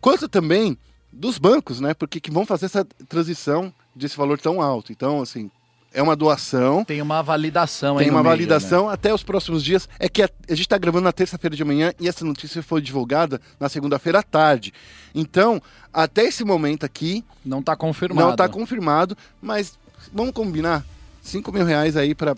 quanto 0.00 0.28
também 0.28 0.76
dos 1.12 1.38
bancos, 1.38 1.80
né? 1.80 1.94
Porque 1.94 2.20
que 2.20 2.30
vão 2.30 2.44
fazer 2.44 2.66
essa 2.66 2.84
transição 3.08 3.72
desse 3.94 4.16
valor 4.16 4.38
tão 4.38 4.60
alto. 4.60 4.90
Então, 4.90 5.22
assim, 5.22 5.50
é 5.92 6.02
uma 6.02 6.16
doação. 6.16 6.84
Tem 6.84 7.00
uma 7.00 7.22
validação 7.22 7.96
aí 7.98 8.04
Tem 8.04 8.10
uma 8.10 8.20
meio, 8.22 8.32
validação 8.32 8.88
até 8.88 9.14
os 9.14 9.22
próximos 9.22 9.62
dias. 9.62 9.88
É 10.00 10.08
que 10.08 10.22
a, 10.22 10.28
a 10.48 10.52
gente 10.52 10.62
está 10.62 10.76
gravando 10.76 11.04
na 11.04 11.12
terça-feira 11.12 11.54
de 11.54 11.62
manhã 11.64 11.92
e 12.00 12.08
essa 12.08 12.24
notícia 12.24 12.60
foi 12.64 12.80
divulgada 12.82 13.40
na 13.60 13.68
segunda-feira 13.68 14.18
à 14.18 14.22
tarde. 14.24 14.72
Então, 15.14 15.62
até 15.92 16.24
esse 16.24 16.44
momento 16.44 16.84
aqui, 16.84 17.22
né? 17.22 17.24
Não 17.44 17.62
tá 17.62 17.76
confirmado. 17.76 18.26
não 18.26 18.32
está 18.32 18.48
confirmado, 18.48 19.16
mas 19.40 19.78
vamos 20.12 20.32
combinar. 20.32 20.84
5 21.22 21.50
mil 21.52 21.64
reais 21.64 21.96
aí 21.96 22.14
para 22.14 22.34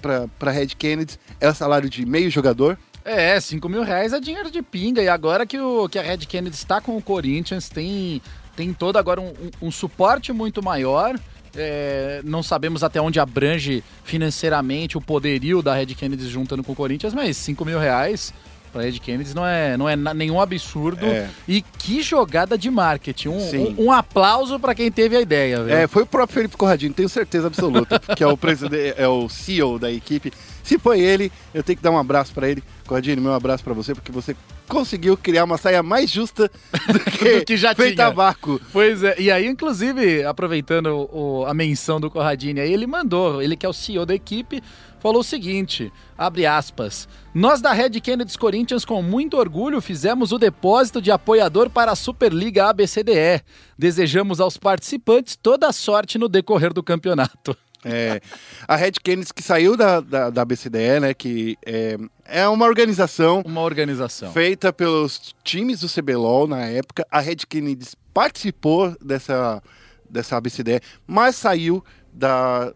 Red 0.53 0.69
Kennedy 0.79 1.19
é 1.41 1.49
o 1.49 1.55
salário 1.55 1.89
de 1.89 2.05
meio 2.07 2.31
jogador. 2.31 2.79
É, 3.07 3.39
5 3.41 3.69
mil 3.69 3.83
reais 3.85 4.13
é 4.13 4.19
dinheiro 4.21 4.51
de 4.51 4.61
pinga. 4.63 5.01
E 5.03 5.09
agora 5.09 5.47
que, 5.47 5.59
o, 5.59 5.89
que 5.89 5.99
a 5.99 6.03
Red 6.03 6.19
Kennedy 6.19 6.57
está 6.57 6.81
com 6.81 6.97
o 6.97 7.03
Corinthians, 7.03 7.69
tem, 7.69 8.21
tem 8.57 8.73
todo 8.73 8.97
agora 8.97 9.21
um, 9.21 9.29
um- 9.63 9.69
um 9.69 9.71
suporte 9.71 10.33
muito 10.33 10.63
maior. 10.63 11.19
É, 11.59 12.21
não 12.25 12.43
sabemos 12.43 12.83
até 12.83 13.01
onde 13.01 13.19
abrange 13.21 13.83
financeiramente 14.05 14.99
o 14.99 15.01
poderio 15.01 15.63
da 15.63 15.75
Red 15.75 15.87
Kennedy 15.95 16.29
juntando 16.29 16.63
com 16.65 16.73
o 16.73 16.77
Corinthians, 16.77 17.15
mas 17.15 17.37
5 17.37 17.65
mil 17.65 17.79
reais 17.79 18.35
para 18.73 18.83
Red 18.83 18.99
Kennedy 18.99 19.35
não 19.35 19.47
é, 19.47 19.77
não 19.77 19.89
é 19.89 19.97
nenhum 19.97 20.39
absurdo. 20.41 21.07
É. 21.07 21.31
E 21.49 21.63
que 21.63 22.03
jogada 22.03 22.59
de 22.59 22.69
marketing. 22.71 23.29
Um, 23.29 23.39
um, 23.39 23.85
um 23.87 23.93
aplauso 23.93 24.59
para 24.61 24.75
quem 24.75 24.91
teve 24.91 25.17
a 25.17 25.21
ideia. 25.21 25.63
viu? 25.63 25.75
É, 25.75 25.87
foi 25.87 26.03
o 26.03 26.07
próprio 26.07 26.35
Felipe 26.35 26.57
Corradinho, 26.57 26.93
tenho 26.93 27.09
certeza 27.09 27.47
absoluta, 27.47 27.99
que 28.17 28.23
é 28.23 28.27
o 28.27 28.37
presidente, 28.37 28.95
é 28.99 29.09
o 29.09 29.29
CEO 29.29 29.79
da 29.79 29.91
equipe. 29.91 30.33
Se 30.63 30.79
foi 30.79 31.01
ele, 31.01 31.31
eu 31.55 31.63
tenho 31.63 31.77
que 31.77 31.83
dar 31.83 31.91
um 31.93 31.99
abraço 31.99 32.35
para 32.35 32.49
ele. 32.51 32.63
Corradinho, 32.87 33.21
meu 33.21 33.33
abraço 33.35 33.63
para 33.65 33.75
você, 33.75 33.95
porque 33.95 34.13
você 34.13 34.37
conseguiu 34.69 35.17
criar 35.17 35.45
uma 35.45 35.59
saia 35.59 35.83
mais 35.83 36.11
justa 36.11 36.51
do 36.93 36.99
que, 37.11 37.39
Do 37.41 37.45
que 37.45 37.57
já 37.57 37.75
feita 37.75 37.95
tinha. 37.97 38.07
a 38.07 38.11
vácuo. 38.11 38.61
Pois 38.73 39.03
é, 39.03 39.15
e 39.21 39.31
aí, 39.31 39.47
inclusive, 39.47 40.25
aproveitando 40.25 41.09
o- 41.13 41.45
a 41.47 41.55
menção 41.55 42.01
do 42.01 42.11
Corradini 42.11 42.61
aí, 42.61 42.73
ele 42.73 42.87
mandou, 42.87 43.43
ele 43.43 43.57
que 43.57 43.67
é 43.67 43.69
o 43.69 43.73
CEO 43.73 44.05
da 44.07 44.15
equipe, 44.15 44.63
falou 44.99 45.21
o 45.21 45.25
seguinte, 45.25 45.93
abre 46.19 46.47
aspas, 46.47 47.09
nós 47.35 47.61
da 47.61 47.73
Red 47.73 47.91
Kennedy 48.01 48.37
Corinthians 48.37 48.85
com 48.85 49.01
muito 49.03 49.37
orgulho 49.37 49.81
fizemos 49.81 50.33
o 50.33 50.39
depósito 50.39 51.01
de 51.01 51.11
apoiador 51.13 51.71
para 51.71 51.93
a 51.93 51.97
Superliga 51.97 52.67
ABCDE. 52.71 53.43
Desejamos 53.79 54.41
aos 54.41 54.57
participantes 54.57 55.37
toda 55.41 55.69
a 55.69 55.73
sorte 55.73 56.19
no 56.19 56.29
decorrer 56.29 56.73
do 56.73 56.83
campeonato. 56.83 57.57
É, 57.85 58.21
a 58.67 58.75
Red 58.75 58.93
Kennedy 59.03 59.33
que 59.33 59.43
saiu 59.43 59.77
da, 59.77 60.01
da, 60.01 60.31
da 60.31 60.45
BCDE, 60.45 60.99
né, 61.01 61.15
que 61.15 61.57
é, 61.65 61.97
é 62.29 62.49
uma 62.49 62.65
organização 62.65 63.43
Uma 63.45 63.63
organização. 63.63 64.33
feita 64.33 64.73
pelos 64.73 65.35
times 65.43 65.81
do 65.81 65.89
CBLOL 65.89 66.47
na 66.47 66.65
época. 66.65 67.07
A 67.11 67.21
Red 67.21 67.37
Kennedy 67.49 67.87
participou 68.13 68.97
dessa, 69.01 69.63
dessa 70.09 70.37
ABCDE, 70.37 70.81
mas 71.07 71.37
saiu 71.37 71.85
da, 72.13 72.73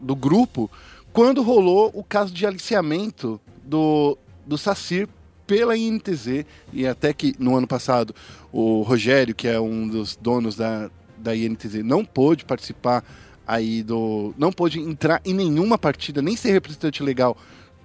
do 0.00 0.14
grupo 0.14 0.70
quando 1.12 1.42
rolou 1.42 1.90
o 1.94 2.02
caso 2.02 2.32
de 2.32 2.46
aliciamento 2.46 3.40
do, 3.64 4.16
do 4.46 4.56
Sacir 4.56 5.08
pela 5.46 5.76
INTZ. 5.76 6.44
E 6.72 6.86
até 6.86 7.12
que 7.12 7.34
no 7.38 7.56
ano 7.56 7.66
passado 7.66 8.14
o 8.50 8.82
Rogério, 8.82 9.34
que 9.34 9.48
é 9.48 9.60
um 9.60 9.86
dos 9.86 10.16
donos 10.16 10.56
da, 10.56 10.90
da 11.18 11.36
INTZ, 11.36 11.82
não 11.84 12.04
pôde 12.04 12.44
participar 12.44 13.04
aí 13.46 13.82
do. 13.82 14.34
não 14.38 14.52
pôde 14.52 14.80
entrar 14.80 15.20
em 15.24 15.34
nenhuma 15.34 15.76
partida, 15.76 16.22
nem 16.22 16.36
ser 16.36 16.52
representante 16.52 17.02
legal 17.02 17.36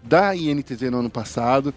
da 0.03 0.35
INTZ 0.35 0.81
no 0.91 0.99
ano 0.99 1.09
passado. 1.09 1.73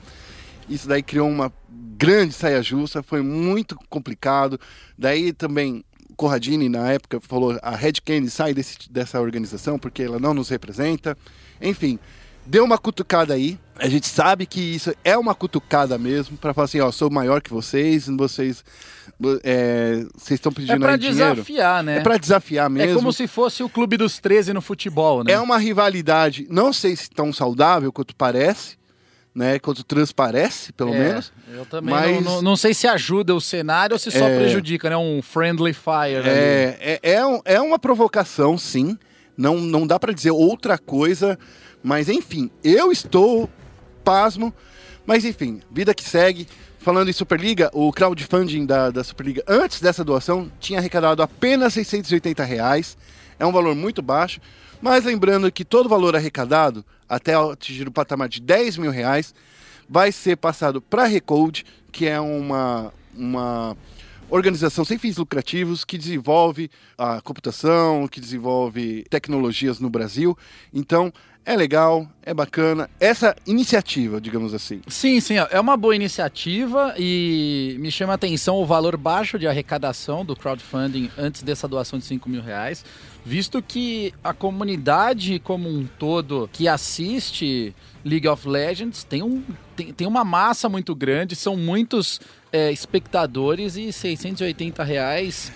Isso 0.68 0.88
daí 0.88 1.02
criou 1.02 1.28
uma 1.28 1.52
grande 1.96 2.32
saia 2.32 2.62
justa, 2.62 3.02
foi 3.02 3.22
muito 3.22 3.76
complicado. 3.88 4.58
Daí 4.96 5.32
também 5.32 5.84
Corradini, 6.20 6.68
na 6.68 6.92
época, 6.92 7.18
falou 7.18 7.58
a 7.62 7.74
Red 7.74 7.94
Kennedy 8.04 8.30
sai 8.30 8.52
desse, 8.52 8.76
dessa 8.90 9.18
organização 9.18 9.78
porque 9.78 10.02
ela 10.02 10.18
não 10.18 10.34
nos 10.34 10.50
representa. 10.50 11.16
Enfim, 11.62 11.98
deu 12.44 12.62
uma 12.62 12.76
cutucada 12.76 13.32
aí. 13.32 13.58
A 13.80 13.88
gente 13.88 14.06
sabe 14.06 14.44
que 14.46 14.60
isso 14.60 14.94
é 15.02 15.16
uma 15.16 15.34
cutucada 15.34 15.96
mesmo, 15.96 16.36
para 16.36 16.52
falar 16.52 16.66
assim, 16.66 16.80
ó, 16.80 16.90
sou 16.92 17.10
maior 17.10 17.40
que 17.40 17.50
vocês, 17.50 18.06
vocês 18.08 18.62
é, 19.42 20.04
vocês 20.14 20.38
estão 20.38 20.50
É 20.52 20.54
pedindo 20.54 20.80
pra 20.80 20.92
aí 20.92 20.98
dinheiro. 20.98 21.34
desafiar, 21.34 21.82
né? 21.82 21.96
É 21.98 22.00
para 22.00 22.16
desafiar 22.16 22.66
É 22.66 22.68
mesmo. 22.68 22.96
como 22.96 23.12
se 23.12 23.26
fosse 23.26 23.62
o 23.62 23.68
clube 23.68 23.96
dos 23.96 24.18
13 24.18 24.52
no 24.52 24.60
futebol, 24.60 25.24
né? 25.24 25.32
É 25.32 25.38
uma 25.40 25.58
rivalidade, 25.58 26.46
não 26.50 26.72
sei 26.72 26.94
se 26.96 27.08
tão 27.10 27.32
saudável 27.32 27.92
quanto 27.92 28.14
parece, 28.14 28.76
né? 29.34 29.58
Quanto 29.58 29.84
transparece, 29.84 30.72
pelo 30.72 30.94
É, 30.94 30.98
menos. 30.98 31.32
Eu 31.52 31.64
também 31.66 31.94
Mas- 31.94 32.24
não, 32.24 32.34
não, 32.36 32.42
não 32.42 32.56
sei 32.56 32.74
se 32.74 32.86
ajuda 32.86 33.34
o 33.34 33.40
cenário 33.40 33.94
ou 33.94 33.98
se 33.98 34.10
só 34.10 34.28
É. 34.28 34.38
prejudica, 34.38 34.90
né? 34.90 34.96
Um 34.96 35.20
friendly 35.22 35.72
fire. 35.72 36.26
É, 36.28 36.76
é, 37.02 37.12
é, 37.14 37.26
um- 37.26 37.40
é 37.44 37.60
uma 37.60 37.78
provocação, 37.78 38.56
sim. 38.58 38.98
Não, 39.36 39.56
não 39.58 39.86
dá 39.86 39.98
pra 39.98 40.12
dizer 40.12 40.32
outra 40.32 40.76
coisa, 40.76 41.38
mas 41.82 42.08
enfim, 42.10 42.50
eu 42.62 42.92
estou 42.92 43.48
pasmo. 44.04 44.52
Mas 45.06 45.24
enfim, 45.24 45.60
vida 45.70 45.94
que 45.94 46.04
segue. 46.04 46.46
Falando 46.78 47.10
em 47.10 47.12
Superliga, 47.12 47.70
o 47.74 47.92
crowdfunding 47.92 48.64
da, 48.64 48.90
da 48.90 49.04
Superliga, 49.04 49.44
antes 49.46 49.82
dessa 49.82 50.02
doação, 50.02 50.50
tinha 50.58 50.78
arrecadado 50.78 51.22
apenas 51.22 51.74
680 51.74 52.42
reais. 52.42 52.96
É 53.38 53.44
um 53.44 53.52
valor 53.52 53.74
muito 53.74 54.00
baixo. 54.00 54.40
Mas 54.80 55.04
lembrando 55.04 55.52
que 55.52 55.62
todo 55.62 55.88
valor 55.88 56.16
arrecadado, 56.16 56.84
até 57.06 57.34
atingir 57.34 57.86
o 57.86 57.92
patamar 57.92 58.28
de 58.28 58.40
10 58.40 58.78
mil 58.78 58.90
reais, 58.90 59.34
vai 59.88 60.10
ser 60.10 60.36
passado 60.36 60.80
para 60.80 61.02
a 61.02 61.06
Recode, 61.06 61.66
que 61.92 62.06
é 62.06 62.18
uma, 62.18 62.92
uma 63.14 63.76
organização 64.30 64.84
sem 64.84 64.96
fins 64.96 65.16
lucrativos 65.16 65.84
que 65.84 65.98
desenvolve 65.98 66.70
a 66.96 67.20
computação, 67.20 68.08
que 68.08 68.20
desenvolve 68.20 69.04
tecnologias 69.10 69.80
no 69.80 69.90
Brasil. 69.90 70.38
Então, 70.72 71.12
é 71.44 71.56
legal, 71.56 72.06
é 72.22 72.34
bacana. 72.34 72.88
Essa 73.00 73.34
iniciativa, 73.46 74.20
digamos 74.20 74.52
assim. 74.54 74.82
Sim, 74.86 75.20
sim, 75.20 75.34
é 75.36 75.58
uma 75.58 75.76
boa 75.76 75.96
iniciativa 75.96 76.94
e 76.98 77.76
me 77.80 77.90
chama 77.90 78.12
a 78.12 78.14
atenção 78.14 78.56
o 78.56 78.66
valor 78.66 78.96
baixo 78.96 79.38
de 79.38 79.46
arrecadação 79.46 80.24
do 80.24 80.36
crowdfunding 80.36 81.10
antes 81.16 81.42
dessa 81.42 81.66
doação 81.66 81.98
de 81.98 82.04
5 82.04 82.28
mil 82.28 82.42
reais, 82.42 82.84
visto 83.24 83.62
que 83.62 84.12
a 84.22 84.32
comunidade 84.32 85.38
como 85.40 85.68
um 85.68 85.86
todo 85.98 86.48
que 86.52 86.68
assiste 86.68 87.74
League 88.04 88.28
of 88.28 88.46
Legends 88.46 89.02
tem, 89.02 89.22
um, 89.22 89.42
tem, 89.74 89.92
tem 89.92 90.06
uma 90.06 90.24
massa 90.24 90.68
muito 90.68 90.94
grande, 90.94 91.34
são 91.34 91.56
muitos 91.56 92.20
é, 92.52 92.70
espectadores 92.70 93.76
e 93.76 93.92
680 93.92 94.84
reais 94.84 95.50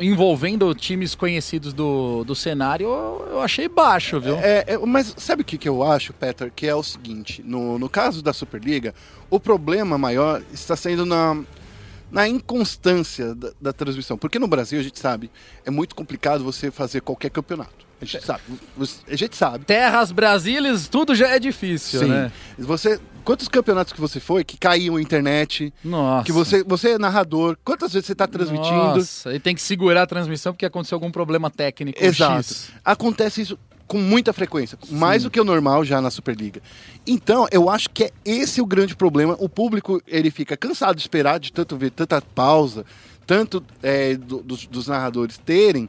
envolvendo 0.00 0.74
times 0.74 1.14
conhecidos 1.14 1.72
do, 1.72 2.24
do 2.24 2.34
cenário, 2.34 2.86
eu, 2.86 3.40
achei 3.40 3.68
baixo, 3.68 4.20
viu? 4.20 4.36
É, 4.36 4.64
é, 4.66 4.78
mas 4.78 5.14
sabe 5.16 5.42
o 5.42 5.44
que, 5.44 5.56
que 5.56 5.68
eu 5.68 5.82
acho, 5.82 6.12
Peter? 6.12 6.50
Que 6.54 6.66
é 6.66 6.74
o 6.74 6.82
seguinte: 6.82 7.42
no, 7.44 7.78
no 7.78 7.88
caso 7.88 8.22
da 8.22 8.32
Superliga, 8.32 8.94
o 9.30 9.38
problema 9.38 9.96
maior 9.96 10.42
está 10.52 10.74
sendo 10.76 11.06
na, 11.06 11.40
na 12.10 12.28
inconstância 12.28 13.34
da, 13.34 13.52
da 13.60 13.72
transmissão. 13.72 14.18
Porque 14.18 14.38
no 14.38 14.48
Brasil, 14.48 14.80
a 14.80 14.82
gente 14.82 14.98
sabe, 14.98 15.30
é 15.64 15.70
muito 15.70 15.94
complicado 15.94 16.42
você 16.42 16.70
fazer 16.70 17.00
qualquer 17.00 17.30
campeonato. 17.30 17.86
A 18.00 18.04
gente 18.04 18.24
sabe. 18.24 18.42
A 19.08 19.16
gente 19.16 19.36
sabe. 19.36 19.64
Terras 19.64 20.12
Brasílias, 20.12 20.86
tudo 20.88 21.14
já 21.14 21.28
é 21.28 21.38
difícil, 21.38 22.00
Sim. 22.00 22.08
né? 22.08 22.32
Você, 22.56 23.00
quantos 23.28 23.46
campeonatos 23.46 23.92
que 23.92 24.00
você 24.00 24.18
foi 24.18 24.42
que 24.42 24.56
caiu 24.56 24.96
a 24.96 25.02
internet? 25.02 25.70
Nossa. 25.84 26.24
Que 26.24 26.32
você, 26.32 26.64
você 26.64 26.92
é 26.92 26.98
narrador, 26.98 27.58
quantas 27.62 27.92
vezes 27.92 28.06
você 28.06 28.12
está 28.12 28.26
transmitindo? 28.26 28.74
Nossa, 28.74 29.34
e 29.34 29.38
tem 29.38 29.54
que 29.54 29.60
segurar 29.60 30.04
a 30.04 30.06
transmissão 30.06 30.54
porque 30.54 30.64
aconteceu 30.64 30.96
algum 30.96 31.10
problema 31.10 31.50
técnico 31.50 32.02
Exato. 32.02 32.36
X. 32.42 32.70
Acontece 32.82 33.42
isso 33.42 33.58
com 33.86 33.98
muita 33.98 34.32
frequência, 34.32 34.78
mais 34.90 35.24
do 35.24 35.30
que 35.30 35.38
o 35.38 35.44
normal 35.44 35.84
já 35.84 36.00
na 36.00 36.10
Superliga. 36.10 36.62
Então, 37.06 37.46
eu 37.52 37.68
acho 37.68 37.90
que 37.90 38.04
é 38.04 38.12
esse 38.24 38.62
o 38.62 38.66
grande 38.66 38.96
problema. 38.96 39.36
O 39.38 39.46
público 39.48 40.00
ele 40.06 40.30
fica 40.30 40.56
cansado 40.56 40.96
de 40.96 41.02
esperar, 41.02 41.38
de 41.38 41.52
tanto 41.52 41.76
ver 41.76 41.90
tanta 41.90 42.22
pausa, 42.22 42.86
tanto 43.26 43.62
é, 43.82 44.14
do- 44.16 44.42
dos, 44.42 44.66
dos 44.66 44.88
narradores 44.88 45.36
terem 45.36 45.86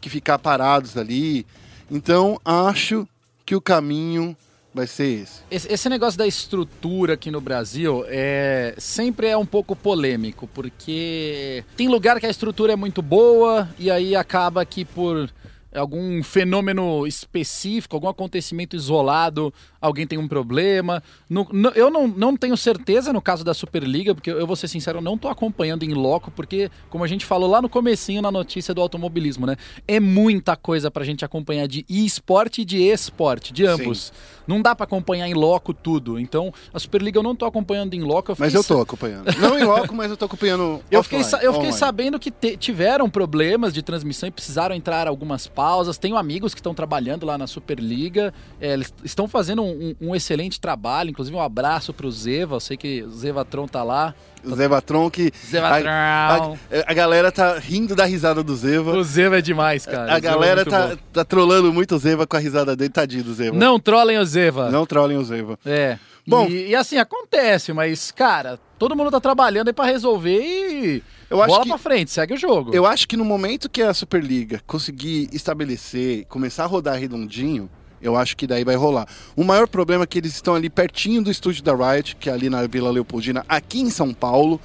que 0.00 0.08
ficar 0.08 0.38
parados 0.38 0.96
ali. 0.96 1.44
Então, 1.90 2.40
acho 2.44 3.04
que 3.44 3.56
o 3.56 3.60
caminho 3.60 4.36
vai 4.72 4.86
ser 4.86 5.22
esse. 5.22 5.40
Esse, 5.50 5.72
esse 5.72 5.88
negócio 5.88 6.18
da 6.18 6.26
estrutura 6.26 7.14
aqui 7.14 7.30
no 7.30 7.40
Brasil 7.40 8.04
é 8.08 8.74
sempre 8.78 9.28
é 9.28 9.36
um 9.36 9.46
pouco 9.46 9.74
polêmico, 9.74 10.46
porque 10.48 11.64
tem 11.76 11.88
lugar 11.88 12.20
que 12.20 12.26
a 12.26 12.30
estrutura 12.30 12.72
é 12.72 12.76
muito 12.76 13.02
boa 13.02 13.68
e 13.78 13.90
aí 13.90 14.14
acaba 14.14 14.64
que 14.64 14.84
por 14.84 15.30
algum 15.74 16.22
fenômeno 16.22 17.06
específico, 17.06 17.94
algum 17.94 18.08
acontecimento 18.08 18.74
isolado, 18.74 19.52
alguém 19.80 20.06
tem 20.06 20.18
um 20.18 20.28
problema. 20.28 21.02
No- 21.28 21.46
no- 21.52 21.70
eu 21.70 21.90
não, 21.90 22.06
não 22.08 22.36
tenho 22.36 22.56
certeza 22.56 23.12
no 23.12 23.20
caso 23.22 23.44
da 23.44 23.54
Superliga, 23.54 24.14
porque 24.14 24.30
eu 24.30 24.46
vou 24.46 24.56
ser 24.56 24.68
sincero, 24.68 24.98
eu 24.98 25.02
não 25.02 25.16
tô 25.18 25.28
acompanhando 25.28 25.82
em 25.84 25.94
loco, 25.94 26.30
porque, 26.30 26.70
como 26.90 27.04
a 27.04 27.06
gente 27.06 27.24
falou 27.24 27.48
lá 27.50 27.60
no 27.62 27.68
comecinho 27.68 28.20
na 28.22 28.30
notícia 28.30 28.74
do 28.74 28.80
automobilismo, 28.80 29.46
né? 29.46 29.56
É 29.86 30.00
muita 30.00 30.56
coisa 30.56 30.90
pra 30.90 31.04
gente 31.04 31.24
acompanhar 31.24 31.66
de 31.68 31.84
e-sport 31.88 32.58
e 32.58 32.64
de 32.64 32.78
esporte, 32.82 33.52
de 33.52 33.64
ambos. 33.66 34.12
Não 34.46 34.62
dá 34.62 34.74
pra 34.74 34.84
acompanhar 34.84 35.28
em 35.28 35.34
loco 35.34 35.74
tudo. 35.74 36.18
Então, 36.18 36.52
a 36.72 36.78
Superliga 36.78 37.18
eu 37.18 37.22
não 37.22 37.36
tô 37.36 37.44
acompanhando 37.44 37.94
em 37.94 38.00
loco. 38.02 38.34
Mas 38.38 38.52
fiquei 38.52 38.58
eu 38.58 38.64
tô 38.64 38.80
acompanhando. 38.82 39.26
Não 39.38 39.58
em 39.58 39.64
loco, 39.64 39.94
mas 39.94 40.10
eu 40.10 40.16
tô 40.16 40.24
acompanhando. 40.24 40.80
eu 40.90 41.02
fiquei, 41.02 41.18
offline, 41.20 41.24
sa- 41.24 41.36
eu 41.36 41.52
fiquei 41.52 41.68
online. 41.68 41.78
sabendo 41.78 42.18
que 42.18 42.30
te- 42.30 42.56
tiveram 42.56 43.10
problemas 43.10 43.74
de 43.74 43.82
transmissão 43.82 44.26
e 44.28 44.32
precisaram 44.32 44.74
entrar 44.74 45.06
algumas 45.06 45.46
pausas. 45.46 45.98
Tenho 45.98 46.16
amigos 46.16 46.54
que 46.54 46.60
estão 46.60 46.74
trabalhando 46.74 47.26
lá 47.26 47.36
na 47.36 47.46
Superliga. 47.46 48.32
É, 48.60 48.72
eles 48.72 48.92
estão 49.04 49.28
fazendo 49.28 49.62
um, 49.62 49.67
um- 49.68 50.08
um 50.10 50.14
excelente 50.16 50.60
trabalho. 50.60 51.10
Inclusive, 51.10 51.36
um 51.36 51.40
abraço 51.40 51.92
pro 51.92 52.10
Zeva. 52.10 52.56
Eu 52.56 52.60
sei 52.60 52.76
que 52.76 53.02
o 53.02 53.10
Zevatron 53.10 53.66
tá 53.66 53.82
lá. 53.82 54.14
O 54.44 54.54
Zevatron 54.54 55.10
que. 55.10 55.32
Zevatron. 55.46 55.88
A, 55.90 56.34
a- 56.36 56.56
a 56.86 56.94
galera 56.94 57.30
tá 57.32 57.58
rindo 57.58 57.94
da 57.96 58.04
risada 58.04 58.42
do 58.42 58.54
Zeva. 58.56 58.96
O 58.96 59.02
Zeva 59.04 59.38
é 59.38 59.42
demais, 59.42 59.84
cara. 59.84 59.98
O 59.98 60.10
A 60.10 60.14
Zeva 60.14 60.16
é 60.16 60.20
galera 60.20 60.56
muito 60.64 60.70
tá, 60.70 60.86
bom. 60.88 60.96
tá 61.12 61.24
trolando 61.24 61.72
muito 61.72 61.94
o 61.94 61.98
Zeva 61.98 62.26
com 62.26 62.36
a 62.36 62.40
risada 62.40 62.74
dele, 62.76 62.90
tadinho 62.90 63.24
do 63.24 63.34
Zeva. 63.34 63.56
Não 63.56 63.78
trolem 63.80 64.18
o 64.18 64.24
Zeva. 64.24 64.70
Não 64.70 64.86
trolem 64.86 65.16
o 65.18 65.24
Zeva. 65.24 65.58
É. 65.66 65.98
Bom- 66.26 66.46
e, 66.46 66.68
e 66.68 66.74
assim, 66.76 66.98
acontece, 66.98 67.72
mas, 67.72 68.10
cara, 68.10 68.60
todo 68.78 68.94
mundo 68.94 69.10
tá 69.10 69.18
trabalhando 69.18 69.68
aí 69.68 69.72
pra 69.74 69.86
resolver 69.86 70.38
e. 70.42 71.02
Eu 71.30 71.40
acho 71.42 71.48
bola 71.52 71.62
que- 71.64 71.68
pra 71.70 71.78
frente, 71.78 72.10
segue 72.10 72.34
o 72.34 72.36
jogo. 72.36 72.70
Eu 72.74 72.84
acho 72.86 73.08
que 73.08 73.16
no 73.16 73.24
momento 73.24 73.68
que 73.68 73.80
a 73.82 73.92
Superliga 73.94 74.60
conseguir 74.66 75.28
estabelecer, 75.32 76.26
começar 76.26 76.64
a 76.64 76.66
rodar 76.66 76.98
redondinho, 76.98 77.68
eu 78.00 78.16
acho 78.16 78.36
que 78.36 78.46
daí 78.46 78.64
vai 78.64 78.76
rolar. 78.76 79.06
O 79.36 79.44
maior 79.44 79.66
problema 79.68 80.04
é 80.04 80.06
que 80.06 80.18
eles 80.18 80.34
estão 80.34 80.54
ali 80.54 80.68
pertinho 80.70 81.22
do 81.22 81.30
estúdio 81.30 81.62
da 81.62 81.74
Riot, 81.74 82.16
que 82.16 82.28
é 82.30 82.32
ali 82.32 82.48
na 82.50 82.66
Vila 82.66 82.90
Leopoldina, 82.90 83.44
aqui 83.48 83.80
em 83.80 83.90
São 83.90 84.12
Paulo. 84.14 84.60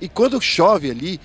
E 0.00 0.08
quando 0.08 0.40
chove 0.40 0.90
ali, 0.90 1.20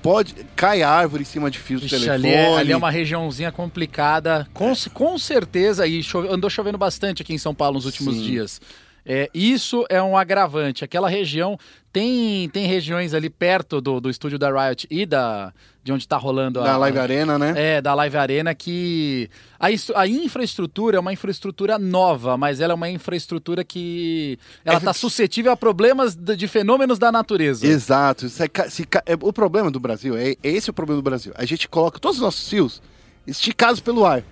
pode 0.00 0.34
cai 0.56 0.82
árvore 0.82 1.22
em 1.22 1.26
cima 1.26 1.50
de 1.50 1.58
fios 1.58 1.80
de 1.80 1.88
telefone. 1.88 2.12
ali, 2.14 2.28
é, 2.28 2.56
ali 2.56 2.72
é 2.72 2.76
uma 2.76 2.90
regiãozinha 2.90 3.52
complicada. 3.52 4.46
Com, 4.52 4.72
com 4.92 5.18
certeza, 5.18 5.86
e 5.86 6.02
chove- 6.02 6.28
andou 6.28 6.48
chovendo 6.50 6.78
bastante 6.78 7.22
aqui 7.22 7.32
em 7.34 7.38
São 7.38 7.54
Paulo 7.54 7.74
nos 7.76 7.86
últimos 7.86 8.16
Sim. 8.16 8.22
dias. 8.22 8.60
É, 9.04 9.28
isso 9.34 9.84
é 9.88 10.00
um 10.02 10.16
agravante. 10.16 10.84
Aquela 10.84 11.08
região 11.08 11.58
tem, 11.92 12.48
tem 12.50 12.66
regiões 12.66 13.14
ali 13.14 13.28
perto 13.28 13.80
do, 13.80 14.00
do 14.00 14.08
estúdio 14.08 14.38
da 14.38 14.48
Riot 14.50 14.86
e 14.88 15.04
da, 15.04 15.52
de 15.82 15.92
onde 15.92 16.04
está 16.04 16.16
rolando 16.16 16.60
a, 16.60 16.64
Da 16.64 16.76
Live 16.76 16.98
Arena, 17.00 17.36
né? 17.38 17.52
É, 17.56 17.80
da 17.82 17.94
Live 17.94 18.16
Arena, 18.16 18.54
que 18.54 19.28
a, 19.58 19.66
a 19.96 20.06
infraestrutura 20.06 20.96
é 20.96 21.00
uma 21.00 21.12
infraestrutura 21.12 21.78
nova, 21.80 22.36
mas 22.36 22.60
ela 22.60 22.72
é 22.72 22.76
uma 22.76 22.88
infraestrutura 22.88 23.64
que 23.64 24.38
ela 24.64 24.76
É- 24.76 24.78
está 24.78 24.92
suscetível 24.92 25.50
a 25.50 25.56
problemas 25.56 26.14
de, 26.14 26.36
de 26.36 26.46
fenômenos 26.46 26.98
da 26.98 27.10
natureza. 27.10 27.66
Exato. 27.66 28.28
Se 28.28 28.48
ca- 28.48 28.70
se 28.70 28.86
ca- 28.86 29.02
é, 29.04 29.14
o 29.20 29.32
problema 29.32 29.68
do 29.70 29.80
Brasil, 29.80 30.16
é, 30.16 30.30
é 30.30 30.36
esse 30.48 30.70
o 30.70 30.72
problema 30.72 31.00
do 31.02 31.04
Brasil. 31.04 31.32
A 31.36 31.44
gente 31.44 31.68
coloca 31.68 31.98
todos 31.98 32.18
os 32.18 32.22
nossos 32.22 32.48
fios 32.48 32.80
esticados 33.26 33.80
pelo 33.80 34.06
ar. 34.06 34.22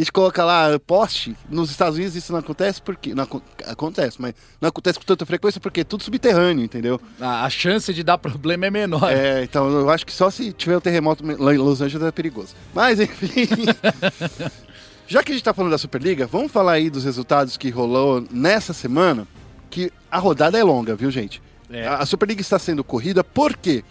A 0.00 0.02
gente 0.02 0.12
coloca 0.12 0.42
lá 0.42 0.78
poste. 0.86 1.36
Nos 1.50 1.70
Estados 1.70 1.96
Unidos 1.98 2.16
isso 2.16 2.32
não 2.32 2.38
acontece 2.38 2.80
porque. 2.80 3.14
Não 3.14 3.24
acon- 3.24 3.42
acontece, 3.66 4.16
mas 4.18 4.32
não 4.58 4.70
acontece 4.70 4.98
com 4.98 5.04
tanta 5.04 5.26
frequência 5.26 5.60
porque 5.60 5.82
é 5.82 5.84
tudo 5.84 6.02
subterrâneo, 6.02 6.64
entendeu? 6.64 6.98
A, 7.20 7.44
a 7.44 7.50
chance 7.50 7.92
de 7.92 8.02
dar 8.02 8.16
problema 8.16 8.66
é 8.66 8.70
menor. 8.70 9.12
É, 9.12 9.44
então 9.44 9.68
eu 9.68 9.90
acho 9.90 10.06
que 10.06 10.12
só 10.12 10.30
se 10.30 10.52
tiver 10.54 10.76
um 10.78 10.80
terremoto 10.80 11.22
lá 11.38 11.54
em 11.54 11.58
Los 11.58 11.82
Angeles 11.82 12.06
é 12.06 12.10
perigoso. 12.10 12.54
Mas 12.74 12.98
enfim. 12.98 13.44
Já 15.06 15.22
que 15.22 15.32
a 15.32 15.34
gente 15.34 15.44
tá 15.44 15.52
falando 15.52 15.72
da 15.72 15.78
Superliga, 15.78 16.26
vamos 16.26 16.52
falar 16.52 16.72
aí 16.72 16.88
dos 16.88 17.04
resultados 17.04 17.56
que 17.56 17.68
rolou 17.68 18.24
nessa 18.30 18.72
semana. 18.72 19.26
Que 19.68 19.92
a 20.10 20.18
rodada 20.18 20.58
é 20.58 20.64
longa, 20.64 20.94
viu, 20.96 21.10
gente? 21.10 21.42
É. 21.70 21.86
A 21.86 21.96
a 21.98 22.06
Superliga 22.06 22.40
está 22.40 22.58
sendo 22.58 22.82
corrida 22.82 23.22
porque 23.22 23.84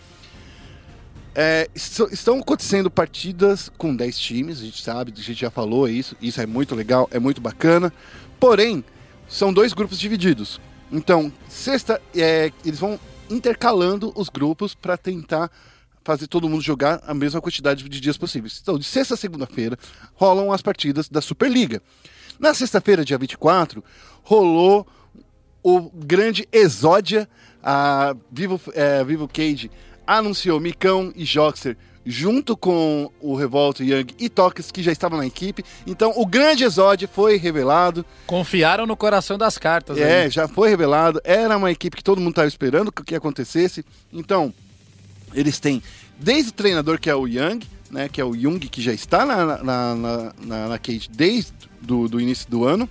é, 1.35 1.69
est- 1.75 1.99
estão 2.11 2.39
acontecendo 2.39 2.89
partidas 2.89 3.69
com 3.77 3.95
10 3.95 4.17
times, 4.17 4.59
a 4.59 4.63
gente 4.65 4.81
sabe, 4.81 5.13
a 5.15 5.21
gente 5.21 5.39
já 5.41 5.49
falou 5.51 5.87
isso, 5.87 6.15
isso 6.21 6.41
é 6.41 6.45
muito 6.45 6.75
legal, 6.75 7.07
é 7.11 7.19
muito 7.19 7.39
bacana. 7.41 7.93
Porém, 8.39 8.83
são 9.27 9.53
dois 9.53 9.73
grupos 9.73 9.99
divididos. 9.99 10.59
Então, 10.91 11.31
sexta, 11.47 12.01
é, 12.15 12.51
eles 12.65 12.79
vão 12.79 12.99
intercalando 13.29 14.11
os 14.15 14.27
grupos 14.29 14.73
para 14.73 14.97
tentar 14.97 15.51
fazer 16.03 16.25
todo 16.27 16.49
mundo 16.49 16.61
jogar 16.63 17.01
a 17.05 17.13
mesma 17.13 17.39
quantidade 17.39 17.87
de 17.87 17.99
dias 17.99 18.17
possíveis. 18.17 18.59
Então, 18.61 18.79
de 18.79 18.85
sexta 18.85 19.13
a 19.13 19.17
segunda-feira, 19.17 19.77
rolam 20.15 20.51
as 20.51 20.61
partidas 20.61 21.07
da 21.07 21.21
Superliga. 21.21 21.81
Na 22.39 22.53
sexta-feira, 22.53 23.05
dia 23.05 23.17
24, 23.17 23.83
rolou 24.23 24.87
o 25.61 25.91
grande 25.93 26.47
Exódia, 26.51 27.29
a 27.61 28.15
Vivo, 28.31 28.59
é, 28.73 29.03
Vivo 29.03 29.27
Cage 29.27 29.69
anunciou 30.17 30.59
Micão 30.59 31.13
e 31.15 31.23
Joxer 31.23 31.77
junto 32.05 32.57
com 32.57 33.11
o 33.21 33.35
Revolta, 33.35 33.83
Young 33.83 34.07
e 34.17 34.29
Toques, 34.29 34.71
que 34.71 34.81
já 34.81 34.91
estavam 34.91 35.19
na 35.19 35.27
equipe. 35.27 35.63
Então, 35.85 36.11
o 36.15 36.25
grande 36.25 36.63
Exódia 36.63 37.07
foi 37.07 37.37
revelado. 37.37 38.03
Confiaram 38.25 38.87
no 38.87 38.97
coração 38.97 39.37
das 39.37 39.57
cartas. 39.57 39.97
É, 39.97 40.23
aí. 40.23 40.29
já 40.29 40.47
foi 40.47 40.69
revelado. 40.69 41.21
Era 41.23 41.55
uma 41.55 41.69
equipe 41.69 41.97
que 41.97 42.03
todo 42.03 42.19
mundo 42.19 42.31
estava 42.31 42.47
esperando 42.47 42.91
que, 42.91 43.03
que 43.03 43.15
acontecesse. 43.15 43.85
Então, 44.11 44.51
eles 45.33 45.59
têm 45.59 45.83
desde 46.17 46.49
o 46.49 46.53
treinador, 46.53 46.99
que 46.99 47.09
é 47.09 47.15
o 47.15 47.27
Young, 47.27 47.59
né, 47.91 48.09
que 48.09 48.19
é 48.19 48.25
o 48.25 48.33
Jung, 48.33 48.59
que 48.59 48.81
já 48.81 48.93
está 48.93 49.25
na, 49.25 49.63
na, 49.63 49.95
na, 49.95 50.33
na, 50.41 50.67
na 50.69 50.79
Cage 50.79 51.09
desde 51.11 51.51
do, 51.81 52.07
do 52.07 52.19
início 52.19 52.49
do 52.49 52.65
ano. 52.65 52.89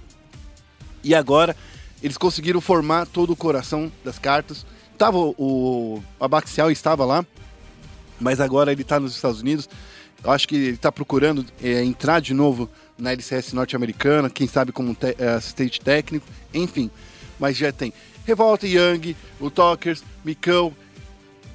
E 1.02 1.14
agora 1.14 1.56
eles 2.02 2.16
conseguiram 2.16 2.60
formar 2.60 3.06
todo 3.06 3.32
o 3.32 3.36
coração 3.36 3.90
das 4.04 4.18
cartas. 4.18 4.64
Tava 4.98 5.16
o, 5.16 5.32
o 5.38 6.02
Abaxial 6.18 6.70
estava 6.70 7.04
lá, 7.04 7.24
mas 8.20 8.40
agora 8.40 8.72
ele 8.72 8.82
está 8.82 8.98
nos 8.98 9.14
Estados 9.14 9.40
Unidos. 9.40 9.68
Eu 10.24 10.30
acho 10.32 10.48
que 10.48 10.56
ele 10.56 10.68
está 10.70 10.90
procurando 10.90 11.46
é, 11.62 11.84
entrar 11.84 12.20
de 12.20 12.34
novo 12.34 12.68
na 12.98 13.12
LCS 13.12 13.52
norte-americana, 13.52 14.28
quem 14.28 14.48
sabe 14.48 14.72
como 14.72 14.92
te- 14.94 15.14
é, 15.18 15.28
assistente 15.28 15.80
técnico, 15.80 16.26
enfim. 16.52 16.90
Mas 17.38 17.56
já 17.56 17.70
tem 17.70 17.92
Revolta 18.26 18.66
Young, 18.66 19.14
o 19.40 19.48
Talkers, 19.48 20.02
Micão 20.24 20.74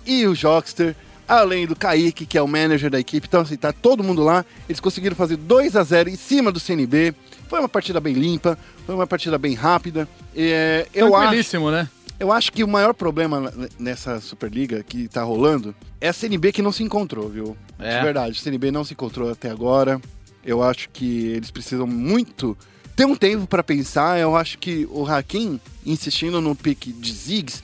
e 0.06 0.26
o 0.26 0.34
Jockster, 0.34 0.96
além 1.28 1.68
do 1.68 1.76
Kaique, 1.76 2.26
que 2.26 2.38
é 2.38 2.42
o 2.42 2.48
manager 2.48 2.90
da 2.90 3.00
equipe. 3.00 3.28
Então, 3.28 3.42
assim, 3.42 3.58
tá 3.58 3.74
todo 3.74 4.02
mundo 4.04 4.24
lá. 4.24 4.46
Eles 4.70 4.80
conseguiram 4.80 5.16
fazer 5.16 5.36
2 5.36 5.76
a 5.76 5.84
0 5.84 6.10
em 6.10 6.16
cima 6.16 6.50
do 6.52 6.60
CNB. 6.60 7.14
Foi 7.50 7.60
uma 7.60 7.70
partida 7.70 8.00
bem 8.00 8.14
limpa, 8.14 8.58
foi 8.86 8.96
uma 8.96 9.06
partida 9.06 9.38
bem 9.38 9.54
rápida. 9.54 10.08
É, 10.36 10.88
eu 10.94 11.08
acho 11.18 11.32
né? 11.70 11.90
Eu 12.24 12.32
acho 12.32 12.54
que 12.54 12.64
o 12.64 12.68
maior 12.70 12.94
problema 12.94 13.52
nessa 13.78 14.22
Superliga 14.22 14.82
que 14.82 15.10
tá 15.10 15.22
rolando 15.24 15.76
é 16.00 16.08
a 16.08 16.14
CNB 16.14 16.54
que 16.54 16.62
não 16.62 16.72
se 16.72 16.82
encontrou, 16.82 17.28
viu? 17.28 17.58
É. 17.78 17.98
De 17.98 18.04
verdade, 18.06 18.40
a 18.40 18.42
CNB 18.42 18.72
não 18.72 18.86
se 18.86 18.94
encontrou 18.94 19.30
até 19.30 19.50
agora. 19.50 20.00
Eu 20.42 20.64
acho 20.64 20.90
que 20.90 21.28
eles 21.28 21.52
precisam 21.52 21.86
muito 21.86 22.58
ter 22.96 23.06
um 23.06 23.14
tempo 23.14 23.46
pra 23.46 23.62
pensar. 23.62 24.22
Eu 24.22 24.38
acho 24.38 24.58
que 24.58 24.88
o 24.90 25.06
Hakim 25.06 25.60
insistindo 25.86 26.40
no 26.40 26.56
pique 26.56 26.94
de 26.94 27.12
Ziggs 27.12 27.62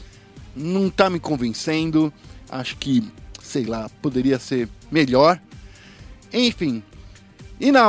não 0.53 0.89
tá 0.89 1.09
me 1.09 1.21
convencendo. 1.21 2.11
Acho 2.49 2.75
que, 2.75 3.01
sei 3.41 3.63
lá, 3.63 3.89
poderia 4.01 4.37
ser 4.39 4.67
melhor. 4.91 5.39
Enfim. 6.33 6.83
E 7.61 7.71
na, 7.71 7.87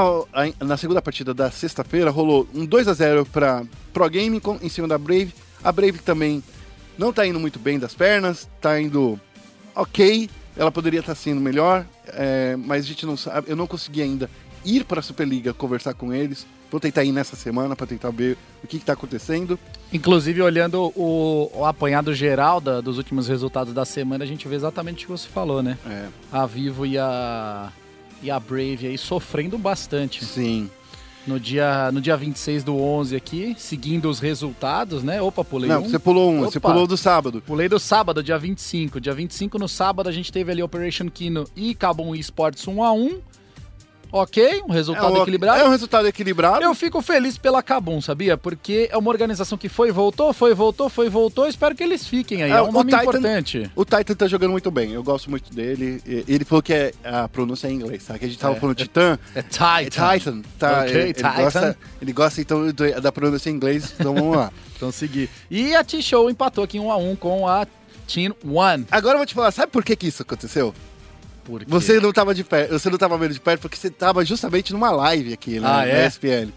na 0.60 0.76
segunda 0.76 1.02
partida 1.02 1.34
da 1.34 1.50
sexta-feira 1.50 2.12
rolou 2.12 2.48
um 2.54 2.64
2 2.64 2.86
a 2.86 2.92
0 2.92 3.26
para 3.26 3.64
Pro 3.92 4.08
Game 4.08 4.40
em 4.62 4.68
cima 4.68 4.86
da 4.86 4.96
Brave. 4.96 5.34
A 5.64 5.72
Brave 5.72 5.98
também 5.98 6.40
não 7.00 7.12
tá 7.12 7.26
indo 7.26 7.40
muito 7.40 7.58
bem 7.58 7.78
das 7.78 7.94
pernas, 7.94 8.46
tá 8.60 8.78
indo 8.80 9.18
ok. 9.74 10.28
Ela 10.56 10.70
poderia 10.70 11.00
estar 11.00 11.14
sendo 11.14 11.40
melhor, 11.40 11.86
é, 12.08 12.54
mas 12.56 12.84
a 12.84 12.88
gente 12.88 13.06
não 13.06 13.16
sabe. 13.16 13.50
Eu 13.50 13.56
não 13.56 13.66
consegui 13.66 14.02
ainda 14.02 14.28
ir 14.64 14.84
para 14.84 15.00
a 15.00 15.02
Superliga 15.02 15.54
conversar 15.54 15.94
com 15.94 16.12
eles. 16.12 16.46
Vou 16.70 16.78
tentar 16.78 17.02
ir 17.02 17.10
nessa 17.12 17.34
semana 17.34 17.74
para 17.74 17.86
tentar 17.86 18.10
ver 18.10 18.36
o 18.62 18.66
que, 18.66 18.76
está 18.76 18.92
acontecendo. 18.92 19.58
Inclusive, 19.92 20.40
olhando 20.42 20.92
o, 20.94 21.50
o 21.54 21.64
apanhado 21.64 22.14
geral 22.14 22.60
da- 22.60 22.80
dos 22.80 22.96
últimos 22.98 23.26
resultados 23.26 23.72
da 23.72 23.84
semana, 23.84 24.22
a 24.22 24.26
gente 24.26 24.46
vê 24.46 24.54
exatamente 24.54 25.04
o 25.04 25.06
que 25.06 25.12
você 25.12 25.28
falou, 25.28 25.62
né? 25.62 25.76
É, 25.88 26.06
A 26.30 26.46
Vivo 26.46 26.84
e 26.86 26.96
a, 26.98 27.72
e 28.22 28.30
a 28.30 28.38
Brave 28.38 28.86
aí 28.86 28.98
sofrendo 28.98 29.56
bastante. 29.58 30.24
sim. 30.24 30.70
No 31.26 31.38
dia, 31.38 31.92
no 31.92 32.00
dia 32.00 32.16
26 32.16 32.64
do 32.64 32.76
11 32.80 33.14
aqui, 33.14 33.54
seguindo 33.58 34.08
os 34.08 34.18
resultados, 34.20 35.02
né? 35.02 35.20
Opa, 35.20 35.44
pulei 35.44 35.68
Não, 35.68 35.82
um. 35.82 35.88
você 35.88 35.98
pulou 35.98 36.32
um, 36.32 36.40
você 36.40 36.58
Opa. 36.58 36.70
pulou 36.70 36.86
do 36.86 36.96
sábado. 36.96 37.42
Pulei 37.46 37.68
do 37.68 37.78
sábado, 37.78 38.22
dia 38.22 38.38
25. 38.38 39.00
Dia 39.00 39.12
25 39.12 39.58
no 39.58 39.68
sábado 39.68 40.08
a 40.08 40.12
gente 40.12 40.32
teve 40.32 40.50
ali 40.50 40.62
Operation 40.62 41.08
Kino 41.10 41.44
e 41.54 41.74
Cabum 41.74 42.14
Esports 42.14 42.66
1 42.66 42.82
a 42.82 42.92
1 42.92 43.20
Ok, 44.12 44.62
um 44.68 44.72
resultado 44.72 45.14
é, 45.14 45.18
um- 45.18 45.22
equilibrado. 45.22 45.60
É 45.60 45.64
um 45.64 45.70
resultado 45.70 46.06
equilibrado. 46.08 46.62
Eu 46.64 46.74
fico 46.74 47.00
feliz 47.00 47.38
pela 47.38 47.62
Cabum, 47.62 48.00
sabia? 48.00 48.36
Porque 48.36 48.88
é 48.90 48.96
uma 48.96 49.10
organização 49.10 49.56
que 49.56 49.68
foi 49.68 49.90
voltou, 49.92 50.32
foi 50.32 50.54
voltou, 50.54 50.88
foi 50.88 51.08
voltou. 51.08 51.46
Espero 51.46 51.74
que 51.74 51.82
eles 51.82 52.06
fiquem 52.06 52.42
aí. 52.42 52.50
É, 52.50 52.54
É, 52.56 52.62
um 52.62 52.68
o 52.68 52.72
nome 52.72 52.90
Titan- 52.90 53.02
importante. 53.04 53.70
O 53.76 53.84
Titan 53.84 54.14
tá 54.14 54.26
jogando 54.26 54.50
muito 54.52 54.70
bem, 54.70 54.92
eu 54.92 55.02
gosto 55.02 55.30
muito 55.30 55.52
dele. 55.54 56.02
Ele 56.06 56.44
falou 56.44 56.62
que 56.62 56.72
é 56.72 56.92
a 57.04 57.28
pronúncia 57.28 57.66
é 57.68 57.70
em 57.70 57.74
inglês, 57.74 58.04
tá? 58.04 58.18
Que 58.18 58.24
a 58.24 58.28
gente 58.28 58.38
tava 58.38 58.56
É. 58.56 58.60
falando 58.60 58.76
Titã. 58.76 59.18
É 59.34 59.42
Titan. 59.42 59.80
É 59.80 60.18
Titan, 60.18 60.42
tá? 60.58 60.80
Ok, 60.80 60.90
ele, 60.90 61.00
ele 61.02 61.14
Titan. 61.14 61.32
Gosta, 61.36 61.78
ele 62.02 62.12
gosta 62.12 62.40
então 62.40 62.62
da 63.02 63.12
pronúncia 63.12 63.50
em 63.50 63.54
inglês, 63.54 63.94
então 63.98 64.14
vamos 64.14 64.36
lá. 64.36 64.52
Então 64.80 64.90
seguir. 64.90 65.28
E 65.50 65.74
a 65.74 65.84
T-Show 65.84 66.30
empatou 66.30 66.64
aqui 66.64 66.80
1 66.80 66.90
a 66.90 66.96
1 66.96 67.14
com 67.14 67.46
a 67.46 67.66
Team 68.12 68.34
One. 68.50 68.86
Agora 68.90 69.14
eu 69.14 69.18
vou 69.18 69.26
te 69.26 69.34
falar, 69.34 69.50
sabe 69.52 69.70
por 69.70 69.84
que, 69.84 69.94
que 69.94 70.06
isso 70.06 70.22
aconteceu? 70.22 70.74
Por 71.44 71.60
quê? 71.60 71.66
Você 71.68 71.98
não 72.00 72.12
tava 72.12 72.34
de 72.34 72.44
perto, 72.44 72.72
você 72.78 72.88
não 72.90 72.98
tava 72.98 73.16
vendo 73.18 73.32
de 73.34 73.40
perto 73.40 73.62
porque 73.62 73.76
você 73.76 73.90
tava 73.90 74.24
justamente 74.24 74.72
numa 74.72 74.90
live 74.90 75.32
aqui, 75.32 75.58
né? 75.60 75.66
Ah, 75.66 75.76
na 75.78 75.86
é? 75.86 76.06
SPL. 76.06 76.50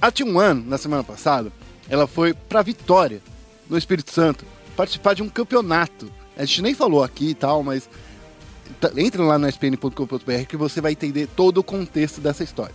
A 0.00 0.10
Team 0.10 0.36
One, 0.36 0.62
na 0.66 0.78
semana 0.78 1.02
passada, 1.02 1.50
ela 1.88 2.06
foi 2.06 2.34
pra 2.34 2.62
Vitória, 2.62 3.20
no 3.68 3.76
Espírito 3.78 4.12
Santo, 4.12 4.44
participar 4.76 5.14
de 5.14 5.22
um 5.22 5.28
campeonato. 5.28 6.10
A 6.36 6.44
gente 6.44 6.62
nem 6.62 6.74
falou 6.74 7.02
aqui 7.02 7.30
e 7.30 7.34
tal, 7.34 7.62
mas 7.62 7.88
tá- 8.80 8.90
entra 8.96 9.22
lá 9.22 9.38
no 9.38 9.48
spn.com.br 9.48 10.44
que 10.48 10.56
você 10.56 10.80
vai 10.80 10.92
entender 10.92 11.26
todo 11.34 11.58
o 11.58 11.64
contexto 11.64 12.20
dessa 12.20 12.44
história. 12.44 12.74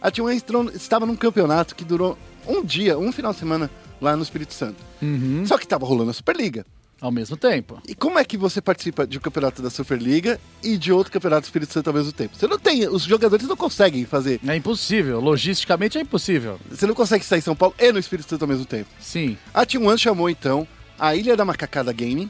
A 0.00 0.10
Team 0.10 0.26
One 0.26 0.36
entrou- 0.36 0.70
estava 0.70 1.04
num 1.04 1.16
campeonato 1.16 1.74
que 1.74 1.84
durou 1.84 2.16
um 2.46 2.64
dia, 2.64 2.98
um 2.98 3.12
final 3.12 3.32
de 3.32 3.38
semana 3.38 3.70
lá 4.00 4.16
no 4.16 4.22
Espírito 4.22 4.54
Santo. 4.54 4.76
Uhum. 5.02 5.44
Só 5.46 5.58
que 5.58 5.66
tava 5.66 5.84
rolando 5.84 6.10
a 6.10 6.14
Superliga. 6.14 6.64
Ao 7.00 7.12
mesmo 7.12 7.36
tempo. 7.36 7.80
E 7.86 7.94
como 7.94 8.18
é 8.18 8.24
que 8.24 8.36
você 8.36 8.60
participa 8.60 9.06
de 9.06 9.18
um 9.18 9.20
campeonato 9.20 9.62
da 9.62 9.70
Superliga 9.70 10.40
e 10.62 10.76
de 10.76 10.92
outro 10.92 11.12
campeonato 11.12 11.42
do 11.42 11.44
Espírito 11.44 11.72
Santo 11.72 11.86
ao 11.88 11.94
mesmo 11.94 12.10
tempo? 12.12 12.36
Você 12.36 12.46
não 12.48 12.58
tem, 12.58 12.88
os 12.88 13.04
jogadores 13.04 13.46
não 13.46 13.56
conseguem 13.56 14.04
fazer. 14.04 14.40
É 14.46 14.56
impossível. 14.56 15.20
Logisticamente 15.20 15.96
é 15.96 16.00
impossível. 16.00 16.58
Você 16.68 16.86
não 16.86 16.94
consegue 16.94 17.22
estar 17.22 17.38
em 17.38 17.40
São 17.40 17.54
Paulo 17.54 17.74
e 17.78 17.92
no 17.92 17.98
Espírito 18.00 18.28
Santo 18.28 18.42
ao 18.42 18.48
mesmo 18.48 18.64
tempo. 18.64 18.90
Sim. 19.00 19.38
A 19.54 19.64
Team 19.64 19.86
One 19.86 19.96
chamou 19.98 20.28
então 20.28 20.66
a 20.98 21.14
Ilha 21.14 21.36
da 21.36 21.44
Macacada 21.44 21.92
Gaming 21.92 22.28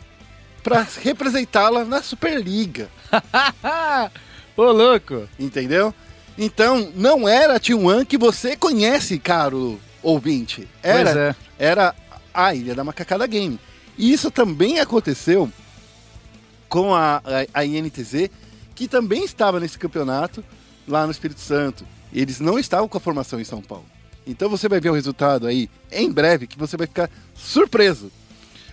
para 0.63 0.87
representá-la 1.03 1.85
na 1.87 2.03
Superliga, 2.03 2.91
Ô, 4.57 4.65
louco. 4.73 5.29
entendeu? 5.39 5.95
Então, 6.37 6.93
não 6.95 7.29
era 7.29 7.57
a 7.57 7.61
Team 7.61 7.85
One 7.87 8.05
que 8.05 8.19
você 8.19 8.57
conhece, 8.57 9.19
caro 9.19 9.81
ouvinte. 10.03 10.69
Era, 10.83 11.05
Pois 11.05 11.17
é. 11.17 11.37
era 11.59 11.95
a 12.35 12.55
Ilha 12.55 12.75
da 12.75 12.85
Macacada 12.85 13.27
Gaming. 13.27 13.59
E 13.99 14.13
isso 14.13 14.31
também 14.31 14.79
aconteceu 14.79 15.51
com 16.69 16.95
a, 16.95 17.17
a, 17.17 17.61
a 17.61 17.65
INTZ, 17.65 18.31
que 18.75 18.87
também 18.87 19.25
estava 19.25 19.59
nesse 19.59 19.77
campeonato 19.77 20.45
lá 20.87 21.05
no 21.05 21.11
Espírito 21.11 21.41
Santo. 21.41 21.85
Eles 22.13 22.39
não 22.39 22.59
estavam 22.59 22.89
com 22.89 22.97
a 22.97 23.01
formação 23.01 23.41
em 23.41 23.45
São 23.45 23.61
Paulo. 23.61 23.85
Então 24.27 24.49
você 24.49 24.69
vai 24.69 24.79
ver 24.79 24.91
o 24.91 24.95
resultado 24.95 25.47
aí 25.47 25.69
em 25.91 26.11
breve, 26.11 26.47
que 26.47 26.59
você 26.59 26.77
vai 26.77 26.87
ficar 26.87 27.11
surpreso. 27.35 28.13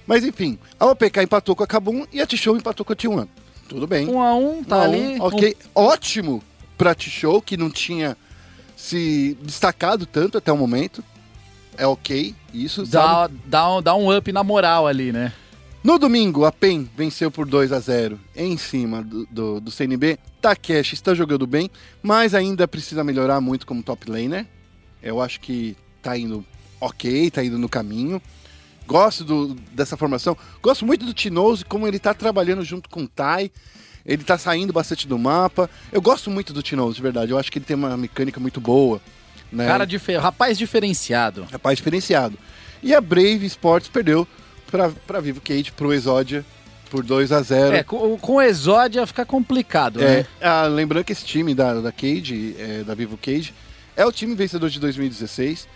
Mas 0.05 0.23
enfim, 0.23 0.59
a 0.79 0.85
OPK 0.85 1.23
empatou 1.23 1.55
com 1.55 1.63
a 1.63 1.67
Kabum 1.67 2.05
e 2.13 2.21
a 2.21 2.27
T-Show 2.27 2.55
empatou 2.55 2.85
com 2.85 2.93
a 2.93 2.95
T1. 2.95 3.27
Tudo 3.67 3.87
bem. 3.87 4.07
1 4.07 4.21
a 4.21 4.35
1 4.35 4.63
tá 4.63 4.77
Um 4.77 4.79
a 4.79 4.83
um, 4.83 4.83
ali. 4.83 5.19
Ok, 5.19 5.57
ótimo 5.73 6.43
pra 6.77 6.93
T-Show, 6.93 7.41
que 7.41 7.57
não 7.57 7.71
tinha 7.71 8.15
se 8.75 9.35
destacado 9.41 10.05
tanto 10.05 10.37
até 10.37 10.51
o 10.51 10.57
momento. 10.57 11.03
É 11.77 11.85
ok, 11.87 12.33
isso. 12.53 12.85
sabe? 12.85 13.33
Dá, 13.33 13.39
dá, 13.45 13.69
um, 13.77 13.81
dá 13.81 13.95
um 13.95 14.15
up 14.17 14.31
na 14.31 14.43
moral 14.43 14.87
ali, 14.87 15.11
né? 15.11 15.33
No 15.83 15.99
domingo, 15.99 16.45
a 16.45 16.51
PEN 16.51 16.89
venceu 16.97 17.29
por 17.29 17.45
2 17.45 17.71
a 17.71 17.79
0 17.79 18.19
em 18.35 18.57
cima 18.57 19.03
do, 19.03 19.25
do, 19.29 19.59
do 19.61 19.69
CNB. 19.71 20.17
Takeshi 20.41 20.95
está 20.95 21.13
jogando 21.13 21.45
bem, 21.45 21.69
mas 22.01 22.33
ainda 22.33 22.67
precisa 22.67 23.03
melhorar 23.03 23.39
muito 23.39 23.67
como 23.67 23.83
top 23.83 24.09
laner. 24.09 24.47
Eu 25.03 25.21
acho 25.21 25.39
que 25.39 25.77
tá 26.01 26.17
indo 26.17 26.43
ok, 26.81 27.29
tá 27.29 27.43
indo 27.43 27.59
no 27.59 27.69
caminho. 27.69 28.19
Gosto 28.87 29.23
do- 29.23 29.53
dessa 29.73 29.95
formação. 29.95 30.35
Gosto 30.61 30.85
muito 30.85 31.05
do 31.05 31.13
Tinoso, 31.13 31.63
como 31.67 31.87
ele 31.87 31.99
tá 31.99 32.13
trabalhando 32.15 32.63
junto 32.63 32.89
com 32.89 33.03
o 33.03 33.07
Tai. 33.07 33.51
Ele 34.03 34.23
tá 34.23 34.37
saindo 34.39 34.73
bastante 34.73 35.07
do 35.07 35.17
mapa. 35.19 35.69
Eu 35.91 36.01
gosto 36.01 36.31
muito 36.31 36.51
do 36.53 36.63
Tinoso, 36.63 36.95
de 36.95 37.01
verdade. 37.01 37.31
Eu 37.31 37.37
acho 37.37 37.51
que 37.51 37.59
ele 37.59 37.65
tem 37.65 37.75
uma 37.75 37.95
mecânica 37.97 38.39
muito 38.39 38.59
boa. 38.61 38.99
Né? 39.55 39.65
Cara 39.65 39.85
difer... 39.85 40.19
Rapaz 40.19 40.57
diferenciado. 40.57 41.47
Rapaz 41.51 41.77
diferenciado. 41.77 42.37
E 42.83 42.93
a 42.93 43.01
Brave 43.01 43.45
Sports 43.45 43.89
perdeu 43.89 44.27
pra 45.07 45.19
Vivo 45.19 45.39
Cage, 45.41 45.71
pro 45.71 45.93
Exodia, 45.93 46.45
por 46.89 47.03
2 47.03 47.31
a 47.31 47.41
0 47.41 47.75
É, 47.75 47.83
com, 47.83 48.17
com 48.17 48.33
o 48.35 48.41
Exódia 48.41 49.05
fica 49.07 49.25
complicado, 49.25 50.01
É, 50.01 50.17
né? 50.17 50.25
ah, 50.41 50.63
lembrando 50.63 51.03
que 51.03 51.11
esse 51.13 51.25
time 51.25 51.55
da, 51.55 51.79
da 51.81 51.91
Cage, 51.91 52.55
é, 52.59 52.83
da 52.83 52.93
Vivo 52.93 53.17
Cage, 53.17 53.53
é 53.95 54.05
o 54.05 54.11
time 54.11 54.35
vencedor 54.35 54.69
de 54.69 54.79
2016. 54.79 55.67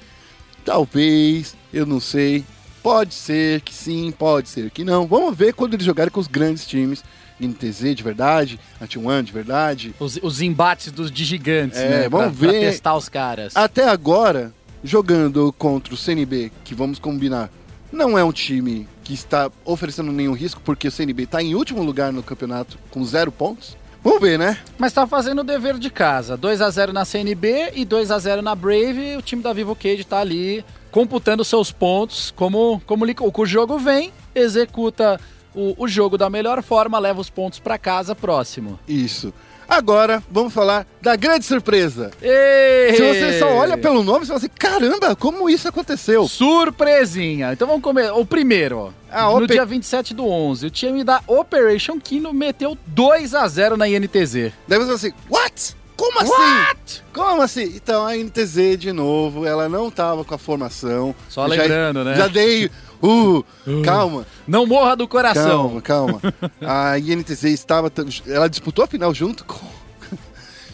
Talvez, 0.63 1.55
eu 1.73 1.85
não 1.85 1.99
sei. 1.99 2.43
Pode 2.83 3.13
ser 3.13 3.61
que 3.61 3.73
sim, 3.73 4.11
pode 4.11 4.49
ser 4.49 4.69
que 4.69 4.83
não. 4.83 5.07
Vamos 5.07 5.35
ver 5.37 5.53
quando 5.53 5.73
eles 5.73 5.85
jogarem 5.85 6.11
com 6.11 6.19
os 6.19 6.27
grandes 6.27 6.65
times. 6.65 7.03
NTZ 7.39 7.95
de 7.95 8.03
verdade, 8.03 8.59
a 8.79 8.85
T1 8.85 9.23
de 9.23 9.31
verdade. 9.31 9.95
Os, 9.99 10.19
os 10.21 10.41
embates 10.41 10.91
dos 10.91 11.11
de 11.11 11.23
gigantes, 11.23 11.79
É, 11.79 11.89
né? 11.89 12.09
vamos 12.09 12.37
pra, 12.37 12.47
pra 12.49 12.57
ver. 12.59 12.71
testar 12.71 12.95
os 12.95 13.07
caras. 13.09 13.55
Até 13.55 13.87
agora, 13.87 14.53
jogando 14.83 15.53
contra 15.57 15.93
o 15.93 15.97
CNB, 15.97 16.51
que 16.63 16.73
vamos 16.75 16.99
combinar, 16.99 17.49
não 17.91 18.17
é 18.17 18.23
um 18.23 18.31
time 18.31 18.87
que 19.03 19.13
está 19.13 19.49
oferecendo 19.65 20.11
nenhum 20.11 20.33
risco, 20.33 20.61
porque 20.63 20.87
o 20.87 20.91
CNB 20.91 21.23
está 21.23 21.41
em 21.41 21.55
último 21.55 21.81
lugar 21.83 22.11
no 22.13 22.21
campeonato 22.21 22.77
com 22.91 23.03
zero 23.03 23.31
pontos. 23.31 23.75
Vamos 24.03 24.21
ver, 24.21 24.39
né? 24.39 24.57
Mas 24.77 24.93
tá 24.93 25.05
fazendo 25.05 25.39
o 25.39 25.43
dever 25.43 25.77
de 25.77 25.89
casa. 25.89 26.37
2 26.37 26.61
a 26.61 26.69
0 26.69 26.93
na 26.93 27.03
CNB 27.03 27.71
e 27.73 27.83
2 27.83 28.11
a 28.11 28.17
0 28.19 28.41
na 28.41 28.55
Brave. 28.55 29.17
O 29.17 29.21
time 29.21 29.41
da 29.43 29.51
Vivo 29.51 29.75
Cage 29.75 30.05
tá 30.05 30.19
ali 30.19 30.63
computando 30.89 31.43
seus 31.43 31.69
pontos 31.71 32.31
como, 32.35 32.81
como 32.85 33.05
o 33.05 33.45
jogo 33.45 33.77
vem, 33.77 34.11
executa 34.33 35.19
o, 35.55 35.75
o 35.77 35.87
jogo 35.87 36.17
da 36.17 36.29
melhor 36.29 36.61
forma, 36.63 36.99
leva 36.99 37.19
os 37.21 37.29
pontos 37.29 37.59
pra 37.59 37.77
casa 37.77 38.15
próximo. 38.15 38.79
Isso. 38.87 39.33
Agora, 39.69 40.23
vamos 40.31 40.51
falar 40.51 40.87
da 40.99 41.15
grande 41.15 41.45
surpresa. 41.45 42.09
Ê! 42.23 42.91
Se 42.95 43.01
você 43.03 43.39
só 43.39 43.49
olha 43.53 43.77
pelo 43.77 44.01
nome, 44.01 44.21
você 44.25 44.27
fala 44.27 44.37
assim, 44.39 44.49
caramba, 44.57 45.15
como 45.15 45.47
isso 45.47 45.67
aconteceu? 45.67 46.27
Surpresinha. 46.27 47.53
Então 47.53 47.67
vamos 47.67 47.83
comer. 47.83 48.11
O 48.13 48.25
primeiro. 48.25 48.91
Ah, 49.11 49.29
no 49.31 49.45
dia 49.45 49.65
27 49.65 50.13
do 50.15 50.27
11, 50.27 50.65
o 50.65 50.69
time 50.71 51.03
da 51.03 51.21
Operation 51.27 51.99
Kino 51.99 52.33
meteu 52.33 52.75
2 52.87 53.35
a 53.35 53.47
0 53.47 53.77
na 53.77 53.87
INTZ. 53.87 54.51
Daí 54.67 54.79
você 54.79 54.85
fala 54.85 54.93
assim, 54.95 55.13
what? 55.29 55.75
Como 55.95 56.19
assim? 56.19 56.31
What? 56.31 57.03
Como 57.13 57.41
assim? 57.41 57.63
Então 57.75 58.07
a 58.07 58.15
NTZ, 58.15 58.77
de 58.77 58.93
novo, 58.93 59.45
ela 59.45 59.67
não 59.67 59.91
tava 59.91 60.23
com 60.23 60.33
a 60.33 60.37
formação. 60.37 61.13
Só 61.27 61.47
Já- 61.47 61.61
lembrando, 61.61 62.03
né? 62.05 62.15
Já 62.15 62.27
dei. 62.27 62.71
Uh, 63.01 63.43
calma, 63.83 64.25
Não 64.47 64.65
morra 64.65 64.95
do 64.95 65.07
coração. 65.07 65.79
calma, 65.81 66.19
calma. 66.21 66.21
A 66.61 66.97
INTZ 66.99 67.43
estava. 67.45 67.91
Ela 68.27 68.49
disputou 68.49 68.83
a 68.83 68.87
final 68.87 69.13
junto 69.13 69.45
com. 69.45 69.65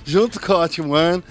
junto 0.04 0.40
com 0.40 0.54
a 0.54 0.68
Team 0.68 0.90
One. 0.92 1.24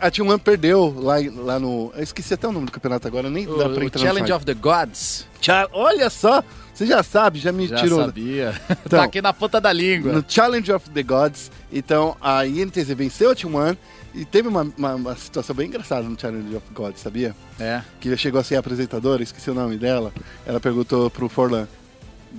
A 0.00 0.10
Team 0.10 0.28
One 0.28 0.38
perdeu 0.38 0.94
lá, 0.98 1.16
lá 1.34 1.58
no. 1.58 1.92
Eu 1.94 2.02
esqueci 2.02 2.34
até 2.34 2.46
o 2.46 2.52
nome 2.52 2.66
do 2.66 2.72
campeonato 2.72 3.06
agora, 3.08 3.28
nem 3.30 3.46
dá 3.46 3.54
pra 3.68 3.68
O, 3.68 3.78
o 3.78 3.82
entrar 3.84 4.00
Challenge 4.02 4.32
of 4.32 4.44
the 4.44 4.54
Gods. 4.54 5.26
Cha- 5.40 5.68
Olha 5.72 6.08
só, 6.10 6.42
você 6.74 6.86
já 6.86 7.02
sabe, 7.02 7.38
já 7.38 7.50
me 7.52 7.66
Já 7.66 7.76
tirou. 7.76 8.00
sabia. 8.04 8.54
Então, 8.84 8.98
tá 8.98 9.04
aqui 9.04 9.22
na 9.22 9.32
ponta 9.32 9.60
da 9.60 9.72
língua. 9.72 10.12
no 10.12 10.24
Challenge 10.26 10.72
of 10.72 10.90
the 10.90 11.02
Gods. 11.02 11.50
Então 11.72 12.16
a 12.20 12.46
INTZ 12.46 12.88
venceu 12.94 13.30
a 13.30 13.34
Team 13.34 13.54
One 13.54 13.78
e 14.14 14.24
teve 14.24 14.48
uma, 14.48 14.62
uma, 14.76 14.94
uma 14.94 15.16
situação 15.16 15.54
bem 15.54 15.68
engraçada 15.68 16.02
no 16.08 16.18
Challenge 16.18 16.54
of 16.56 16.66
Gods, 16.74 17.00
sabia? 17.00 17.34
É. 17.58 17.82
Que 18.00 18.16
chegou 18.16 18.40
a 18.40 18.44
ser 18.44 18.56
apresentadora, 18.56 19.22
esqueci 19.22 19.50
o 19.50 19.54
nome 19.54 19.76
dela. 19.78 20.12
Ela 20.46 20.60
perguntou 20.60 21.10
pro 21.10 21.28
Forlan, 21.28 21.66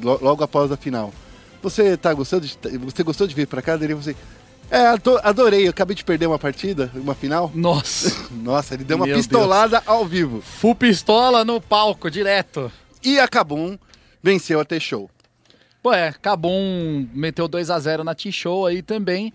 lo- 0.02 0.20
logo 0.22 0.44
após 0.44 0.72
a 0.72 0.78
final: 0.78 1.14
Você 1.62 1.98
tá 1.98 2.14
gostando 2.14 2.46
de, 2.46 2.58
você 2.78 3.04
gostou 3.04 3.26
de 3.28 3.34
vir 3.36 3.48
pra 3.48 3.62
cá? 3.62 3.74
Ele 3.76 3.88
falou 3.88 4.00
assim: 4.02 4.16
É, 4.70 4.88
ado- 4.88 5.20
adorei, 5.24 5.66
eu 5.66 5.70
acabei 5.72 5.96
de 5.96 6.04
perder 6.04 6.28
uma 6.28 6.40
partida, 6.40 6.92
uma 6.96 7.16
final. 7.16 7.52
Nossa. 7.56 8.14
Nossa, 8.32 8.74
ele 8.74 8.84
deu 8.84 8.98
uma 8.98 9.06
Meu 9.06 9.16
pistolada 9.18 9.82
ao 9.86 10.06
vivo. 10.06 10.42
Full 10.42 10.76
pistola 10.76 11.44
no 11.46 11.60
palco, 11.62 12.10
direto. 12.12 12.72
E 13.04 13.20
a 13.20 13.28
Kabum 13.28 13.78
venceu 14.22 14.60
a 14.60 14.66
T-Show. 14.66 15.10
Pô, 15.82 15.92
é, 15.92 16.14
Cabum 16.22 17.08
meteu 17.14 17.46
2 17.48 17.70
a 17.70 17.78
0 17.78 18.04
na 18.06 18.16
T-Show 18.16 18.66
aí 18.66 18.82
também. 18.82 19.34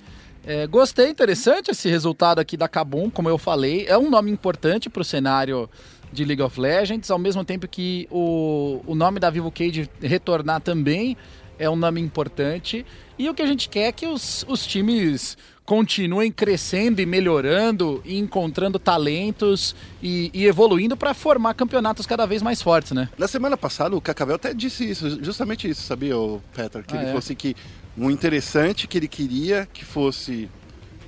É, 0.50 0.66
gostei, 0.66 1.10
interessante 1.10 1.72
esse 1.72 1.90
resultado 1.90 2.38
aqui 2.38 2.56
da 2.56 2.66
Cabum, 2.66 3.10
como 3.10 3.28
eu 3.28 3.36
falei. 3.36 3.84
É 3.86 3.98
um 3.98 4.08
nome 4.08 4.30
importante 4.30 4.88
pro 4.88 5.04
cenário 5.04 5.68
de 6.10 6.24
League 6.24 6.40
of 6.40 6.58
Legends, 6.58 7.10
ao 7.10 7.18
mesmo 7.18 7.44
tempo 7.44 7.68
que 7.68 8.08
o, 8.10 8.80
o 8.86 8.94
nome 8.94 9.20
da 9.20 9.28
Vivo 9.28 9.50
Cage 9.50 9.90
retornar 10.00 10.62
também 10.62 11.18
é 11.58 11.68
um 11.68 11.76
nome 11.76 12.00
importante. 12.00 12.86
E 13.18 13.28
o 13.28 13.34
que 13.34 13.42
a 13.42 13.46
gente 13.46 13.68
quer 13.68 13.88
é 13.88 13.92
que 13.92 14.06
os, 14.06 14.42
os 14.48 14.66
times 14.66 15.36
continuem 15.66 16.32
crescendo 16.32 16.98
e 17.02 17.04
melhorando 17.04 18.00
e 18.02 18.18
encontrando 18.18 18.78
talentos 18.78 19.76
e, 20.02 20.30
e 20.32 20.46
evoluindo 20.46 20.96
para 20.96 21.12
formar 21.12 21.52
campeonatos 21.52 22.06
cada 22.06 22.24
vez 22.24 22.40
mais 22.40 22.62
fortes, 22.62 22.92
né? 22.92 23.10
Na 23.18 23.28
semana 23.28 23.54
passada, 23.54 23.94
o 23.94 24.00
Cacavel 24.00 24.36
até 24.36 24.54
disse 24.54 24.88
isso, 24.88 25.22
justamente 25.22 25.68
isso, 25.68 25.82
sabia, 25.82 26.16
o 26.16 26.40
Peter? 26.54 26.82
Que 26.86 26.94
Ah, 26.94 26.96
ele 26.96 27.02
é? 27.04 27.06
falou 27.08 27.18
assim 27.18 27.34
que 27.34 27.54
o 27.98 28.10
interessante 28.10 28.86
que 28.86 28.96
ele 28.98 29.08
queria 29.08 29.66
que 29.72 29.84
fosse 29.84 30.48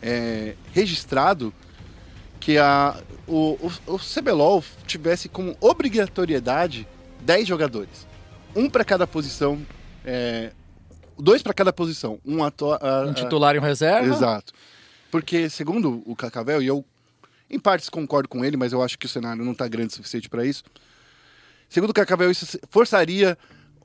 é, 0.03 0.55
registrado 0.73 1.53
que 2.41 2.57
a, 2.59 2.97
o, 3.27 3.59
o, 3.87 3.95
o 3.95 3.99
CBLOL 3.99 4.65
tivesse 4.87 5.29
como 5.29 5.57
obrigatoriedade 5.61 6.87
10 7.21 7.47
jogadores. 7.47 8.07
Um 8.57 8.69
para 8.69 8.85
cada 8.85 9.07
posição, 9.07 9.61
é, 10.05 10.51
dois 11.19 11.43
para 11.43 11.53
cada 11.55 11.73
posição. 11.73 12.19
Um, 12.25 12.43
ato, 12.43 12.73
a- 12.73 13.05
Um 13.07 13.11
a- 13.11 13.15
titular 13.15 13.55
e 13.55 13.59
um 13.59 13.63
reserva. 13.63 14.07
Exato. 14.09 14.53
Porque, 15.11 15.49
segundo 15.51 16.03
o 16.07 16.17
Cacavel, 16.17 16.63
e 16.63 16.67
eu 16.67 16.85
em 17.49 17.59
partes 17.59 17.89
concordo 17.89 18.29
com 18.29 18.45
ele, 18.45 18.57
mas 18.57 18.73
eu 18.73 18.83
acho 18.83 18.99
que 18.99 19.07
o 19.07 19.09
cenário 19.09 19.45
não 19.45 19.53
está 19.53 19.67
grande 19.69 19.93
o 19.93 19.97
suficiente 19.97 20.29
para 20.29 20.45
isso. 20.47 20.63
Segundo 21.69 21.91
o 21.91 21.95
Cacavel, 21.95 22.31
isso 22.31 22.59
forçaria 22.71 23.37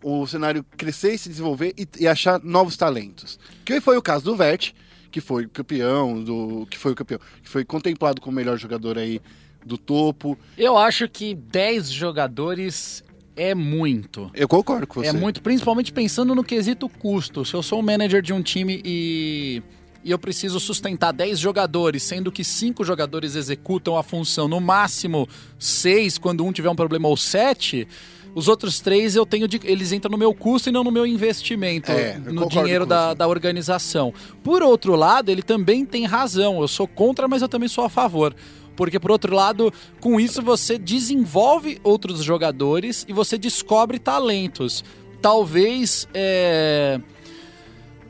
o 0.08 0.28
cenário 0.28 0.64
crescer 0.78 1.16
e 1.16 1.18
se 1.18 1.28
desenvolver 1.28 1.74
e, 1.76 1.88
e 2.00 2.08
achar 2.08 2.40
novos 2.44 2.78
talentos. 2.78 3.40
Que 3.66 3.82
foi 3.82 3.98
o 3.98 4.02
caso 4.04 4.24
do 4.24 4.36
Vert, 4.36 4.72
que 5.12 5.20
foi 5.20 5.48
campeão, 5.48 6.24
do 6.24 6.68
que 6.70 6.78
foi 6.78 6.92
o 6.92 6.96
campeão, 6.96 7.20
que 7.42 7.50
foi 7.50 7.66
contemplado 7.66 8.22
como 8.22 8.32
o 8.32 8.36
melhor 8.36 8.56
jogador 8.60 9.00
aí 9.00 9.20
do 9.66 9.80
topo. 9.80 10.38
Eu 10.56 10.78
acho 10.78 11.10
que 11.10 11.34
10 11.34 11.90
jogadores 11.90 13.04
é 13.36 13.56
muito. 13.56 14.30
Eu 14.36 14.48
concordo 14.48 14.86
com 14.86 15.02
você. 15.02 15.10
É 15.10 15.12
muito, 15.12 15.42
principalmente 15.42 15.92
pensando 15.92 16.36
no 16.36 16.44
quesito 16.44 16.88
custo. 16.88 17.44
Se 17.44 17.56
eu 17.56 17.64
sou 17.64 17.80
um 17.80 17.82
manager 17.82 18.22
de 18.22 18.32
um 18.32 18.44
time 18.44 18.84
e, 18.86 19.64
e 20.04 20.12
eu 20.12 20.20
preciso 20.20 20.60
sustentar 20.60 21.14
10 21.14 21.40
jogadores, 21.40 22.04
sendo 22.04 22.32
que 22.32 22.44
5 22.44 22.84
jogadores 22.84 23.34
executam 23.34 23.98
a 23.98 24.04
função, 24.04 24.48
no 24.48 24.62
máximo 24.62 25.28
6 25.58 26.20
quando 26.20 26.46
um 26.46 26.52
tiver 26.52 26.70
um 26.70 26.76
problema 26.76 27.08
ou 27.08 27.18
7, 27.18 27.88
os 28.36 28.50
outros 28.50 28.82
três 28.82 29.16
eu 29.16 29.26
tenho 29.26 29.48
de, 29.48 29.62
eles 29.64 29.94
entram 29.94 30.12
no 30.12 30.18
meu 30.18 30.34
custo 30.34 30.68
e 30.68 30.72
não 30.72 30.84
no 30.84 30.92
meu 30.92 31.08
investimento, 31.08 31.90
É, 31.90 32.18
no 32.18 32.50
dinheiro 32.50 32.86
da, 32.86 33.14
da 33.14 33.26
organização. 33.26 34.14
Por 34.44 34.62
outro 34.62 34.94
lado, 34.94 35.32
ele 35.32 35.42
também 35.42 35.86
tem 35.86 36.06
razão. 36.06 36.60
Eu 36.60 36.68
sou 36.68 36.86
contra, 36.86 37.30
mas 37.30 37.42
eu 37.42 37.48
também 37.48 37.70
sou 37.70 37.86
a 37.86 37.90
favor. 37.90 38.36
Porque, 38.76 39.00
por 39.00 39.10
outro 39.10 39.34
lado, 39.34 39.74
com 40.02 40.20
isso 40.20 40.42
você 40.42 40.78
desenvolve 40.78 41.80
outros 41.82 42.22
jogadores 42.22 43.06
e 43.08 43.14
você 43.14 43.38
descobre 43.38 43.98
talentos. 43.98 44.84
Talvez. 45.22 46.06
é, 46.14 47.00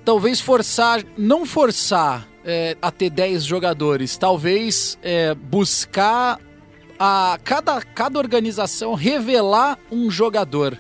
Talvez 0.03 0.41
forçar. 0.41 1.03
Não 1.15 1.45
forçar 1.45 2.27
é, 2.43 2.75
a 2.81 2.89
ter 2.89 3.11
10 3.11 3.43
jogadores. 3.43 4.17
Talvez 4.17 4.97
é, 5.03 5.35
buscar 5.35 6.39
a 6.99 7.37
cada, 7.43 7.81
cada 7.81 8.17
organização 8.19 8.93
revelar 8.93 9.77
um 9.91 10.09
jogador. 10.09 10.77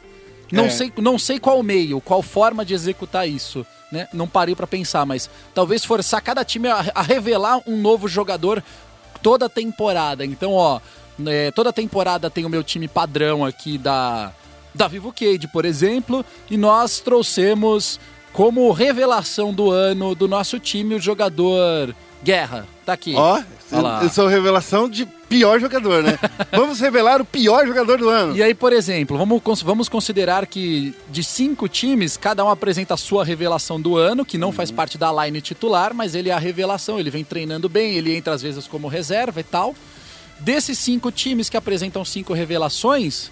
Não, 0.51 0.65
É. 0.65 0.69
sei, 0.69 0.93
não 0.97 1.17
sei 1.19 1.39
qual 1.39 1.61
meio, 1.63 1.99
qual 1.99 2.21
forma 2.21 2.63
de 2.63 2.73
executar 2.73 3.27
isso. 3.27 3.65
Né? 3.91 4.07
Não 4.13 4.27
parei 4.27 4.55
pra 4.55 4.67
pensar, 4.67 5.05
mas 5.05 5.29
talvez 5.53 5.83
forçar 5.85 6.21
cada 6.21 6.43
time 6.43 6.67
a, 6.67 6.91
a 6.95 7.01
revelar 7.01 7.61
um 7.67 7.77
novo 7.77 8.07
jogador 8.07 8.63
toda 9.21 9.49
temporada. 9.49 10.25
Então, 10.25 10.53
ó, 10.53 10.79
é, 11.25 11.51
toda 11.51 11.71
temporada 11.73 12.29
tem 12.29 12.45
o 12.45 12.49
meu 12.49 12.63
time 12.63 12.87
padrão 12.87 13.43
aqui 13.45 13.77
da, 13.77 14.31
da 14.73 14.87
Vivo 14.87 15.11
Cade, 15.13 15.47
por 15.47 15.65
exemplo, 15.65 16.25
e 16.49 16.57
nós 16.57 16.99
trouxemos 16.99 17.99
como 18.33 18.71
revelação 18.71 19.53
do 19.53 19.71
ano 19.71 20.13
do 20.13 20.27
nosso 20.27 20.59
time 20.59 20.95
o 20.95 20.99
jogador 20.99 21.95
Guerra. 22.25 22.67
Tá 22.83 22.93
aqui. 22.93 23.13
Ó, 23.15 23.39
eu 24.01 24.09
sou 24.09 24.27
revelação 24.27 24.89
de 24.89 25.05
pior 25.29 25.59
jogador, 25.59 26.01
né? 26.01 26.17
Vamos 26.51 26.79
revelar 26.79 27.21
o 27.21 27.25
pior 27.25 27.67
jogador 27.67 27.99
do 27.99 28.09
ano. 28.09 28.35
E 28.35 28.41
aí, 28.41 28.55
por 28.55 28.73
exemplo, 28.73 29.15
vamos, 29.15 29.61
vamos 29.61 29.87
considerar 29.87 30.47
que 30.47 30.93
de 31.07 31.23
cinco 31.23 31.67
times, 31.69 32.17
cada 32.17 32.43
um 32.43 32.49
apresenta 32.49 32.95
a 32.95 32.97
sua 32.97 33.23
revelação 33.23 33.79
do 33.79 33.95
ano, 33.95 34.25
que 34.25 34.39
não 34.39 34.51
faz 34.51 34.71
parte 34.71 34.97
da 34.97 35.11
line 35.23 35.39
titular, 35.39 35.93
mas 35.93 36.15
ele 36.15 36.29
é 36.29 36.33
a 36.33 36.39
revelação, 36.39 36.99
ele 36.99 37.11
vem 37.11 37.23
treinando 37.23 37.69
bem, 37.69 37.93
ele 37.93 38.15
entra 38.15 38.33
às 38.33 38.41
vezes 38.41 38.67
como 38.67 38.87
reserva 38.87 39.39
e 39.39 39.43
tal. 39.43 39.75
Desses 40.39 40.79
cinco 40.79 41.11
times 41.11 41.47
que 41.47 41.57
apresentam 41.57 42.03
cinco 42.03 42.33
revelações, 42.33 43.29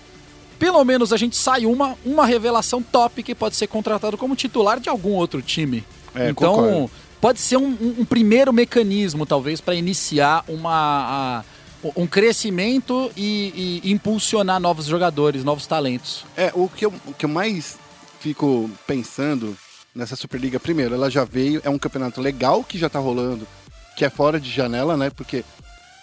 pelo 0.59 0.83
menos 0.85 1.11
a 1.11 1.17
gente 1.17 1.35
sai 1.35 1.65
uma, 1.65 1.97
uma 2.05 2.27
revelação 2.27 2.81
top 2.81 3.23
que 3.23 3.33
pode 3.33 3.55
ser 3.55 3.65
contratado 3.65 4.17
como 4.19 4.35
titular 4.35 4.79
de 4.79 4.87
algum 4.87 5.13
outro 5.13 5.41
time. 5.41 5.83
É, 6.15 6.29
então, 6.29 6.53
concordo. 6.53 6.91
Pode 7.23 7.39
ser 7.39 7.55
um, 7.55 7.67
um- 7.69 7.95
um 7.99 8.05
primeiro 8.05 8.51
mecanismo, 8.51 9.25
talvez, 9.25 9.61
para 9.61 9.73
iniciar 9.75 10.43
uma, 10.45 10.73
a- 11.39 11.43
um 11.95 12.05
crescimento 12.05 13.09
e, 13.15 13.79
e 13.81 13.91
impulsionar 13.93 14.59
novos 14.59 14.87
jogadores, 14.87 15.41
novos 15.41 15.65
talentos. 15.65 16.25
É, 16.35 16.51
o 16.53 16.67
que, 16.67 16.85
eu, 16.85 16.93
o 17.07 17.13
que 17.13 17.23
eu 17.23 17.29
mais 17.29 17.77
fico 18.19 18.69
pensando 18.85 19.57
nessa 19.95 20.17
Superliga, 20.17 20.59
primeiro, 20.59 20.93
ela 20.95 21.09
já 21.09 21.23
veio, 21.23 21.61
é 21.63 21.69
um 21.69 21.79
campeonato 21.79 22.19
legal 22.19 22.61
que 22.61 22.77
já 22.77 22.89
tá 22.89 22.99
rolando, 22.99 23.47
que 23.95 24.03
é 24.03 24.09
fora 24.09 24.37
de 24.37 24.51
janela, 24.51 24.97
né? 24.97 25.09
Porque 25.09 25.45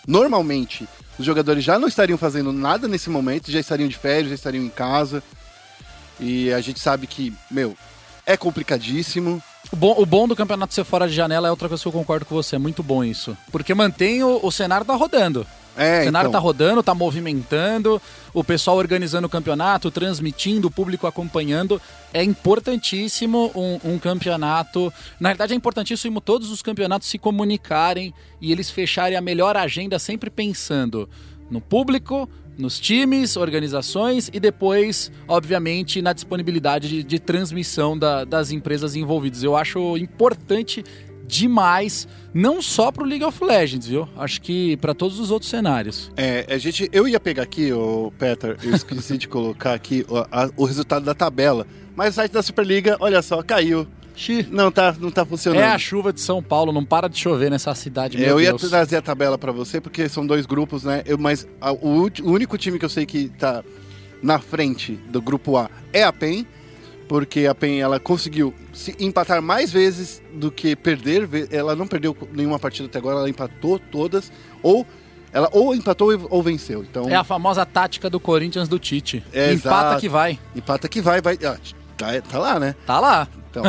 normalmente 0.08 0.88
os 1.18 1.26
jogadores 1.26 1.62
já 1.62 1.78
não 1.78 1.86
estariam 1.88 2.16
fazendo 2.16 2.50
nada 2.50 2.88
nesse 2.88 3.10
momento, 3.10 3.50
já 3.50 3.60
estariam 3.60 3.88
de 3.90 3.98
férias, 3.98 4.30
já 4.30 4.34
estariam 4.36 4.64
em 4.64 4.70
casa. 4.70 5.22
E 6.18 6.50
a 6.50 6.62
gente 6.62 6.80
sabe 6.80 7.06
que, 7.06 7.30
meu, 7.50 7.76
é 8.26 8.36
complicadíssimo. 8.36 9.42
O 9.72 9.76
bom, 9.76 9.94
o 9.98 10.06
bom 10.06 10.26
do 10.26 10.36
campeonato 10.36 10.74
ser 10.74 10.84
fora 10.84 11.08
de 11.08 11.14
janela 11.14 11.48
é 11.48 11.50
outra 11.50 11.68
coisa 11.68 11.82
que 11.82 11.88
eu 11.88 11.92
concordo 11.92 12.24
com 12.24 12.34
você, 12.34 12.56
é 12.56 12.58
muito 12.58 12.82
bom 12.82 13.04
isso. 13.04 13.36
Porque 13.52 13.74
mantém 13.74 14.22
o, 14.22 14.40
o 14.42 14.50
cenário 14.50 14.86
tá 14.86 14.94
rodando. 14.94 15.46
É, 15.76 16.00
o 16.00 16.04
cenário 16.04 16.28
então, 16.28 16.40
tá 16.40 16.44
rodando, 16.44 16.82
tá 16.82 16.94
movimentando, 16.94 18.02
o 18.34 18.42
pessoal 18.42 18.76
organizando 18.76 19.26
o 19.26 19.30
campeonato, 19.30 19.90
transmitindo, 19.90 20.68
o 20.68 20.70
público 20.70 21.06
acompanhando. 21.06 21.80
É 22.12 22.22
importantíssimo 22.22 23.52
um, 23.54 23.92
um 23.92 23.98
campeonato. 23.98 24.92
Na 25.18 25.30
verdade, 25.30 25.52
é 25.52 25.56
importantíssimo 25.56 26.20
todos 26.20 26.50
os 26.50 26.60
campeonatos 26.60 27.08
se 27.08 27.18
comunicarem 27.18 28.12
e 28.40 28.50
eles 28.50 28.70
fecharem 28.70 29.16
a 29.16 29.20
melhor 29.20 29.56
agenda, 29.56 29.98
sempre 29.98 30.28
pensando 30.28 31.08
no 31.50 31.60
público, 31.60 32.28
nos 32.60 32.78
times, 32.78 33.36
organizações 33.36 34.30
e 34.32 34.38
depois, 34.38 35.10
obviamente, 35.26 36.00
na 36.02 36.12
disponibilidade 36.12 36.88
de, 36.88 37.02
de 37.02 37.18
transmissão 37.18 37.98
da- 37.98 38.24
das 38.24 38.50
empresas 38.52 38.94
envolvidas. 38.94 39.42
Eu 39.42 39.56
acho 39.56 39.96
importante 39.96 40.84
demais, 41.26 42.08
não 42.34 42.60
só 42.60 42.90
pro 42.90 43.04
League 43.04 43.24
of 43.24 43.42
Legends, 43.44 43.86
viu? 43.86 44.08
Acho 44.16 44.40
que 44.42 44.76
para 44.78 44.92
todos 44.92 45.18
os 45.20 45.30
outros 45.30 45.48
cenários. 45.50 46.10
É, 46.16 46.44
a 46.52 46.58
gente, 46.58 46.88
eu 46.92 47.06
ia 47.06 47.20
pegar 47.20 47.44
aqui, 47.44 47.72
o 47.72 48.12
Peter, 48.18 48.56
eu 48.62 48.74
esqueci 48.74 49.16
de 49.16 49.28
colocar 49.28 49.74
aqui 49.74 50.04
o, 50.08 50.16
a- 50.18 50.50
o 50.56 50.64
resultado 50.64 51.04
da 51.04 51.14
tabela, 51.14 51.66
mas 51.94 52.10
o 52.10 52.16
site 52.16 52.32
da 52.32 52.42
Superliga, 52.42 52.96
olha 53.00 53.22
só, 53.22 53.42
caiu. 53.42 53.86
Xi. 54.20 54.46
Não 54.50 54.70
tá, 54.70 54.94
não 55.00 55.10
tá 55.10 55.24
funcionando. 55.24 55.62
É 55.62 55.66
a 55.68 55.78
chuva 55.78 56.12
de 56.12 56.20
São 56.20 56.42
Paulo, 56.42 56.72
não 56.72 56.84
para 56.84 57.08
de 57.08 57.18
chover 57.18 57.50
nessa 57.50 57.74
cidade, 57.74 58.18
meu 58.18 58.26
eu 58.28 58.40
ia 58.40 58.50
Deus. 58.50 58.68
trazer 58.68 58.96
a 58.96 59.02
tabela 59.02 59.38
pra 59.38 59.50
você, 59.52 59.80
porque 59.80 60.08
são 60.08 60.26
dois 60.26 60.44
grupos, 60.46 60.84
né? 60.84 61.02
Eu, 61.06 61.16
mas 61.18 61.46
a- 61.60 61.72
o, 61.72 62.02
o 62.22 62.30
único 62.30 62.58
time 62.58 62.78
que 62.78 62.84
eu 62.84 62.88
sei 62.88 63.06
que 63.06 63.28
tá 63.30 63.64
na 64.22 64.38
frente 64.38 64.92
do 65.08 65.22
grupo 65.22 65.56
A 65.56 65.70
é 65.92 66.04
a 66.04 66.12
PEN, 66.12 66.46
porque 67.08 67.46
a 67.46 67.54
PEN 67.54 67.80
ela 67.80 67.98
conseguiu 67.98 68.54
se 68.72 68.94
empatar 69.00 69.40
mais 69.42 69.72
vezes 69.72 70.22
do 70.34 70.50
que 70.50 70.76
perder. 70.76 71.28
Ela 71.50 71.74
não 71.74 71.86
perdeu 71.86 72.14
nenhuma 72.32 72.58
partida 72.58 72.86
até 72.88 72.98
agora, 72.98 73.16
ela 73.20 73.30
empatou 73.30 73.78
todas, 73.78 74.30
ou 74.62 74.86
ela 75.32 75.48
ou 75.52 75.74
empatou 75.74 76.10
ou 76.28 76.42
venceu. 76.42 76.82
Então, 76.82 77.08
É 77.08 77.14
a 77.14 77.24
famosa 77.24 77.64
tática 77.64 78.10
do 78.10 78.20
Corinthians 78.20 78.68
do 78.68 78.78
Tite. 78.78 79.24
É, 79.32 79.52
Empata 79.52 79.86
exato. 79.86 80.00
que 80.00 80.08
vai. 80.08 80.38
empata 80.54 80.88
que 80.88 81.00
vai, 81.00 81.20
vai. 81.22 81.38
Tá, 82.00 82.22
tá 82.22 82.38
lá, 82.38 82.58
né? 82.58 82.74
Tá 82.86 82.98
lá. 82.98 83.28
Então, 83.50 83.64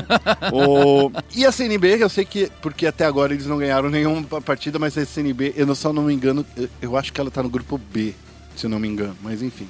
o... 0.54 1.12
E 1.36 1.46
a 1.46 1.52
CNB, 1.52 1.98
eu 2.02 2.10
sei 2.10 2.24
que, 2.24 2.52
porque 2.62 2.86
até 2.86 3.06
agora 3.06 3.34
eles 3.34 3.46
não 3.46 3.58
ganharam 3.58 3.90
nenhuma 3.90 4.42
partida, 4.42 4.80
mas 4.80 4.98
a 4.98 5.06
CNB, 5.06 5.54
eu 5.58 5.66
não, 5.66 5.76
só 5.76 5.92
não 5.92 6.04
me 6.04 6.14
engano, 6.14 6.46
eu, 6.56 6.70
eu 6.82 6.98
acho 6.98 7.12
que 7.12 7.20
ela 7.20 7.32
tá 7.32 7.44
no 7.44 7.50
grupo 7.50 7.78
B, 7.78 8.14
se 8.56 8.66
eu 8.66 8.70
não 8.70 8.80
me 8.80 8.88
engano, 8.88 9.18
mas 9.22 9.42
enfim. 9.42 9.68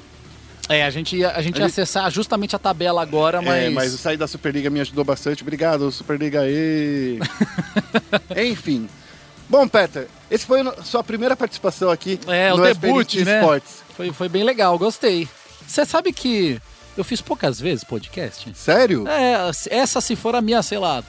É, 0.70 0.86
a 0.86 0.90
gente 0.90 1.18
ia, 1.18 1.32
a 1.32 1.42
gente 1.42 1.60
ia 1.60 1.66
acessar 1.66 2.10
justamente 2.12 2.56
a 2.56 2.60
tabela 2.60 3.02
agora, 3.02 3.42
mas. 3.42 3.64
É, 3.64 3.70
mas 3.70 3.94
o 3.94 3.98
sair 3.98 4.16
da 4.16 4.28
Superliga 4.28 4.70
me 4.70 4.80
ajudou 4.80 5.04
bastante. 5.04 5.42
Obrigado, 5.44 5.92
Superliga 5.92 6.42
aí. 6.42 7.20
enfim. 8.48 8.88
Bom, 9.50 9.68
Peter, 9.68 10.08
esse 10.30 10.46
foi 10.46 10.62
a 10.62 10.84
sua 10.84 11.04
primeira 11.04 11.36
participação 11.36 11.90
aqui 11.90 12.18
É, 12.26 12.54
o 12.54 12.58
no 12.58 12.64
debut, 12.64 13.10
SPN 13.10 13.26
né? 13.26 13.40
Esportes. 13.40 13.84
Foi, 13.98 14.14
foi 14.14 14.30
bem 14.30 14.44
legal, 14.44 14.78
gostei. 14.78 15.28
Você 15.68 15.86
sabe 15.86 16.14
que 16.14 16.58
eu 16.98 17.04
fiz 17.04 17.22
poucas 17.22 17.60
vezes 17.60 17.84
podcast? 17.84 18.52
Sério? 18.56 19.08
É, 19.08 19.50
essa 19.70 20.02
se 20.02 20.16
for 20.16 20.36
a 20.36 20.42
minha, 20.42 20.62
sei 20.62 20.78
lá, 20.78 21.04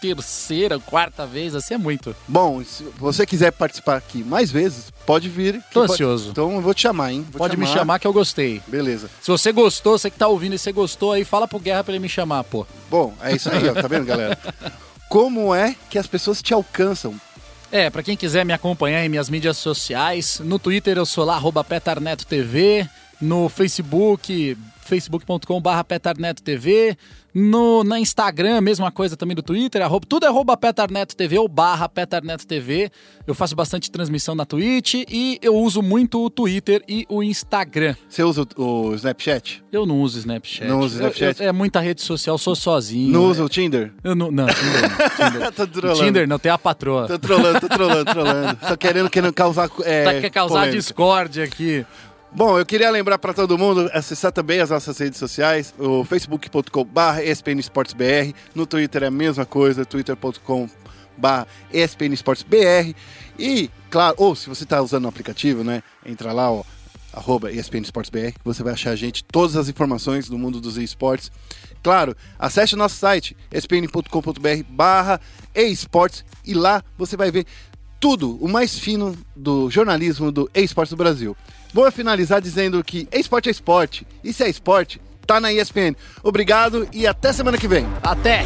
terceira, 0.00 0.78
quarta 0.78 1.24
vez, 1.26 1.54
assim 1.54 1.74
é 1.74 1.78
muito. 1.78 2.14
Bom, 2.28 2.62
se 2.62 2.84
você 2.98 3.24
quiser 3.24 3.52
participar 3.52 3.96
aqui 3.96 4.22
mais 4.22 4.50
vezes, 4.50 4.92
pode 5.06 5.28
vir. 5.28 5.62
Tô 5.72 5.80
pode- 5.80 5.92
ansioso. 5.92 6.30
Então 6.30 6.52
eu 6.56 6.60
vou 6.60 6.74
te 6.74 6.82
chamar, 6.82 7.12
hein? 7.12 7.26
Vou 7.30 7.38
Pode 7.38 7.54
te 7.56 7.60
me 7.60 7.66
chamar 7.66 7.98
que 7.98 8.06
eu 8.06 8.12
gostei. 8.12 8.60
Beleza. 8.66 9.08
Se 9.22 9.30
você 9.30 9.50
gostou, 9.52 9.96
você 9.98 10.10
que 10.10 10.18
tá 10.18 10.28
ouvindo 10.28 10.54
e 10.54 10.58
você 10.58 10.72
gostou, 10.72 11.12
aí 11.12 11.24
fala 11.24 11.48
pro 11.48 11.58
Guerra 11.58 11.82
pra 11.84 11.92
ele 11.94 12.02
me 12.02 12.08
chamar, 12.08 12.44
pô. 12.44 12.66
Bom, 12.90 13.14
é 13.22 13.34
isso 13.34 13.48
aí, 13.50 13.66
ó, 13.68 13.72
tá 13.74 13.88
vendo, 13.88 14.04
galera? 14.04 14.38
Como 15.08 15.54
é 15.54 15.74
que 15.88 15.98
as 15.98 16.06
pessoas 16.06 16.42
te 16.42 16.52
alcançam? 16.52 17.14
É, 17.72 17.88
pra 17.88 18.02
quem 18.02 18.16
quiser 18.16 18.44
me 18.44 18.52
acompanhar 18.52 19.04
em 19.04 19.08
minhas 19.08 19.28
mídias 19.30 19.56
sociais, 19.56 20.40
no 20.44 20.58
Twitter 20.58 20.96
eu 20.98 21.06
sou 21.06 21.24
lá, 21.24 21.34
arroba 21.34 21.64
petarnetotv, 21.64 22.86
no 23.20 23.48
Facebook, 23.48 24.56
facebook.com.br 24.84 25.84
petarnetotv, 25.88 26.96
no, 27.34 27.82
na 27.82 27.98
Instagram, 27.98 28.60
mesma 28.60 28.92
coisa 28.92 29.16
também 29.16 29.34
do 29.34 29.42
Twitter, 29.42 29.82
arroba, 29.82 30.06
tudo 30.08 30.24
é 30.24 30.28
arroba 30.28 30.56
petarnetotv 30.56 31.32
ou 31.40 31.48
barra 31.48 31.88
petarnetotv. 31.88 32.90
Eu 33.26 33.34
faço 33.34 33.56
bastante 33.56 33.90
transmissão 33.90 34.36
na 34.36 34.44
Twitch 34.46 34.94
e 35.08 35.38
eu 35.42 35.56
uso 35.56 35.82
muito 35.82 36.24
o 36.24 36.30
Twitter 36.30 36.82
e 36.88 37.04
o 37.08 37.22
Instagram. 37.24 37.96
Você 38.08 38.22
usa 38.22 38.46
o, 38.56 38.88
o 38.90 38.94
Snapchat? 38.94 39.64
Eu 39.72 39.84
não 39.84 40.00
uso 40.00 40.18
Snapchat. 40.20 40.68
Não 40.68 40.78
usa 40.80 40.96
Eu- 41.02 41.08
Snapchat? 41.10 41.42
eu- 41.42 41.48
é 41.48 41.52
muita 41.52 41.80
rede 41.80 42.02
social, 42.02 42.38
sou 42.38 42.54
sozinho. 42.54 43.10
Não 43.12 43.24
é- 43.24 43.28
usa 43.30 43.44
o 43.44 43.48
Tinder? 43.48 43.92
Eu 44.04 44.14
não, 44.14 44.30
não, 44.30 44.46
Tinder 44.46 44.82
não. 44.82 44.98
Tinder. 45.32 45.52
Tô 45.52 45.66
trolando. 45.66 46.00
Tinder 46.04 46.28
não, 46.28 46.38
tem 46.38 46.52
a 46.52 46.58
patroa. 46.58 47.08
Tô 47.08 47.18
trolando, 47.18 47.60
tô 47.60 47.68
trolando, 47.68 48.04
trolando. 48.04 48.58
Tô 48.68 48.76
querendo, 48.76 49.10
querendo 49.10 49.32
causar. 49.32 49.68
É, 49.82 50.04
Tá, 50.04 50.20
quer 50.20 50.30
causar 50.30 50.54
polêmica. 50.60 50.78
discórdia 50.78 51.44
aqui. 51.44 51.84
Bom, 52.36 52.58
eu 52.58 52.66
queria 52.66 52.90
lembrar 52.90 53.16
para 53.16 53.32
todo 53.32 53.56
mundo 53.56 53.88
acessar 53.94 54.32
também 54.32 54.58
as 54.58 54.68
nossas 54.68 54.98
redes 54.98 55.20
sociais, 55.20 55.72
o 55.78 56.04
facebook.com.br 56.04 57.20
espnesportsbr, 57.24 58.34
no 58.52 58.66
Twitter 58.66 59.04
é 59.04 59.06
a 59.06 59.10
mesma 59.10 59.46
coisa, 59.46 59.84
twitter.com.br 59.84 60.68
espnesportsbr 61.72 62.92
e, 63.38 63.70
claro, 63.88 64.16
ou 64.18 64.34
se 64.34 64.48
você 64.48 64.64
está 64.64 64.82
usando 64.82 65.04
o 65.04 65.08
aplicativo, 65.08 65.62
né, 65.62 65.80
entra 66.04 66.32
lá, 66.32 66.50
ó, 66.50 66.64
arroba 67.12 67.52
espnesportsbr, 67.52 68.32
que 68.32 68.44
você 68.44 68.64
vai 68.64 68.72
achar 68.72 68.90
a 68.90 68.96
gente 68.96 69.22
todas 69.22 69.54
as 69.54 69.68
informações 69.68 70.28
do 70.28 70.36
mundo 70.36 70.60
dos 70.60 70.76
esportes. 70.76 71.30
Claro, 71.84 72.16
acesse 72.36 72.74
o 72.74 72.76
nosso 72.76 72.96
site, 72.96 73.36
espn.com.br 73.52 74.64
barra 74.70 75.20
esportes 75.54 76.24
e 76.44 76.52
lá 76.52 76.82
você 76.98 77.16
vai 77.16 77.30
ver 77.30 77.46
tudo, 78.04 78.36
o 78.38 78.46
mais 78.46 78.78
fino 78.78 79.16
do 79.34 79.70
jornalismo 79.70 80.30
do 80.30 80.50
esportes 80.54 80.90
do 80.90 80.96
Brasil. 80.98 81.34
Vou 81.72 81.90
finalizar 81.90 82.38
dizendo 82.38 82.84
que 82.84 83.08
esporte 83.10 83.48
é 83.48 83.50
esporte, 83.50 84.06
e 84.22 84.30
se 84.30 84.44
é 84.44 84.50
esporte, 84.50 85.00
tá 85.26 85.40
na 85.40 85.50
ESPN. 85.50 85.96
Obrigado 86.22 86.86
e 86.92 87.06
até 87.06 87.32
semana 87.32 87.56
que 87.56 87.66
vem. 87.66 87.86
Até! 88.02 88.44